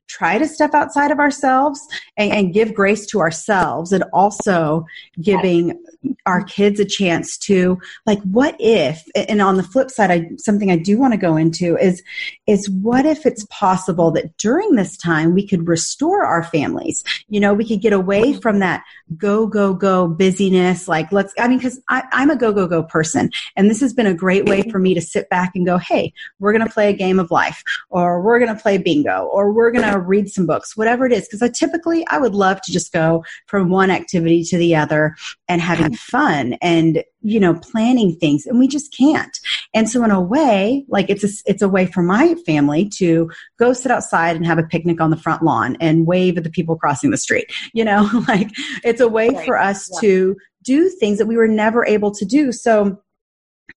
try 0.08 0.38
to 0.38 0.46
step 0.46 0.74
outside 0.74 1.10
of 1.10 1.18
ourselves 1.18 1.80
and, 2.16 2.32
and 2.32 2.54
give 2.54 2.74
grace 2.74 3.06
to 3.06 3.20
ourselves 3.20 3.92
and 3.92 4.04
also 4.12 4.84
giving 5.20 5.82
our 6.26 6.42
kids 6.42 6.80
a 6.80 6.84
chance 6.84 7.38
to 7.38 7.78
like 8.04 8.20
what 8.22 8.56
if 8.58 9.02
and 9.14 9.40
on 9.40 9.56
the 9.56 9.62
flip 9.62 9.90
side 9.90 10.10
I 10.10 10.28
something 10.38 10.70
I 10.70 10.76
do 10.76 10.98
want 10.98 11.12
to 11.12 11.18
go 11.18 11.36
into 11.36 11.76
is 11.76 12.02
is 12.46 12.68
what 12.68 13.06
if 13.06 13.24
it's 13.24 13.46
possible 13.50 14.10
that 14.12 14.36
during 14.36 14.74
this 14.74 14.96
time 14.96 15.34
we 15.34 15.46
could 15.46 15.68
restore 15.68 16.24
our 16.24 16.42
families? 16.42 17.04
You 17.28 17.40
know 17.40 17.54
we 17.54 17.66
could 17.66 17.80
get 17.80 17.92
away 17.92 18.34
from 18.34 18.58
that 18.58 18.82
go 19.16 19.46
go 19.46 19.72
go 19.72 20.08
busyness 20.08 20.88
like 20.88 21.10
let's 21.12 21.32
I 21.38 21.48
mean 21.48 21.58
because 21.58 21.80
I'm 21.88 22.30
a 22.30 22.36
go 22.36 22.52
go 22.52 22.66
go 22.66 22.82
person 22.82 23.30
and 23.54 23.70
this 23.70 23.80
has 23.80 23.92
been 23.92 24.06
a 24.06 24.14
great 24.14 24.48
way 24.48 24.62
for 24.62 24.78
me 24.78 24.94
to 24.94 25.00
sit 25.00 25.28
back 25.28 25.52
and 25.54 25.64
go 25.64 25.78
hey 25.78 26.12
we're 26.40 26.52
gonna 26.52 26.68
play 26.68 26.90
a 26.90 26.92
game 26.92 27.20
of 27.20 27.30
life 27.30 27.62
or 27.88 28.20
we're 28.20 28.40
gonna 28.40 28.58
play 28.58 28.78
bingo 28.78 29.24
or 29.32 29.52
we're 29.52 29.70
gonna 29.70 29.98
read 29.98 30.28
some 30.28 30.46
books 30.46 30.76
whatever 30.76 31.06
it 31.06 31.12
is 31.12 31.26
because 31.26 31.42
I 31.42 31.48
typically 31.48 32.04
I 32.08 32.18
would 32.18 32.34
love 32.34 32.60
to 32.62 32.72
just 32.72 32.92
go 32.92 33.24
from 33.46 33.70
one 33.70 33.90
activity 33.90 34.42
to 34.44 34.58
the 34.58 34.74
other 34.74 35.14
and 35.48 35.60
having 35.60 35.95
fun 35.96 36.54
and 36.62 37.02
you 37.22 37.40
know 37.40 37.54
planning 37.54 38.14
things 38.16 38.46
and 38.46 38.58
we 38.58 38.68
just 38.68 38.94
can't 38.96 39.38
and 39.74 39.88
so 39.88 40.04
in 40.04 40.10
a 40.10 40.20
way 40.20 40.84
like 40.88 41.10
it's 41.10 41.24
a 41.24 41.50
it's 41.50 41.62
a 41.62 41.68
way 41.68 41.86
for 41.86 42.02
my 42.02 42.34
family 42.46 42.88
to 42.88 43.30
go 43.58 43.72
sit 43.72 43.90
outside 43.90 44.36
and 44.36 44.46
have 44.46 44.58
a 44.58 44.62
picnic 44.62 45.00
on 45.00 45.10
the 45.10 45.16
front 45.16 45.42
lawn 45.42 45.76
and 45.80 46.06
wave 46.06 46.36
at 46.36 46.44
the 46.44 46.50
people 46.50 46.76
crossing 46.76 47.10
the 47.10 47.16
street 47.16 47.50
you 47.72 47.84
know 47.84 48.08
like 48.28 48.50
it's 48.84 49.00
a 49.00 49.08
way 49.08 49.30
right. 49.30 49.44
for 49.44 49.58
us 49.58 49.88
yeah. 49.94 50.00
to 50.00 50.36
do 50.62 50.88
things 50.88 51.18
that 51.18 51.26
we 51.26 51.36
were 51.36 51.48
never 51.48 51.86
able 51.86 52.10
to 52.10 52.24
do 52.24 52.52
so 52.52 53.00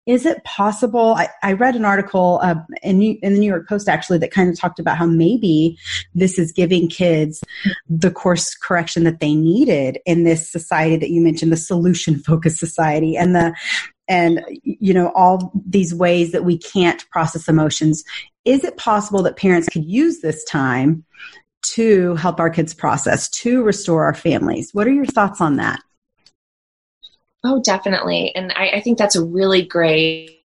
is 0.09 0.25
it 0.25 0.43
possible? 0.45 1.15
I, 1.19 1.29
I 1.43 1.53
read 1.53 1.77
an 1.77 1.85
article 1.85 2.41
uh, 2.43 2.55
in, 2.83 2.97
New, 2.97 3.19
in 3.23 3.35
the 3.35 3.39
New 3.39 3.47
York 3.47 3.69
Post 3.69 3.91
actually 3.91 4.17
that 4.19 4.31
kind 4.31 4.49
of 4.49 4.59
talked 4.59 4.79
about 4.79 4.97
how 4.97 5.05
maybe 5.05 5.79
this 6.15 6.39
is 6.39 6.51
giving 6.51 6.89
kids 6.89 7.45
the 7.91 8.11
course 8.11 8.55
correction 8.55 9.05
that 9.05 9.21
they 9.21 9.35
needed 9.35 9.99
in 10.07 10.25
this 10.25 10.51
society 10.51 10.97
that 10.97 11.11
you 11.11 11.21
mentioned, 11.21 11.53
the 11.53 11.59
solution 11.59 12.19
focused 12.19 12.59
society, 12.59 13.19
and 13.19 13.37
the 13.37 13.55
and 14.09 14.43
you 14.63 14.95
know 14.95 15.13
all 15.15 15.53
these 15.67 15.95
ways 15.95 16.33
that 16.33 16.45
we 16.45 16.57
can't 16.57 17.05
process 17.11 17.47
emotions. 17.47 18.03
Is 18.47 18.65
it 18.65 18.79
possible 18.79 19.23
that 19.25 19.37
parents 19.37 19.69
could 19.69 19.85
use 19.85 20.21
this 20.21 20.43
time 20.45 21.05
to 21.75 22.15
help 22.15 22.41
our 22.41 22.49
kids 22.49 22.73
process, 22.73 23.29
to 23.29 23.63
restore 23.63 24.05
our 24.05 24.15
families? 24.15 24.71
What 24.73 24.87
are 24.87 24.93
your 24.93 25.05
thoughts 25.05 25.43
on 25.43 25.57
that? 25.57 25.83
Oh, 27.45 27.63
definitely. 27.63 28.35
And 28.35 28.53
I, 28.53 28.71
I 28.71 28.81
think 28.81 28.99
that's 28.99 29.17
a 29.17 29.25
really 29.25 29.63
great 29.63 30.39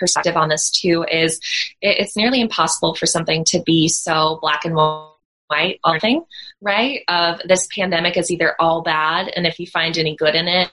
perspective 0.00 0.36
on 0.36 0.48
this 0.48 0.70
too 0.70 1.04
is 1.08 1.38
it, 1.82 1.98
it's 2.00 2.16
nearly 2.16 2.40
impossible 2.40 2.94
for 2.94 3.06
something 3.06 3.44
to 3.44 3.62
be 3.64 3.86
so 3.86 4.38
black 4.40 4.64
and 4.64 4.74
white 4.74 5.78
all 5.84 6.00
thing 6.00 6.24
right? 6.62 7.02
Of 7.06 7.40
this 7.44 7.68
pandemic 7.74 8.16
is 8.16 8.30
either 8.30 8.54
all 8.58 8.82
bad 8.82 9.28
and 9.28 9.46
if 9.46 9.60
you 9.60 9.66
find 9.66 9.96
any 9.98 10.16
good 10.16 10.34
in 10.34 10.48
it 10.48 10.72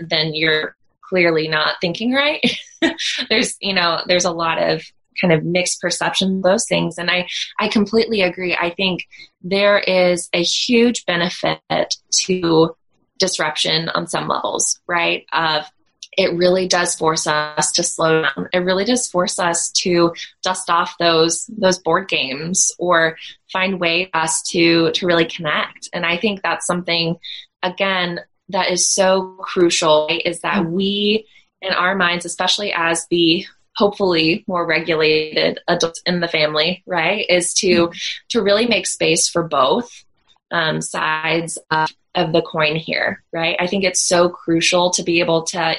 then 0.00 0.34
you're 0.34 0.74
clearly 1.02 1.46
not 1.46 1.76
thinking 1.80 2.12
right. 2.12 2.42
There's 3.28 3.56
you 3.60 3.74
know 3.74 4.02
there's 4.06 4.24
a 4.24 4.32
lot 4.32 4.62
of 4.62 4.82
kind 5.20 5.32
of 5.32 5.44
mixed 5.44 5.80
perception 5.80 6.36
of 6.36 6.42
those 6.44 6.64
things 6.68 6.96
and 6.96 7.10
i 7.10 7.26
i 7.58 7.66
completely 7.66 8.22
agree. 8.22 8.56
I 8.56 8.70
think 8.70 9.04
there 9.42 9.78
is 9.78 10.28
a 10.32 10.42
huge 10.42 11.04
benefit 11.06 11.58
to 12.26 12.76
disruption 13.18 13.88
on 13.90 14.06
some 14.06 14.28
levels, 14.28 14.78
right? 14.86 15.26
Of 15.32 15.64
it 16.16 16.34
really 16.34 16.66
does 16.66 16.96
force 16.96 17.26
us 17.26 17.70
to 17.72 17.82
slow 17.82 18.22
down. 18.22 18.48
It 18.52 18.58
really 18.58 18.84
does 18.84 19.08
force 19.08 19.38
us 19.38 19.70
to 19.72 20.12
dust 20.42 20.68
off 20.68 20.98
those 20.98 21.46
those 21.46 21.78
board 21.78 22.08
games 22.08 22.72
or 22.78 23.16
find 23.52 23.78
ways 23.78 24.08
us 24.14 24.42
to 24.50 24.90
to 24.92 25.06
really 25.06 25.26
connect. 25.26 25.88
And 25.92 26.04
I 26.04 26.16
think 26.16 26.42
that's 26.42 26.66
something 26.66 27.18
again 27.62 28.20
that 28.48 28.70
is 28.70 28.88
so 28.88 29.36
crucial 29.40 30.08
right? 30.08 30.22
is 30.24 30.40
that 30.40 30.66
we 30.66 31.26
in 31.60 31.72
our 31.72 31.94
minds, 31.94 32.24
especially 32.24 32.72
as 32.72 33.06
the 33.10 33.46
hopefully 33.76 34.44
more 34.48 34.66
regulated 34.66 35.60
adults 35.68 36.02
in 36.04 36.18
the 36.18 36.28
family, 36.28 36.82
right, 36.86 37.26
is 37.28 37.54
to 37.54 37.92
to 38.30 38.42
really 38.42 38.66
make 38.66 38.86
space 38.86 39.28
for 39.28 39.44
both 39.44 40.04
um, 40.50 40.80
sides 40.80 41.58
of 41.70 41.90
of 42.18 42.32
the 42.32 42.42
coin 42.42 42.76
here, 42.76 43.22
right? 43.32 43.56
I 43.58 43.66
think 43.66 43.84
it's 43.84 44.02
so 44.02 44.28
crucial 44.28 44.90
to 44.90 45.02
be 45.02 45.20
able 45.20 45.42
to 45.44 45.76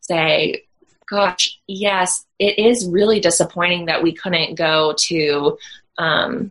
say, 0.00 0.64
gosh, 1.08 1.58
yes, 1.66 2.24
it 2.38 2.58
is 2.58 2.88
really 2.88 3.20
disappointing 3.20 3.86
that 3.86 4.02
we 4.02 4.12
couldn't 4.12 4.54
go 4.54 4.94
to, 4.96 5.58
um, 5.98 6.50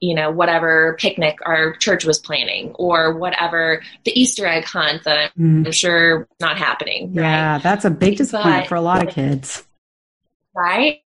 you 0.00 0.14
know, 0.14 0.30
whatever 0.30 0.96
picnic 0.98 1.38
our 1.44 1.74
church 1.74 2.04
was 2.04 2.18
planning 2.18 2.72
or 2.74 3.18
whatever 3.18 3.82
the 4.04 4.18
Easter 4.18 4.46
egg 4.46 4.64
hunt 4.64 5.04
that 5.04 5.32
mm. 5.36 5.66
I'm 5.66 5.72
sure 5.72 6.26
not 6.40 6.56
happening. 6.56 7.14
Right? 7.14 7.22
Yeah, 7.22 7.58
that's 7.58 7.84
a 7.84 7.90
big 7.90 8.16
disappointment 8.16 8.64
but, 8.64 8.68
for 8.68 8.76
a 8.76 8.80
lot 8.80 9.06
of 9.06 9.12
kids. 9.12 9.64
Right. 10.54 11.02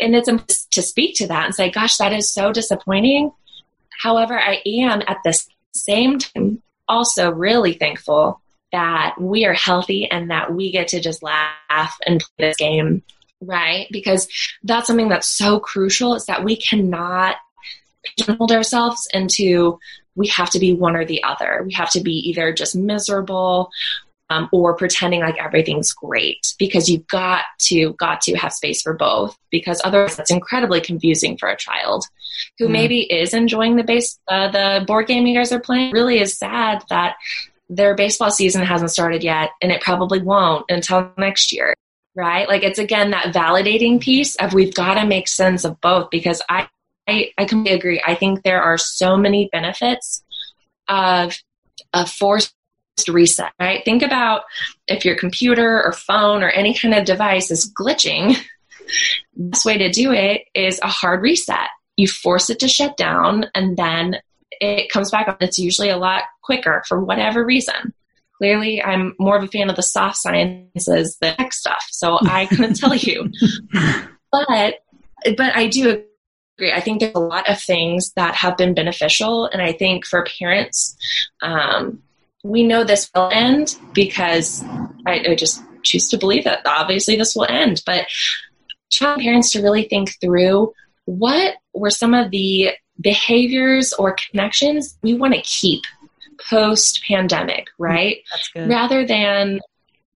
And 0.00 0.14
it's 0.14 0.66
to 0.66 0.82
speak 0.82 1.16
to 1.16 1.26
that 1.28 1.46
and 1.46 1.54
say, 1.54 1.70
gosh, 1.70 1.96
that 1.96 2.12
is 2.12 2.32
so 2.32 2.52
disappointing. 2.52 3.32
However, 4.02 4.38
I 4.38 4.62
am 4.64 5.02
at 5.06 5.18
the 5.24 5.38
same 5.74 6.18
time 6.18 6.62
also 6.88 7.30
really 7.30 7.74
thankful 7.74 8.40
that 8.72 9.14
we 9.20 9.44
are 9.46 9.54
healthy 9.54 10.10
and 10.10 10.30
that 10.30 10.52
we 10.52 10.70
get 10.70 10.88
to 10.88 11.00
just 11.00 11.22
laugh 11.22 11.96
and 12.06 12.20
play 12.20 12.48
this 12.48 12.56
game, 12.56 13.02
right? 13.40 13.86
Because 13.90 14.28
that's 14.62 14.86
something 14.86 15.08
that's 15.08 15.28
so 15.28 15.58
crucial 15.58 16.14
is 16.14 16.26
that 16.26 16.44
we 16.44 16.56
cannot 16.56 17.36
pigeonhole 18.04 18.52
ourselves 18.52 19.08
into 19.12 19.78
we 20.14 20.26
have 20.28 20.50
to 20.50 20.58
be 20.58 20.74
one 20.74 20.96
or 20.96 21.04
the 21.04 21.22
other. 21.22 21.62
We 21.64 21.72
have 21.74 21.90
to 21.92 22.00
be 22.00 22.12
either 22.28 22.52
just 22.52 22.74
miserable 22.74 23.70
um, 24.30 24.48
or 24.52 24.74
pretending 24.74 25.20
like 25.20 25.38
everything's 25.42 25.92
great 25.92 26.54
because 26.58 26.88
you've 26.88 27.06
got 27.06 27.44
to 27.58 27.94
got 27.94 28.20
to 28.22 28.36
have 28.36 28.52
space 28.52 28.82
for 28.82 28.94
both 28.94 29.36
because 29.50 29.80
otherwise 29.84 30.16
that's 30.16 30.30
incredibly 30.30 30.80
confusing 30.80 31.36
for 31.36 31.48
a 31.48 31.56
child 31.56 32.04
who 32.58 32.66
mm. 32.66 32.72
maybe 32.72 33.00
is 33.00 33.34
enjoying 33.34 33.76
the 33.76 33.84
base 33.84 34.18
uh, 34.28 34.50
the 34.50 34.84
board 34.86 35.06
game 35.06 35.26
you 35.26 35.34
guys 35.34 35.52
are 35.52 35.60
playing 35.60 35.92
really 35.92 36.20
is 36.20 36.36
sad 36.36 36.82
that 36.90 37.16
their 37.68 37.94
baseball 37.94 38.30
season 38.30 38.62
hasn't 38.62 38.90
started 38.90 39.22
yet 39.22 39.50
and 39.62 39.72
it 39.72 39.80
probably 39.82 40.20
won't 40.20 40.64
until 40.68 41.10
next 41.18 41.52
year 41.52 41.74
right 42.14 42.48
like 42.48 42.62
it's 42.62 42.78
again 42.78 43.10
that 43.10 43.34
validating 43.34 44.00
piece 44.00 44.36
of 44.36 44.52
we've 44.52 44.74
got 44.74 44.94
to 44.94 45.06
make 45.06 45.28
sense 45.28 45.64
of 45.64 45.80
both 45.80 46.10
because 46.10 46.42
i 46.48 46.68
I, 47.08 47.32
I 47.38 47.46
completely 47.46 47.78
agree. 47.78 48.02
I 48.06 48.14
think 48.14 48.42
there 48.42 48.62
are 48.62 48.76
so 48.76 49.16
many 49.16 49.48
benefits 49.50 50.22
of 50.88 51.36
a 51.92 52.06
forced 52.06 52.54
reset, 53.06 53.52
right? 53.60 53.84
Think 53.84 54.02
about 54.02 54.42
if 54.86 55.04
your 55.04 55.16
computer 55.16 55.84
or 55.84 55.92
phone 55.92 56.42
or 56.42 56.48
any 56.48 56.74
kind 56.74 56.94
of 56.94 57.04
device 57.04 57.50
is 57.50 57.70
glitching, 57.78 58.36
the 59.36 59.50
best 59.50 59.64
way 59.64 59.78
to 59.78 59.90
do 59.90 60.12
it 60.12 60.42
is 60.54 60.80
a 60.82 60.88
hard 60.88 61.22
reset. 61.22 61.68
You 61.96 62.08
force 62.08 62.50
it 62.50 62.60
to 62.60 62.68
shut 62.68 62.96
down 62.96 63.46
and 63.54 63.76
then 63.76 64.16
it 64.60 64.90
comes 64.90 65.10
back 65.10 65.28
up. 65.28 65.42
It's 65.42 65.58
usually 65.58 65.90
a 65.90 65.96
lot 65.96 66.24
quicker 66.42 66.82
for 66.88 67.02
whatever 67.02 67.44
reason. 67.44 67.94
Clearly, 68.38 68.82
I'm 68.82 69.14
more 69.18 69.36
of 69.36 69.42
a 69.42 69.48
fan 69.48 69.68
of 69.68 69.76
the 69.76 69.82
soft 69.82 70.16
sciences 70.16 71.16
than 71.20 71.36
tech 71.36 71.52
stuff, 71.52 71.84
so 71.90 72.18
I 72.22 72.46
couldn't 72.50 72.74
tell 72.74 72.94
you. 72.94 73.30
But 74.30 74.76
but 75.36 75.56
I 75.56 75.66
do 75.66 76.04
agree. 76.58 76.72
I 76.72 76.80
think 76.80 77.00
there's 77.00 77.14
a 77.16 77.20
lot 77.20 77.48
of 77.48 77.60
things 77.60 78.12
that 78.14 78.36
have 78.36 78.56
been 78.56 78.74
beneficial, 78.74 79.46
and 79.46 79.60
I 79.60 79.72
think 79.72 80.06
for 80.06 80.24
parents, 80.38 80.96
um, 81.42 82.02
we 82.44 82.62
know 82.62 82.84
this 82.84 83.10
will 83.14 83.30
end 83.32 83.76
because 83.92 84.62
I, 85.06 85.24
I 85.30 85.34
just 85.34 85.62
choose 85.82 86.08
to 86.10 86.18
believe 86.18 86.44
that 86.44 86.60
obviously 86.66 87.16
this 87.16 87.34
will 87.34 87.46
end. 87.48 87.82
But 87.84 88.06
trying 88.92 89.20
parents 89.20 89.50
to 89.52 89.62
really 89.62 89.84
think 89.84 90.14
through 90.20 90.72
what 91.04 91.56
were 91.74 91.90
some 91.90 92.14
of 92.14 92.30
the 92.30 92.70
behaviors 93.00 93.92
or 93.92 94.16
connections 94.30 94.98
we 95.02 95.14
want 95.14 95.34
to 95.34 95.42
keep 95.42 95.82
post 96.48 97.02
pandemic, 97.06 97.66
right? 97.78 98.18
Mm-hmm. 98.56 98.70
Rather 98.70 99.06
than 99.06 99.60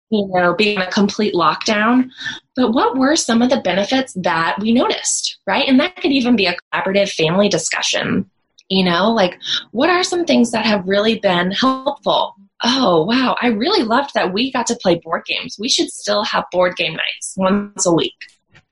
you 0.09 0.27
know 0.27 0.53
being 0.55 0.79
a 0.79 0.91
complete 0.91 1.33
lockdown. 1.33 2.09
But 2.55 2.71
what 2.71 2.97
were 2.97 3.15
some 3.15 3.41
of 3.41 3.49
the 3.49 3.61
benefits 3.61 4.13
that 4.13 4.57
we 4.59 4.73
noticed 4.73 5.39
right? 5.47 5.67
And 5.67 5.79
that 5.79 5.95
could 5.97 6.11
even 6.11 6.35
be 6.35 6.45
a 6.45 6.55
collaborative 6.55 7.11
family 7.11 7.49
discussion 7.49 8.29
you 8.71 8.85
know, 8.85 9.11
like 9.11 9.37
what 9.71 9.89
are 9.89 10.01
some 10.01 10.23
things 10.23 10.51
that 10.51 10.65
have 10.65 10.87
really 10.87 11.19
been 11.19 11.51
helpful? 11.51 12.35
Oh, 12.63 13.03
wow, 13.03 13.35
I 13.41 13.47
really 13.47 13.83
loved 13.83 14.13
that 14.13 14.31
we 14.31 14.49
got 14.49 14.65
to 14.67 14.77
play 14.81 14.95
board 14.95 15.25
games. 15.25 15.57
We 15.59 15.67
should 15.67 15.89
still 15.89 16.23
have 16.23 16.45
board 16.53 16.77
game 16.77 16.93
nights 16.93 17.33
once 17.35 17.85
a 17.85 17.91
week, 17.91 18.15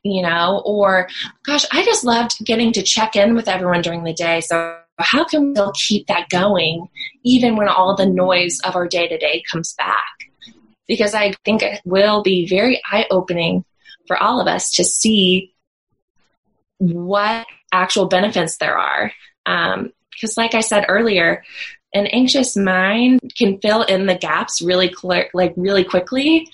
you 0.04 0.22
know, 0.22 0.62
or 0.66 1.10
gosh, 1.44 1.66
I 1.74 1.84
just 1.84 2.06
loved 2.06 2.46
getting 2.46 2.72
to 2.74 2.82
check 2.82 3.18
in 3.18 3.36
with 3.36 3.50
everyone 3.50 3.82
during 3.82 4.06
the 4.06 4.14
day. 4.14 4.40
So, 4.40 4.78
how 5.00 5.26
can 5.26 5.54
we 5.54 5.62
keep 5.74 6.08
that 6.08 6.30
going 6.30 6.88
even 7.26 7.58
when 7.58 7.68
all 7.68 7.94
the 7.96 8.06
noise 8.06 8.58
of 8.64 8.78
our 8.78 8.88
day 8.88 9.10
to 9.10 9.18
day 9.18 9.44
comes 9.52 9.74
back? 9.74 10.06
Because 10.88 11.14
I 11.14 11.34
think 11.44 11.62
it 11.62 11.82
will 11.84 12.24
be 12.24 12.48
very 12.48 12.82
eye 12.90 13.06
opening 13.12 13.66
for 14.08 14.16
all 14.18 14.40
of 14.40 14.48
us 14.48 14.72
to 14.72 14.86
see 14.86 15.54
what 16.78 17.46
actual 17.74 18.08
benefits 18.08 18.58
there 18.58 18.78
are. 18.78 19.12
Because, 20.12 20.38
um, 20.38 20.44
like 20.44 20.54
I 20.54 20.62
said 20.62 20.86
earlier, 20.88 21.44
an 21.94 22.08
anxious 22.08 22.56
mind 22.56 23.20
can 23.38 23.60
fill 23.60 23.84
in 23.84 24.06
the 24.06 24.16
gaps 24.16 24.62
really 24.62 24.90
clear, 24.90 25.30
like 25.34 25.54
really 25.58 25.84
quickly 25.84 26.48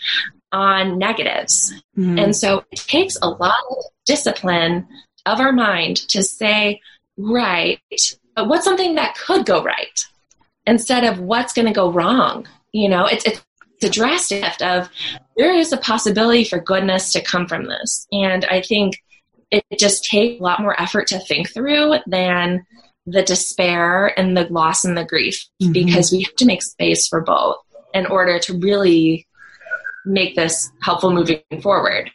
on 0.51 0.97
negatives. 0.97 1.73
Mm-hmm. 1.97 2.19
And 2.19 2.35
so 2.35 2.63
it 2.71 2.79
takes 2.79 3.17
a 3.21 3.29
lot 3.29 3.57
of 3.69 3.77
discipline 4.05 4.87
of 5.25 5.39
our 5.39 5.51
mind 5.51 5.97
to 6.09 6.23
say, 6.23 6.79
right, 7.17 7.79
but 8.35 8.47
what's 8.47 8.63
something 8.63 8.95
that 8.95 9.15
could 9.15 9.45
go 9.45 9.63
right 9.63 10.05
instead 10.65 11.03
of 11.03 11.19
what's 11.19 11.53
going 11.53 11.67
to 11.67 11.73
go 11.73 11.91
wrong? 11.91 12.47
You 12.71 12.89
know, 12.89 13.05
it's, 13.05 13.25
it's 13.25 13.43
a 13.83 13.89
drastic 13.89 14.43
shift 14.43 14.61
of 14.61 14.89
there 15.35 15.53
is 15.53 15.73
a 15.73 15.77
possibility 15.77 16.45
for 16.45 16.59
goodness 16.59 17.11
to 17.13 17.21
come 17.21 17.47
from 17.47 17.65
this. 17.65 18.07
And 18.11 18.45
I 18.45 18.61
think 18.61 19.01
it 19.69 19.79
just 19.79 20.03
takes 20.05 20.39
a 20.39 20.43
lot 20.43 20.61
more 20.61 20.79
effort 20.79 21.07
to 21.07 21.19
think 21.19 21.53
through 21.53 21.95
than 22.07 22.65
the 23.05 23.23
despair 23.23 24.17
and 24.19 24.35
the 24.35 24.45
loss 24.45 24.83
and 24.83 24.97
the 24.97 25.05
grief 25.05 25.45
mm-hmm. 25.61 25.71
because 25.71 26.11
we 26.11 26.23
have 26.23 26.35
to 26.35 26.45
make 26.45 26.63
space 26.63 27.07
for 27.07 27.21
both 27.21 27.57
in 27.93 28.05
order 28.07 28.39
to 28.39 28.57
really 28.57 29.27
make 30.05 30.35
this 30.35 30.71
helpful 30.81 31.11
moving 31.11 31.41
forward. 31.61 32.11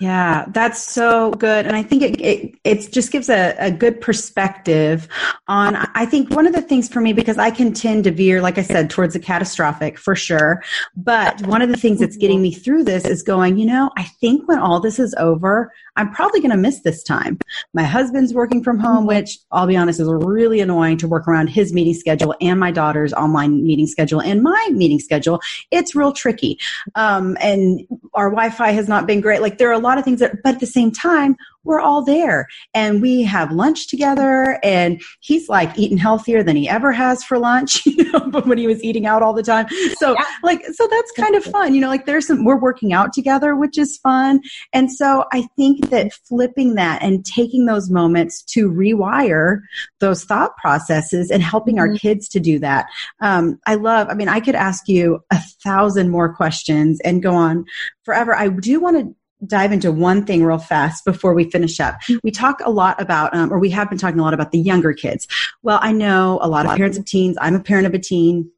Yeah, 0.00 0.44
that's 0.48 0.82
so 0.82 1.30
good. 1.32 1.66
And 1.66 1.74
I 1.74 1.82
think 1.82 2.02
it, 2.02 2.20
it, 2.20 2.54
it 2.64 2.92
just 2.92 3.12
gives 3.12 3.28
a, 3.28 3.54
a 3.58 3.70
good 3.70 4.00
perspective 4.00 5.08
on, 5.48 5.76
I 5.76 6.06
think 6.06 6.30
one 6.30 6.46
of 6.46 6.52
the 6.52 6.62
things 6.62 6.88
for 6.88 7.00
me, 7.00 7.12
because 7.12 7.38
I 7.38 7.50
can 7.50 7.72
tend 7.72 8.04
to 8.04 8.10
veer, 8.10 8.42
like 8.42 8.58
I 8.58 8.62
said, 8.62 8.90
towards 8.90 9.14
the 9.14 9.20
catastrophic 9.20 9.98
for 9.98 10.14
sure. 10.14 10.62
But 10.96 11.40
one 11.46 11.62
of 11.62 11.68
the 11.68 11.76
things 11.76 12.00
that's 12.00 12.16
getting 12.16 12.42
me 12.42 12.52
through 12.52 12.84
this 12.84 13.04
is 13.04 13.22
going, 13.22 13.56
you 13.56 13.66
know, 13.66 13.90
I 13.96 14.04
think 14.04 14.46
when 14.48 14.58
all 14.58 14.80
this 14.80 14.98
is 14.98 15.14
over, 15.18 15.72
I'm 15.96 16.12
probably 16.12 16.40
going 16.40 16.50
to 16.50 16.58
miss 16.58 16.80
this 16.80 17.02
time. 17.02 17.38
My 17.72 17.84
husband's 17.84 18.34
working 18.34 18.62
from 18.62 18.78
home, 18.78 19.06
which 19.06 19.38
I'll 19.50 19.66
be 19.66 19.76
honest 19.76 19.98
is 19.98 20.08
really 20.08 20.60
annoying 20.60 20.98
to 20.98 21.08
work 21.08 21.26
around 21.26 21.48
his 21.48 21.72
meeting 21.72 21.94
schedule 21.94 22.34
and 22.40 22.60
my 22.60 22.70
daughter's 22.70 23.14
online 23.14 23.64
meeting 23.64 23.86
schedule 23.86 24.20
and 24.20 24.42
my 24.42 24.68
meeting 24.72 25.00
schedule. 25.00 25.40
It's 25.70 25.94
real 25.94 26.12
tricky. 26.12 26.58
Um, 26.96 27.38
and 27.40 27.80
our 28.12 28.30
Wi-Fi 28.30 28.72
has 28.72 28.88
not 28.88 29.06
been 29.06 29.22
great. 29.22 29.40
Like 29.40 29.56
there 29.56 29.70
are 29.70 29.72
a 29.72 29.78
lot 29.86 29.98
of 29.98 30.04
things 30.04 30.20
that, 30.20 30.42
but 30.42 30.54
at 30.54 30.60
the 30.60 30.66
same 30.66 30.90
time, 30.90 31.36
we're 31.66 31.80
all 31.80 32.02
there. 32.02 32.46
And 32.72 33.02
we 33.02 33.22
have 33.24 33.52
lunch 33.52 33.88
together 33.88 34.58
and 34.62 35.02
he's 35.20 35.48
like 35.48 35.76
eating 35.76 35.98
healthier 35.98 36.42
than 36.42 36.56
he 36.56 36.68
ever 36.68 36.92
has 36.92 37.24
for 37.24 37.38
lunch 37.38 37.84
you 37.86 38.10
know 38.10 38.20
but 38.20 38.46
when 38.46 38.56
he 38.56 38.66
was 38.66 38.82
eating 38.82 39.06
out 39.06 39.22
all 39.22 39.32
the 39.32 39.42
time. 39.42 39.66
So 39.98 40.12
yeah. 40.12 40.24
like 40.42 40.64
so 40.72 40.88
that's 40.90 41.12
kind 41.12 41.34
of 41.34 41.44
fun 41.44 41.74
you 41.74 41.80
know 41.80 41.88
like 41.88 42.06
there's 42.06 42.28
some 42.28 42.44
we're 42.44 42.58
working 42.58 42.92
out 42.92 43.12
together 43.12 43.54
which 43.56 43.76
is 43.76 43.98
fun. 43.98 44.40
And 44.72 44.90
so 44.90 45.24
i 45.32 45.42
think 45.56 45.90
that 45.90 46.12
flipping 46.12 46.74
that 46.74 47.02
and 47.02 47.24
taking 47.24 47.66
those 47.66 47.90
moments 47.90 48.42
to 48.42 48.70
rewire 48.70 49.60
those 49.98 50.24
thought 50.24 50.56
processes 50.56 51.30
and 51.30 51.42
helping 51.42 51.76
mm-hmm. 51.76 51.92
our 51.92 51.98
kids 51.98 52.28
to 52.28 52.40
do 52.40 52.58
that. 52.60 52.86
Um, 53.20 53.58
i 53.66 53.74
love 53.74 54.08
i 54.08 54.14
mean 54.14 54.28
i 54.28 54.40
could 54.40 54.54
ask 54.54 54.88
you 54.88 55.20
a 55.32 55.40
thousand 55.64 56.10
more 56.10 56.32
questions 56.32 57.00
and 57.04 57.22
go 57.22 57.34
on 57.34 57.64
forever. 58.06 58.34
I 58.34 58.48
do 58.48 58.80
want 58.80 58.98
to 58.98 59.14
dive 59.44 59.72
into 59.72 59.92
one 59.92 60.24
thing 60.24 60.44
real 60.44 60.58
fast 60.58 61.04
before 61.04 61.34
we 61.34 61.50
finish 61.50 61.80
up. 61.80 61.96
We 62.22 62.30
talk 62.30 62.60
a 62.64 62.70
lot 62.70 63.00
about, 63.00 63.34
um, 63.34 63.52
or 63.52 63.58
we 63.58 63.70
have 63.70 63.88
been 63.88 63.98
talking 63.98 64.20
a 64.20 64.22
lot 64.22 64.34
about 64.34 64.52
the 64.52 64.58
younger 64.58 64.92
kids. 64.92 65.26
Well, 65.62 65.78
I 65.82 65.92
know 65.92 66.38
a 66.40 66.48
lot 66.48 66.66
of 66.66 66.76
parents 66.76 66.98
of 66.98 67.04
teens. 67.04 67.36
I'm 67.40 67.54
a 67.54 67.60
parent 67.60 67.86
of 67.86 67.94
a 67.94 67.98
teen. 67.98 68.50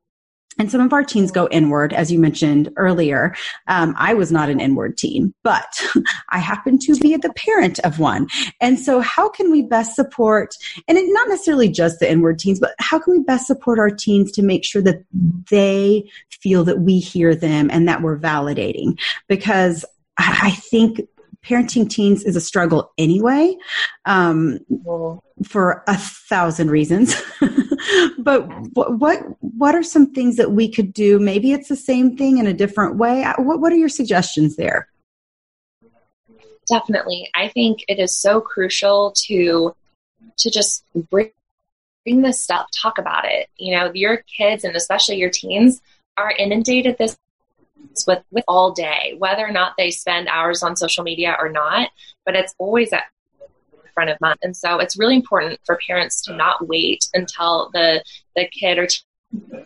And 0.60 0.72
some 0.72 0.80
of 0.80 0.92
our 0.92 1.04
teens 1.04 1.30
go 1.30 1.46
inward, 1.52 1.92
as 1.92 2.10
you 2.10 2.18
mentioned 2.18 2.70
earlier. 2.76 3.32
Um, 3.68 3.94
I 3.96 4.14
was 4.14 4.32
not 4.32 4.48
an 4.48 4.58
inward 4.58 4.98
teen, 4.98 5.32
but 5.44 5.80
I 6.30 6.38
happen 6.38 6.80
to 6.80 6.96
be 6.96 7.16
the 7.16 7.32
parent 7.34 7.78
of 7.80 8.00
one. 8.00 8.26
And 8.60 8.76
so, 8.76 8.98
how 8.98 9.28
can 9.28 9.52
we 9.52 9.62
best 9.62 9.94
support, 9.94 10.56
and 10.88 10.98
it, 10.98 11.04
not 11.12 11.28
necessarily 11.28 11.68
just 11.68 12.00
the 12.00 12.10
inward 12.10 12.40
teens, 12.40 12.58
but 12.58 12.74
how 12.80 12.98
can 12.98 13.12
we 13.12 13.20
best 13.20 13.46
support 13.46 13.78
our 13.78 13.90
teens 13.90 14.32
to 14.32 14.42
make 14.42 14.64
sure 14.64 14.82
that 14.82 15.04
they 15.48 16.10
feel 16.28 16.64
that 16.64 16.80
we 16.80 16.98
hear 16.98 17.36
them 17.36 17.70
and 17.72 17.86
that 17.88 18.02
we're 18.02 18.18
validating? 18.18 18.98
Because 19.28 19.84
I 20.18 20.50
think 20.50 21.00
parenting 21.44 21.88
teens 21.88 22.24
is 22.24 22.36
a 22.36 22.40
struggle 22.40 22.92
anyway 22.98 23.56
um, 24.04 24.58
for 25.44 25.84
a 25.86 25.96
thousand 25.96 26.70
reasons. 26.70 27.14
But 28.18 28.48
what 28.74 29.22
what 29.40 29.74
are 29.74 29.82
some 29.82 30.12
things 30.12 30.36
that 30.36 30.52
we 30.52 30.70
could 30.70 30.92
do? 30.92 31.18
Maybe 31.18 31.52
it's 31.52 31.68
the 31.68 31.76
same 31.76 32.16
thing 32.16 32.38
in 32.38 32.46
a 32.46 32.52
different 32.52 32.96
way. 32.96 33.24
Uh, 33.24 33.34
what, 33.38 33.60
what 33.60 33.72
are 33.72 33.76
your 33.76 33.88
suggestions 33.88 34.56
there? 34.56 34.88
Definitely. 36.68 37.30
I 37.34 37.48
think 37.48 37.84
it 37.88 37.98
is 37.98 38.20
so 38.20 38.40
crucial 38.40 39.14
to 39.26 39.74
to 40.38 40.50
just 40.50 40.84
bring 41.10 41.30
bring 42.04 42.22
this 42.22 42.42
stuff 42.42 42.66
talk 42.76 42.98
about 42.98 43.24
it. 43.24 43.48
You 43.56 43.76
know 43.76 43.92
your 43.94 44.18
kids 44.36 44.64
and 44.64 44.76
especially 44.76 45.16
your 45.16 45.30
teens 45.30 45.80
are 46.16 46.32
inundated 46.32 46.98
this 46.98 47.16
with, 48.06 48.22
with 48.30 48.44
all 48.46 48.72
day, 48.72 49.14
whether 49.18 49.46
or 49.46 49.50
not 49.50 49.74
they 49.76 49.90
spend 49.90 50.28
hours 50.28 50.62
on 50.62 50.76
social 50.76 51.04
media 51.04 51.36
or 51.38 51.50
not, 51.50 51.90
but 52.24 52.36
it's 52.36 52.54
always 52.58 52.92
at 52.92 53.04
the 53.40 53.88
front 53.94 54.10
of 54.10 54.20
mind. 54.20 54.38
And 54.42 54.56
so 54.56 54.78
it's 54.78 54.98
really 54.98 55.16
important 55.16 55.60
for 55.64 55.78
parents 55.86 56.22
to 56.22 56.36
not 56.36 56.66
wait 56.66 57.08
until 57.14 57.70
the, 57.72 58.02
the 58.36 58.48
kid 58.48 58.78
or 58.78 58.86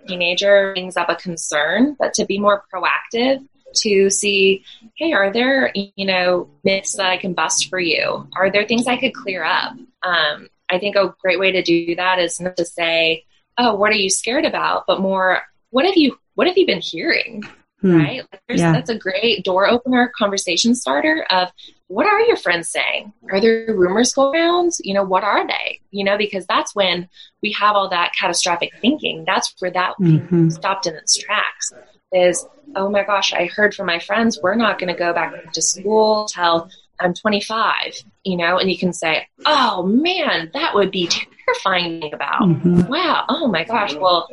teenager 0.06 0.72
brings 0.72 0.96
up 0.96 1.08
a 1.08 1.16
concern, 1.16 1.96
but 1.98 2.14
to 2.14 2.24
be 2.24 2.38
more 2.38 2.64
proactive 2.72 3.46
to 3.74 4.10
see, 4.10 4.64
hey, 4.96 5.12
are 5.12 5.32
there, 5.32 5.72
you 5.74 6.06
know, 6.06 6.50
myths 6.64 6.96
that 6.96 7.06
I 7.06 7.16
can 7.16 7.32
bust 7.32 7.68
for 7.68 7.78
you? 7.78 8.28
Are 8.34 8.50
there 8.50 8.66
things 8.66 8.86
I 8.86 8.98
could 8.98 9.14
clear 9.14 9.44
up? 9.44 9.72
Um, 10.02 10.48
I 10.70 10.78
think 10.78 10.96
a 10.96 11.14
great 11.20 11.38
way 11.38 11.52
to 11.52 11.62
do 11.62 11.94
that 11.96 12.18
is 12.18 12.40
not 12.40 12.56
to 12.56 12.64
say, 12.64 13.24
oh, 13.58 13.74
what 13.74 13.92
are 13.92 13.96
you 13.96 14.10
scared 14.10 14.44
about? 14.44 14.84
But 14.86 15.00
more, 15.00 15.42
what 15.70 15.86
have 15.86 15.96
you, 15.96 16.18
what 16.34 16.46
have 16.46 16.58
you 16.58 16.66
been 16.66 16.80
hearing? 16.80 17.44
Hmm. 17.82 17.96
right? 17.96 18.22
Like 18.32 18.58
yeah. 18.58 18.72
That's 18.72 18.90
a 18.90 18.98
great 18.98 19.44
door 19.44 19.68
opener, 19.68 20.10
conversation 20.16 20.74
starter 20.74 21.26
of 21.30 21.50
what 21.92 22.06
are 22.06 22.20
your 22.20 22.38
friends 22.38 22.70
saying? 22.70 23.12
Are 23.30 23.38
there 23.38 23.66
rumors 23.76 24.14
going 24.14 24.40
around? 24.40 24.72
You 24.80 24.94
know, 24.94 25.04
what 25.04 25.24
are 25.24 25.46
they? 25.46 25.80
You 25.90 26.04
know, 26.04 26.16
because 26.16 26.46
that's 26.46 26.74
when 26.74 27.08
we 27.42 27.52
have 27.52 27.76
all 27.76 27.90
that 27.90 28.12
catastrophic 28.18 28.72
thinking. 28.80 29.24
That's 29.26 29.54
where 29.58 29.70
that 29.72 29.96
mm-hmm. 30.00 30.48
stopped 30.48 30.86
in 30.86 30.94
its 30.94 31.18
tracks. 31.18 31.72
Is 32.12 32.46
oh 32.76 32.88
my 32.88 33.04
gosh, 33.04 33.34
I 33.34 33.44
heard 33.46 33.74
from 33.74 33.86
my 33.86 33.98
friends 33.98 34.38
we're 34.42 34.54
not 34.54 34.78
going 34.78 34.92
to 34.92 34.98
go 34.98 35.12
back 35.12 35.52
to 35.52 35.60
school 35.60 36.26
till 36.26 36.70
I'm 36.98 37.12
25. 37.12 37.94
You 38.24 38.38
know, 38.38 38.58
and 38.58 38.70
you 38.70 38.78
can 38.78 38.94
say, 38.94 39.26
oh 39.44 39.82
man, 39.82 40.50
that 40.54 40.74
would 40.74 40.90
be 40.90 41.08
terrifying 41.08 42.12
about. 42.14 42.42
Mm-hmm. 42.42 42.88
Wow, 42.88 43.26
oh 43.28 43.48
my 43.48 43.64
gosh. 43.64 43.94
Well, 43.94 44.28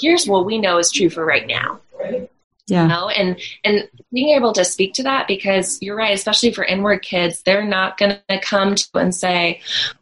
here's 0.00 0.26
what 0.26 0.46
we 0.46 0.56
know 0.56 0.78
is 0.78 0.90
true 0.90 1.10
for 1.10 1.24
right 1.24 1.46
now 1.46 1.80
yeah. 2.66 2.82
You 2.82 2.88
know? 2.88 3.08
and 3.08 3.40
and 3.62 3.88
being 4.12 4.36
able 4.36 4.52
to 4.54 4.64
speak 4.64 4.94
to 4.94 5.02
that 5.02 5.28
because 5.28 5.78
you're 5.82 5.96
right 5.96 6.14
especially 6.14 6.52
for 6.52 6.64
inward 6.64 7.02
kids 7.02 7.42
they're 7.42 7.66
not 7.66 7.98
going 7.98 8.16
to 8.28 8.40
come 8.40 8.74
to 8.74 8.88
and 8.94 9.14
say 9.14 9.60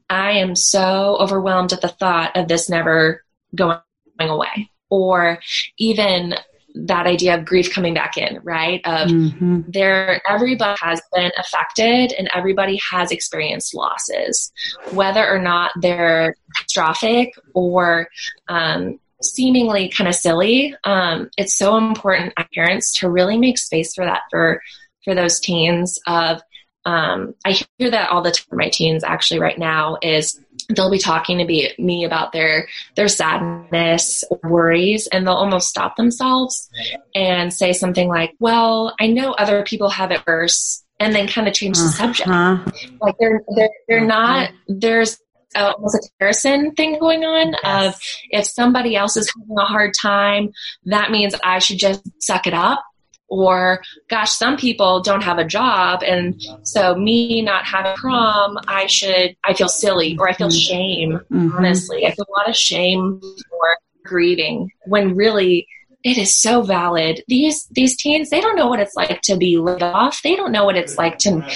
i 0.09 0.33
am 0.33 0.55
so 0.55 1.17
overwhelmed 1.19 1.73
at 1.73 1.81
the 1.81 1.89
thought 1.89 2.37
of 2.37 2.49
this 2.49 2.69
never 2.69 3.25
going 3.55 3.79
away 4.21 4.71
or 4.91 5.39
even 5.79 6.35
that 6.75 7.07
idea 7.07 7.37
of 7.37 7.45
grief 7.45 7.73
coming 7.73 7.95
back 7.95 8.17
in 8.17 8.39
right 8.43 8.81
of 8.85 9.09
mm-hmm. 9.09 9.61
there 9.69 10.23
everybody 10.29 10.79
has 10.81 11.03
been 11.15 11.31
affected 11.37 12.13
and 12.17 12.31
everybody 12.35 12.81
has 12.91 13.11
experienced 13.11 13.75
losses 13.75 14.53
whether 14.93 15.27
or 15.29 15.39
not 15.39 15.73
they're 15.81 16.35
catastrophic 16.57 17.35
or 17.55 18.09
um, 18.49 18.99
seemingly 19.25 19.89
kind 19.89 20.09
of 20.09 20.15
silly, 20.15 20.75
um, 20.85 21.31
it's 21.37 21.57
so 21.57 21.77
important 21.77 22.33
as 22.37 22.47
parents 22.55 23.01
to 23.01 23.11
really 23.11 23.39
make 23.39 23.59
space 23.59 23.95
for 23.95 24.05
that 24.05 24.23
for 24.31 24.63
for 25.05 25.15
those 25.15 25.41
teens. 25.41 25.99
Of 26.07 26.43
um, 26.85 27.35
I 27.45 27.61
hear 27.79 27.91
that 27.91 28.11
all 28.11 28.23
the 28.23 28.33
time. 28.33 28.59
My 28.59 28.69
teens 28.69 29.05
actually 29.05 29.41
right 29.41 29.59
now 29.59 29.99
is 30.03 30.41
they'll 30.69 30.91
be 30.91 30.99
talking 30.99 31.39
to 31.39 31.45
be, 31.45 31.73
me 31.79 32.05
about 32.05 32.33
their 32.33 32.69
their 32.97 33.09
sadness 33.09 34.25
or 34.31 34.39
worries 34.51 35.07
and 35.09 35.27
they'll 35.27 35.35
almost 35.35 35.69
stop 35.69 35.97
themselves 35.97 36.71
and 37.15 37.53
say 37.53 37.73
something 37.73 38.09
like 38.09 38.35
well 38.39 38.95
i 39.01 39.07
know 39.07 39.33
other 39.33 39.65
people 39.65 39.91
have 39.91 40.11
it 40.11 40.21
worse 40.27 40.85
and 41.01 41.15
then 41.15 41.27
kind 41.27 41.49
of 41.49 41.55
change 41.55 41.79
the 41.79 41.85
uh-huh. 41.85 42.15
subject 42.15 43.01
like 43.01 43.15
they're 43.19 43.43
they're, 43.57 43.71
they're 43.89 44.05
not 44.05 44.51
there's 44.69 45.19
almost 45.55 45.97
a 45.97 46.09
comparison 46.09 46.73
thing 46.73 46.99
going 46.99 47.25
on 47.25 47.55
yes. 47.63 47.95
of 47.95 48.01
if 48.31 48.47
somebody 48.47 48.97
else 48.97 49.17
is 49.17 49.33
having 49.37 49.59
a 49.59 49.65
hard 49.65 49.93
time, 50.01 50.51
that 50.87 51.11
means 51.11 51.35
I 51.45 51.59
should 51.59 51.79
just 51.79 52.03
suck 52.23 52.47
it 52.47 52.55
up. 52.55 52.83
Or, 53.29 53.81
gosh, 54.11 54.31
some 54.33 54.59
people 54.59 55.01
don't 55.01 55.23
have 55.23 55.39
a 55.39 55.45
job, 55.45 56.03
and 56.03 56.39
so 56.65 56.95
me 56.95 57.41
not 57.41 57.65
having 57.65 57.95
prom, 57.97 58.59
I 58.69 58.87
should, 58.87 59.35
I 59.43 59.55
feel 59.55 59.71
silly 59.71 60.19
or 60.19 60.29
I 60.29 60.35
feel 60.35 60.49
mm-hmm. 60.49 60.57
shame, 60.59 61.21
mm-hmm. 61.33 61.57
honestly. 61.57 62.05
I 62.05 62.11
feel 62.11 62.27
a 62.29 62.37
lot 62.39 62.51
of 62.51 62.55
shame 62.55 63.23
for 63.23 63.79
grieving 64.05 64.71
when 64.85 65.17
really 65.17 65.67
it 66.05 66.19
is 66.19 66.35
so 66.35 66.63
valid. 66.63 67.23
These 67.29 67.67
these 67.71 67.97
teens, 67.97 68.29
they 68.31 68.41
don't 68.41 68.57
know 68.57 68.67
what 68.67 68.81
it's 68.81 68.97
like 68.97 69.21
to 69.23 69.37
be 69.37 69.57
laid 69.57 69.83
off. 69.83 70.21
They 70.23 70.37
don't 70.37 70.53
know 70.53 70.65
what 70.65 70.77
it's 70.77 70.99
like 70.99 71.19
to 71.19 71.47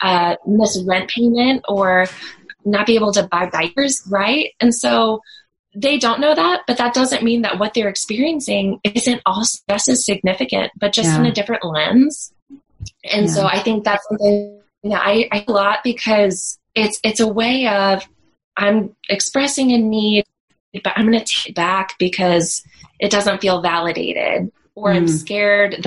uh, 0.00 0.36
miss 0.46 0.82
rent 0.86 1.10
payment 1.10 1.64
or 1.68 2.06
not 2.66 2.86
be 2.86 2.96
able 2.96 3.12
to 3.12 3.22
buy 3.22 3.48
diapers, 3.48 4.02
right? 4.10 4.50
And 4.60 4.74
so 4.74 5.20
they 5.74 5.98
don't 5.98 6.20
know 6.20 6.34
that, 6.34 6.62
but 6.66 6.78
that 6.78 6.94
doesn't 6.94 7.22
mean 7.22 7.42
that 7.42 7.58
what 7.58 7.74
they're 7.74 7.88
experiencing 7.88 8.80
isn't 8.82 9.22
also 9.24 9.58
just 9.70 9.88
as 9.88 10.04
significant, 10.04 10.72
but 10.76 10.92
just 10.92 11.08
yeah. 11.08 11.20
in 11.20 11.26
a 11.26 11.32
different 11.32 11.64
lens. 11.64 12.32
And 13.04 13.26
yeah. 13.26 13.32
so 13.32 13.46
I 13.46 13.60
think 13.60 13.84
that's 13.84 14.06
something 14.08 14.60
that 14.84 15.02
I, 15.02 15.28
I 15.32 15.44
a 15.46 15.52
lot 15.52 15.78
because 15.84 16.58
it's 16.74 17.00
it's 17.02 17.20
a 17.20 17.28
way 17.28 17.68
of 17.68 18.06
I'm 18.56 18.96
expressing 19.08 19.72
a 19.72 19.78
need, 19.78 20.24
but 20.82 20.92
I'm 20.96 21.06
going 21.06 21.18
to 21.18 21.24
take 21.24 21.50
it 21.50 21.54
back 21.54 21.96
because 21.98 22.62
it 22.98 23.10
doesn't 23.10 23.40
feel 23.40 23.60
validated, 23.60 24.50
or 24.74 24.90
mm. 24.90 24.96
I'm 24.96 25.08
scared 25.08 25.86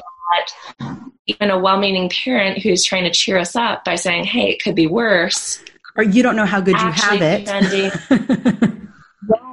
that 0.79 0.99
even 1.25 1.49
a 1.49 1.59
well-meaning 1.59 2.09
parent 2.09 2.59
who's 2.59 2.83
trying 2.83 3.03
to 3.05 3.11
cheer 3.11 3.37
us 3.37 3.55
up 3.55 3.83
by 3.85 3.95
saying, 3.95 4.25
"Hey, 4.25 4.51
it 4.51 4.63
could 4.63 4.75
be 4.75 4.87
worse," 4.87 5.63
or 5.95 6.03
you 6.03 6.23
don't 6.23 6.35
know 6.35 6.45
how 6.45 6.61
good 6.61 6.79
you 6.79 6.91
have 6.91 7.21
it. 7.21 8.79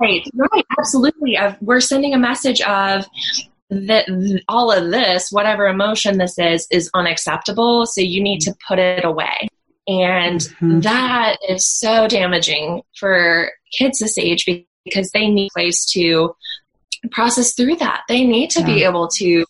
Right, 0.00 0.22
right, 0.34 0.64
absolutely. 0.78 1.38
we're 1.60 1.80
sending 1.80 2.14
a 2.14 2.18
message 2.18 2.60
of 2.62 3.06
that 3.70 4.06
all 4.48 4.70
of 4.70 4.90
this, 4.90 5.30
whatever 5.30 5.66
emotion 5.66 6.18
this 6.18 6.38
is, 6.38 6.66
is 6.70 6.90
unacceptable. 6.94 7.86
So 7.86 8.00
you 8.00 8.22
need 8.22 8.40
to 8.42 8.54
put 8.66 8.78
it 8.78 9.04
away. 9.04 9.48
And 9.88 10.40
mm-hmm. 10.40 10.80
that 10.80 11.38
is 11.48 11.68
so 11.68 12.08
damaging 12.08 12.82
for 12.98 13.50
kids 13.76 13.98
this 13.98 14.18
age 14.18 14.46
because 14.84 15.10
they 15.12 15.28
need 15.28 15.48
a 15.48 15.54
place 15.54 15.84
to 15.92 16.34
process 17.10 17.54
through 17.54 17.76
that. 17.76 18.02
They 18.08 18.24
need 18.24 18.50
to 18.50 18.60
yeah. 18.60 18.66
be 18.66 18.84
able 18.84 19.08
to 19.08 19.44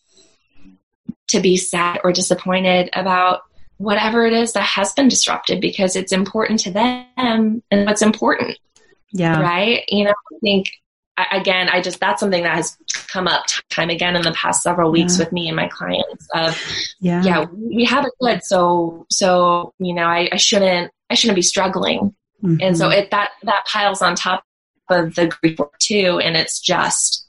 to 1.29 1.41
be 1.41 1.57
sad 1.57 1.99
or 2.05 2.13
disappointed 2.13 2.89
about 2.93 3.41
whatever 3.79 4.27
it 4.27 4.33
is 4.33 4.53
that 4.53 4.63
has 4.63 4.93
been 4.93 5.09
disrupted 5.09 5.61
because 5.61 5.97
it's 5.97 6.13
important 6.13 6.61
to 6.61 6.71
them 6.71 7.05
and 7.19 7.63
what's 7.71 8.03
important. 8.03 8.59
Yeah. 9.13 9.41
Right. 9.41 9.85
You 9.89 10.05
know, 10.05 10.11
I 10.11 10.39
think 10.41 10.71
again, 11.33 11.69
I 11.69 11.81
just, 11.81 12.01
that's 12.01 12.21
something 12.21 12.43
that 12.43 12.55
has 12.55 12.77
come 13.09 13.27
up 13.27 13.47
time 13.71 13.89
again 13.91 14.17
in 14.17 14.23
the 14.23 14.33
past 14.33 14.63
several 14.63 14.91
weeks 14.91 15.19
yeah. 15.19 15.25
with 15.25 15.33
me 15.33 15.49
and 15.49 15.57
my 15.57 15.69
clients 15.69 16.29
of, 16.35 16.63
yeah, 17.01 17.23
yeah 17.23 17.47
we 17.53 17.85
have 17.85 18.05
it 18.05 18.13
good. 18.21 18.43
So, 18.45 19.07
so, 19.11 19.73
you 19.79 19.95
know, 19.95 20.05
I, 20.05 20.29
I 20.33 20.37
shouldn't, 20.37 20.91
I 21.09 21.15
shouldn't 21.15 21.37
be 21.37 21.43
struggling. 21.43 22.15
Mm-hmm. 22.43 22.59
And 22.61 22.77
so 22.77 22.91
it, 22.91 23.11
that, 23.11 23.31
that 23.45 23.65
piles 23.67 24.03
on 24.03 24.15
top 24.15 24.45
of 24.91 25.15
the 25.15 25.29
grief 25.29 25.59
work 25.59 25.79
too. 25.79 26.21
And 26.23 26.37
it's 26.37 26.61
just, 26.61 27.26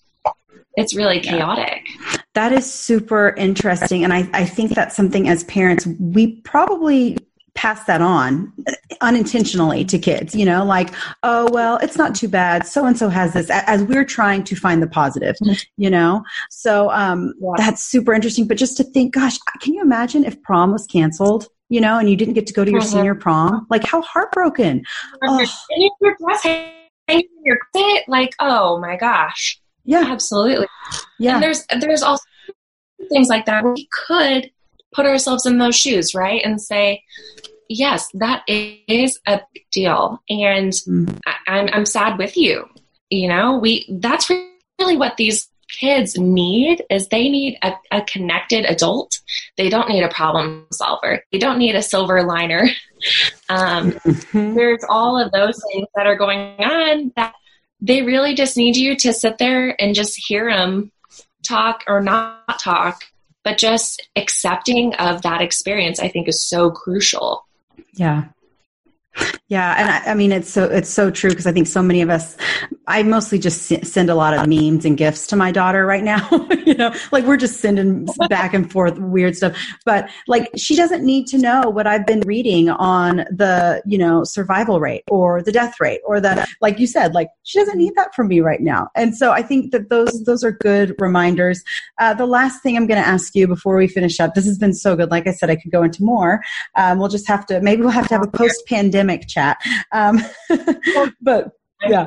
it's 0.76 0.96
really 0.96 1.20
chaotic. 1.20 1.86
That 2.34 2.52
is 2.52 2.72
super 2.72 3.34
interesting. 3.38 4.04
And 4.04 4.14
I, 4.14 4.30
I 4.34 4.46
think 4.46 4.72
that's 4.72 4.96
something 4.96 5.28
as 5.28 5.44
parents, 5.46 5.88
we 6.00 6.42
probably 6.42 7.18
pass 7.56 7.84
that 7.86 8.04
on 8.04 8.54
unintentionally 9.02 9.84
to 9.84 9.98
kids, 9.98 10.36
you 10.36 10.46
know, 10.46 10.64
like, 10.64 10.94
oh, 11.24 11.50
well, 11.52 11.78
it's 11.78 11.98
not 11.98 12.14
too 12.14 12.28
bad. 12.28 12.68
So 12.68 12.86
and 12.86 12.96
so 12.96 13.10
has 13.10 13.34
this 13.34 13.50
as 13.50 13.82
we're 13.84 14.06
trying 14.06 14.44
to 14.44 14.56
find 14.56 14.82
the 14.82 14.88
positive, 14.88 15.36
mm-hmm. 15.44 15.54
you 15.76 15.90
know? 15.90 16.24
So 16.52 16.92
um, 16.92 17.34
yeah. 17.42 17.54
that's 17.58 17.84
super 17.84 18.14
interesting. 18.14 18.48
But 18.48 18.58
just 18.58 18.78
to 18.78 18.84
think, 18.84 19.16
gosh, 19.16 19.40
can 19.60 19.74
you 19.74 19.82
imagine 19.82 20.24
if 20.24 20.40
prom 20.44 20.72
was 20.72 20.86
canceled? 20.86 21.48
You 21.70 21.82
know, 21.82 22.00
and 22.00 22.10
you 22.10 22.16
didn't 22.16 22.36
get 22.36 22.48
to 22.48 22.54
go 22.54 22.64
to 22.64 22.72
your 22.72 22.80
mm-hmm. 22.80 22.90
senior 22.92 23.16
prom. 23.16 23.68
Like, 23.70 23.84
how 23.84 24.02
heartbroken! 24.02 24.84
Oh. 25.22 25.38
And 25.38 25.92
your 26.00 26.16
dress 26.18 26.44
hanging 26.44 26.74
in 27.10 27.44
your 27.44 27.58
closet, 27.74 28.04
like, 28.08 28.34
oh 28.40 28.80
my 28.80 28.96
gosh, 28.96 29.60
yeah, 29.88 30.04
absolutely, 30.08 30.68
yeah. 31.18 31.36
And 31.36 31.44
there's 31.44 31.66
there's 31.80 32.04
also 32.04 32.24
things 33.10 33.30
like 33.30 33.46
that. 33.46 33.64
We 33.64 33.88
could 33.92 34.52
put 34.94 35.06
ourselves 35.06 35.46
in 35.46 35.58
those 35.58 35.76
shoes, 35.76 36.14
right? 36.16 36.42
And 36.44 36.62
say, 36.62 37.04
yes, 37.70 38.10
that 38.16 38.44
is 38.48 39.20
a 39.28 39.42
big 39.54 39.64
deal. 39.72 40.22
And 40.30 40.72
mm. 40.72 41.20
I, 41.26 41.36
I'm, 41.48 41.70
I'm 41.72 41.86
sad 41.86 42.18
with 42.18 42.38
you. 42.38 42.68
You 43.10 43.30
know, 43.30 43.58
we, 43.58 43.86
that's 44.02 44.30
really 44.80 44.98
what 44.98 45.18
these 45.18 45.50
kids 45.70 46.18
need 46.18 46.84
is 46.90 47.08
they 47.08 47.30
need 47.30 47.58
a, 47.62 47.74
a, 47.92 48.02
connected 48.02 48.66
adult. 48.66 49.20
They 49.58 49.70
don't 49.70 49.90
need 49.90 50.04
a 50.04 50.10
problem 50.10 50.66
solver. 50.72 51.24
They 51.32 51.40
don't 51.40 51.60
need 51.60 51.76
a 51.76 51.82
silver 51.82 52.24
liner. 52.24 52.70
Um, 53.50 53.92
mm-hmm. 53.92 54.56
There's 54.56 54.84
all 54.90 55.22
of 55.22 55.32
those 55.32 55.62
things 55.72 55.88
that 55.96 56.08
are 56.08 56.16
going 56.16 56.40
on 56.60 57.14
that 57.16 57.36
they 57.80 58.02
really 58.02 58.34
just 58.34 58.58
need 58.58 58.76
you 58.76 58.96
to 58.96 59.14
sit 59.14 59.38
there 59.38 59.80
and 59.82 59.96
just 59.96 60.16
hear 60.28 60.50
them 60.50 60.92
talk 61.48 61.84
or 61.88 62.02
not 62.02 62.60
talk 62.60 63.04
but 63.44 63.58
just 63.58 64.08
accepting 64.16 64.94
of 64.96 65.22
that 65.22 65.42
experience 65.42 66.00
i 66.00 66.08
think 66.08 66.28
is 66.28 66.44
so 66.48 66.72
crucial 66.72 67.46
yeah 67.94 68.26
yeah, 69.48 69.76
and 69.78 69.90
I, 69.90 70.12
I, 70.12 70.14
mean 70.14 70.32
it's 70.32 70.50
so 70.50 70.66
it's 70.66 70.90
so 70.90 71.10
true 71.10 71.30
because 71.30 71.48
I 71.48 71.52
think 71.52 71.68
so 71.68 71.82
many 71.82 72.02
of 72.02 72.10
us. 72.10 72.38
I 72.88 73.04
mostly 73.04 73.38
just 73.38 73.64
send 73.86 74.10
a 74.10 74.16
lot 74.16 74.34
of 74.34 74.48
memes 74.48 74.86
and 74.86 74.98
gifts 74.98 75.28
to 75.28 75.36
my 75.36 75.52
daughter 75.52 75.86
right 75.86 76.04
now. 76.04 76.28
you 76.66 76.74
know, 76.74 76.94
like 77.12 77.26
we're 77.26 77.38
just 77.38 77.60
sending 77.60 78.08
back 78.30 78.54
and 78.54 78.72
forth 78.72 78.98
weird 78.98 79.36
stuff. 79.36 79.58
But 79.86 80.10
like 80.28 80.50
she 80.56 80.76
doesn't 80.76 81.04
need 81.04 81.28
to 81.28 81.38
know 81.38 81.70
what 81.70 81.86
I've 81.86 82.08
been 82.08 82.22
reading 82.22 82.70
on 82.70 83.18
the 83.30 83.82
you 83.86 83.98
know 83.98 84.24
survival 84.24 84.80
rate 84.80 85.04
or 85.10 85.42
the 85.42 85.52
death 85.52 85.80
rate 85.82 86.02
or 86.06 86.22
the 86.22 86.48
like 86.62 86.80
you 86.80 86.88
said. 86.88 87.14
Like 87.14 87.28
she 87.44 87.60
doesn't 87.60 87.78
need 87.78 87.94
that 87.96 88.16
from 88.16 88.30
me 88.30 88.40
right 88.40 88.62
now. 88.62 88.88
And 88.96 89.16
so 89.16 89.32
I 89.32 89.42
think 89.44 89.72
that 89.74 89.90
those 89.90 90.24
those 90.24 90.44
are 90.44 90.54
good 90.54 90.96
reminders. 91.00 91.64
Uh, 92.00 92.14
the 92.14 92.26
last 92.26 92.64
thing 92.64 92.78
I'm 92.78 92.88
going 92.88 93.02
to 93.02 93.08
ask 93.08 93.36
you 93.36 93.48
before 93.48 93.76
we 93.76 93.88
finish 93.88 94.20
up. 94.20 94.34
This 94.34 94.46
has 94.46 94.58
been 94.58 94.74
so 94.74 94.96
good. 94.96 95.12
Like 95.12 95.28
I 95.28 95.32
said, 95.32 95.50
I 95.50 95.58
could 95.58 95.72
go 95.72 95.84
into 95.84 96.04
more. 96.04 96.42
Um, 96.76 97.00
we'll 97.00 97.10
just 97.10 97.28
have 97.28 97.46
to 97.48 97.60
maybe 97.60 97.82
we'll 97.82 97.92
have 97.92 98.08
to 98.08 98.14
have 98.14 98.24
a 98.24 98.32
post 98.32 98.66
pandemic 98.68 99.28
chat. 99.28 99.58
Um, 99.92 100.22
but 101.22 101.52
yeah. 101.86 102.06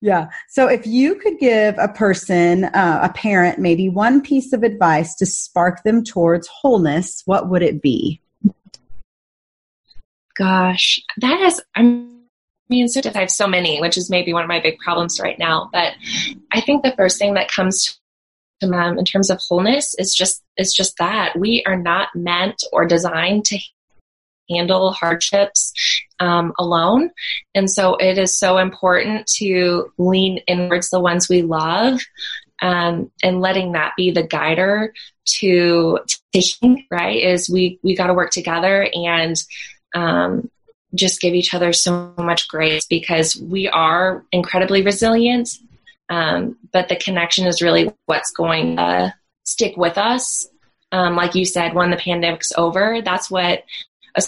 Yeah. 0.00 0.28
So 0.48 0.68
if 0.68 0.86
you 0.86 1.16
could 1.16 1.38
give 1.38 1.76
a 1.78 1.88
person, 1.88 2.64
uh, 2.64 3.00
a 3.02 3.12
parent, 3.12 3.58
maybe 3.58 3.88
one 3.88 4.20
piece 4.20 4.52
of 4.52 4.62
advice 4.62 5.14
to 5.16 5.26
spark 5.26 5.82
them 5.82 6.04
towards 6.04 6.48
wholeness, 6.48 7.22
what 7.24 7.48
would 7.48 7.62
it 7.62 7.82
be? 7.82 8.20
Gosh, 10.36 11.00
that 11.18 11.40
is, 11.40 11.60
I 11.76 11.82
mean, 12.68 12.88
so 12.88 13.00
I 13.04 13.18
have 13.18 13.30
so 13.30 13.46
many, 13.46 13.80
which 13.80 13.98
is 13.98 14.08
maybe 14.08 14.32
one 14.32 14.42
of 14.42 14.48
my 14.48 14.60
big 14.60 14.78
problems 14.78 15.20
right 15.20 15.38
now. 15.38 15.68
But 15.72 15.94
I 16.52 16.60
think 16.60 16.82
the 16.82 16.94
first 16.96 17.18
thing 17.18 17.34
that 17.34 17.50
comes 17.50 18.00
to 18.60 18.68
mind 18.68 18.98
in 18.98 19.04
terms 19.04 19.28
of 19.28 19.40
wholeness 19.46 19.94
is 19.98 20.14
just 20.14 20.42
is 20.56 20.72
just 20.72 20.96
that 20.98 21.38
we 21.38 21.62
are 21.66 21.76
not 21.76 22.08
meant 22.14 22.62
or 22.72 22.86
designed 22.86 23.44
to 23.46 23.58
handle 24.50 24.92
hardships 24.92 25.72
um, 26.20 26.52
alone. 26.58 27.10
And 27.54 27.70
so 27.70 27.96
it 27.96 28.18
is 28.18 28.38
so 28.38 28.58
important 28.58 29.26
to 29.38 29.92
lean 29.98 30.38
inwards 30.46 30.90
the 30.90 31.00
ones 31.00 31.28
we 31.28 31.42
love 31.42 32.00
um, 32.60 33.10
and 33.22 33.40
letting 33.40 33.72
that 33.72 33.92
be 33.96 34.10
the 34.10 34.22
guider 34.22 34.92
to 35.38 35.98
taking, 36.32 36.86
right? 36.90 37.22
Is 37.22 37.50
we, 37.50 37.78
we 37.82 37.96
got 37.96 38.08
to 38.08 38.14
work 38.14 38.30
together 38.30 38.86
and 38.92 39.36
um, 39.94 40.50
just 40.94 41.20
give 41.20 41.34
each 41.34 41.54
other 41.54 41.72
so 41.72 42.14
much 42.18 42.48
grace 42.48 42.86
because 42.86 43.36
we 43.36 43.68
are 43.68 44.24
incredibly 44.32 44.82
resilient. 44.82 45.48
Um, 46.08 46.58
but 46.72 46.88
the 46.88 46.96
connection 46.96 47.46
is 47.46 47.62
really 47.62 47.92
what's 48.06 48.32
going 48.32 48.76
to 48.76 49.14
stick 49.44 49.76
with 49.76 49.98
us 49.98 50.46
um, 50.92 51.16
like 51.16 51.34
you 51.34 51.46
said, 51.46 51.74
when 51.74 51.90
the 51.90 51.96
pandemic's 51.96 52.52
over, 52.56 53.00
that's 53.02 53.30
what 53.30 53.64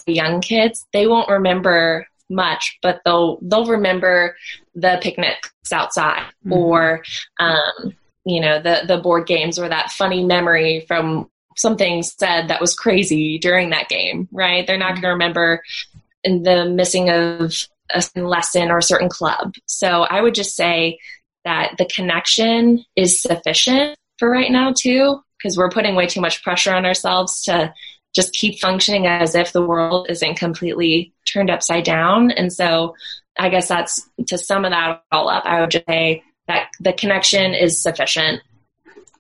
young 0.07 0.41
kids, 0.41 0.87
they 0.93 1.07
won't 1.07 1.29
remember 1.29 2.07
much, 2.31 2.79
but 2.83 3.01
they'll 3.05 3.39
they'll 3.43 3.67
remember 3.67 4.37
the 4.75 4.99
picnics 5.03 5.51
outside 5.73 6.23
mm-hmm. 6.45 6.53
or 6.53 7.03
um, 7.39 7.95
you 8.25 8.41
know 8.41 8.61
the 8.61 8.83
the 8.87 8.99
board 8.99 9.27
games 9.27 9.59
or 9.59 9.69
that 9.69 9.93
funny 9.93 10.25
memory 10.25 10.85
from 10.89 11.31
something 11.57 12.03
said 12.03 12.49
that 12.49 12.61
was 12.61 12.75
crazy 12.75 13.39
during 13.39 13.71
that 13.71 13.89
game. 13.89 14.29
Right? 14.33 14.67
They're 14.67 14.79
not 14.79 14.95
mm-hmm. 14.95 15.03
going 15.03 15.11
to 15.11 15.25
remember 15.25 15.63
the 16.25 16.71
missing 16.71 17.11
of 17.11 17.53
a 17.95 18.21
lesson 18.21 18.71
or 18.71 18.79
a 18.79 18.83
certain 18.83 19.09
club. 19.09 19.55
So 19.67 20.03
I 20.05 20.23
would 20.23 20.35
just 20.35 20.57
say 20.57 20.99
that 21.45 21.75
the 21.77 21.85
connection 21.85 22.85
is 22.97 23.21
sufficient 23.21 23.97
for 24.19 24.31
right 24.31 24.51
now 24.51 24.73
too, 24.77 25.21
because 25.39 25.57
we're 25.57 25.71
putting 25.71 25.95
way 25.95 26.07
too 26.07 26.21
much 26.21 26.43
pressure 26.43 26.75
on 26.75 26.87
ourselves 26.87 27.43
to 27.43 27.75
just 28.15 28.33
keep 28.33 28.61
functioning 28.61 29.07
as 29.07 29.35
if 29.35 29.53
the 29.53 29.65
world 29.65 30.07
isn't 30.09 30.37
completely 30.37 31.13
turned 31.27 31.51
upside 31.51 31.85
down. 31.85 32.31
And 32.31 32.53
so 32.53 32.95
I 33.39 33.49
guess 33.49 33.69
that's 33.69 34.09
to 34.29 34.39
sum 34.39 34.65
of 34.65 34.71
that 34.71 35.03
all 35.11 35.29
up, 35.29 35.45
I 35.45 35.61
would 35.61 35.71
just 35.71 35.87
say 35.87 36.23
that 36.47 36.69
the 36.81 36.93
connection 36.93 37.55
is 37.55 37.83
sufficient. 37.83 38.41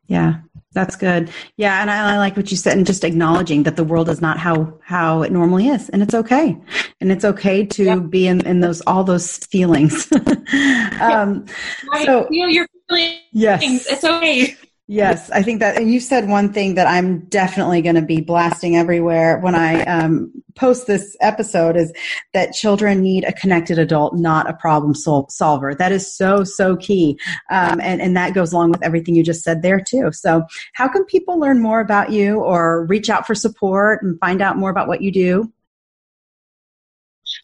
Yeah, 0.07 0.35
that's 0.73 0.97
good. 0.97 1.31
Yeah, 1.57 1.81
and 1.81 1.91
I, 1.91 2.15
I, 2.15 2.19
like 2.19 2.37
what 2.37 2.51
you 2.51 2.57
said, 2.57 2.77
and 2.77 2.87
just 2.87 3.05
acknowledging 3.05 3.63
that 3.63 3.77
the 3.77 3.85
world 3.85 4.09
is 4.09 4.21
not 4.21 4.39
how 4.39 4.79
how 4.83 5.23
it 5.23 5.33
normally 5.33 5.69
is, 5.69 5.89
and 5.89 6.03
it's 6.03 6.15
okay, 6.15 6.57
and 7.01 7.11
it's 7.11 7.25
okay 7.25 7.65
to 7.65 7.85
yep. 7.85 8.11
be 8.11 8.27
in, 8.27 8.47
in 8.47 8.61
those 8.61 8.83
all 8.83 9.03
those 9.03 9.39
feelings. 9.39 10.13
um, 11.01 11.47
I 11.93 12.05
so, 12.05 12.27
feel 12.29 12.51
your 12.51 12.67
feelings. 12.89 13.21
Yes, 13.33 13.63
it's 13.89 14.05
okay. 14.05 14.57
Yes, 14.87 15.31
I 15.31 15.43
think 15.43 15.61
that, 15.61 15.79
and 15.79 15.91
you 15.91 15.99
said 15.99 16.29
one 16.29 16.53
thing 16.53 16.75
that 16.75 16.87
I'm 16.87 17.21
definitely 17.31 17.81
going 17.81 17.95
to 17.95 18.03
be 18.03 18.21
blasting 18.21 18.77
everywhere 18.77 19.39
when 19.39 19.55
I 19.55 19.83
um, 19.85 20.31
post 20.57 20.87
this 20.87 21.17
episode 21.23 21.75
is 21.75 21.91
that 22.35 22.53
children 22.53 23.01
need 23.01 23.25
a 23.25 23.33
connected 23.33 23.79
adult, 23.79 24.15
not 24.15 24.49
a 24.49 24.53
problem 24.53 24.95
sol- 24.95 25.31
solver. 25.31 25.75
That 25.75 25.91
is 25.91 26.15
so, 26.15 26.45
so 26.45 26.77
key. 26.77 27.19
Um, 27.51 27.81
and, 27.81 28.03
and 28.03 28.15
that 28.19 28.35
goes 28.35 28.53
along 28.53 28.73
with 28.73 28.83
everything 28.83 29.15
you 29.15 29.23
just 29.23 29.43
said 29.43 29.63
there 29.63 29.81
too. 29.81 30.13
So 30.13 30.45
how 30.75 30.89
can 30.89 31.07
people 31.07 31.41
learn 31.41 31.63
more 31.63 31.81
about 31.81 32.13
you 32.13 32.41
or 32.41 32.85
reach 32.85 33.09
out 33.09 33.27
for 33.27 33.35
support 33.35 34.03
and 34.03 34.21
find 34.21 34.43
out 34.43 34.59
more 34.59 34.69
about 34.69 34.87
what 34.87 35.01
you 35.01 35.11
do? 35.11 35.51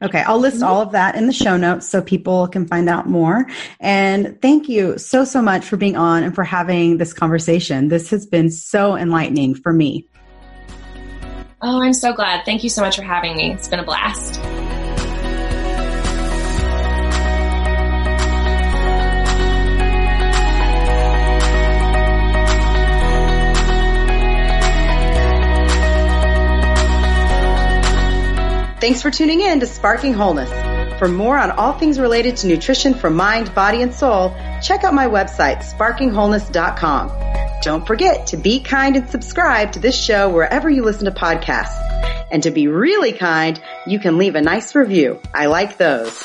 Okay, 0.03 0.21
I'll 0.21 0.39
list 0.39 0.62
all 0.62 0.81
of 0.81 0.93
that 0.93 1.14
in 1.14 1.27
the 1.27 1.33
show 1.33 1.57
notes 1.57 1.89
so 1.89 2.03
people 2.03 2.49
can 2.49 2.66
find 2.66 2.89
out 2.89 3.09
more. 3.09 3.47
And 3.79 4.41
thank 4.41 4.68
you 4.68 4.99
so, 4.99 5.25
so 5.25 5.41
much 5.43 5.64
for 5.64 5.77
being 5.77 5.97
on 5.97 6.23
and 6.23 6.35
for 6.35 6.45
having 6.45 6.99
this 6.99 7.12
conversation. 7.12 7.89
This 7.89 8.11
has 8.11 8.27
been 8.27 8.51
so 8.51 8.97
enlightening 8.97 9.55
for 9.55 9.73
me. 9.73 10.07
Oh, 11.62 11.83
I'm 11.83 11.93
so 11.93 12.12
glad. 12.12 12.45
Thank 12.45 12.64
you 12.64 12.71
so 12.71 12.81
much 12.81 12.97
for 12.97 13.03
having 13.03 13.37
me. 13.37 13.53
It's 13.53 13.68
been 13.68 13.81
a 13.81 13.85
blast. 13.85 14.41
Thanks 28.81 29.03
for 29.03 29.11
tuning 29.11 29.43
in 29.43 29.61
to 29.61 29.66
Sparking 29.66 30.14
Wholeness. 30.14 30.49
For 30.99 31.07
more 31.07 31.37
on 31.37 31.51
all 31.51 31.74
things 31.74 32.01
related 32.01 32.39
to 32.39 32.47
nutrition 32.47 32.95
for 32.95 33.11
mind, 33.11 33.55
body, 33.55 33.83
and 33.83 33.93
soul, 33.93 34.35
check 34.62 34.85
out 34.85 34.95
my 34.95 35.07
website, 35.07 35.59
sparkingwholeness.com. 35.59 37.61
Don't 37.62 37.87
forget 37.87 38.28
to 38.28 38.39
be 38.39 38.59
kind 38.59 38.97
and 38.97 39.11
subscribe 39.11 39.72
to 39.72 39.81
this 39.81 39.95
show 39.95 40.31
wherever 40.31 40.70
you 40.70 40.83
listen 40.83 41.05
to 41.05 41.11
podcasts. 41.11 41.76
And 42.31 42.43
to 42.45 42.51
be 42.51 42.68
really 42.68 43.12
kind, 43.12 43.61
you 43.87 43.99
can 43.99 44.16
leave 44.16 44.35
a 44.35 44.41
nice 44.41 44.74
review. 44.74 45.20
I 45.35 45.47
like 45.47 45.76
those. 45.76 46.18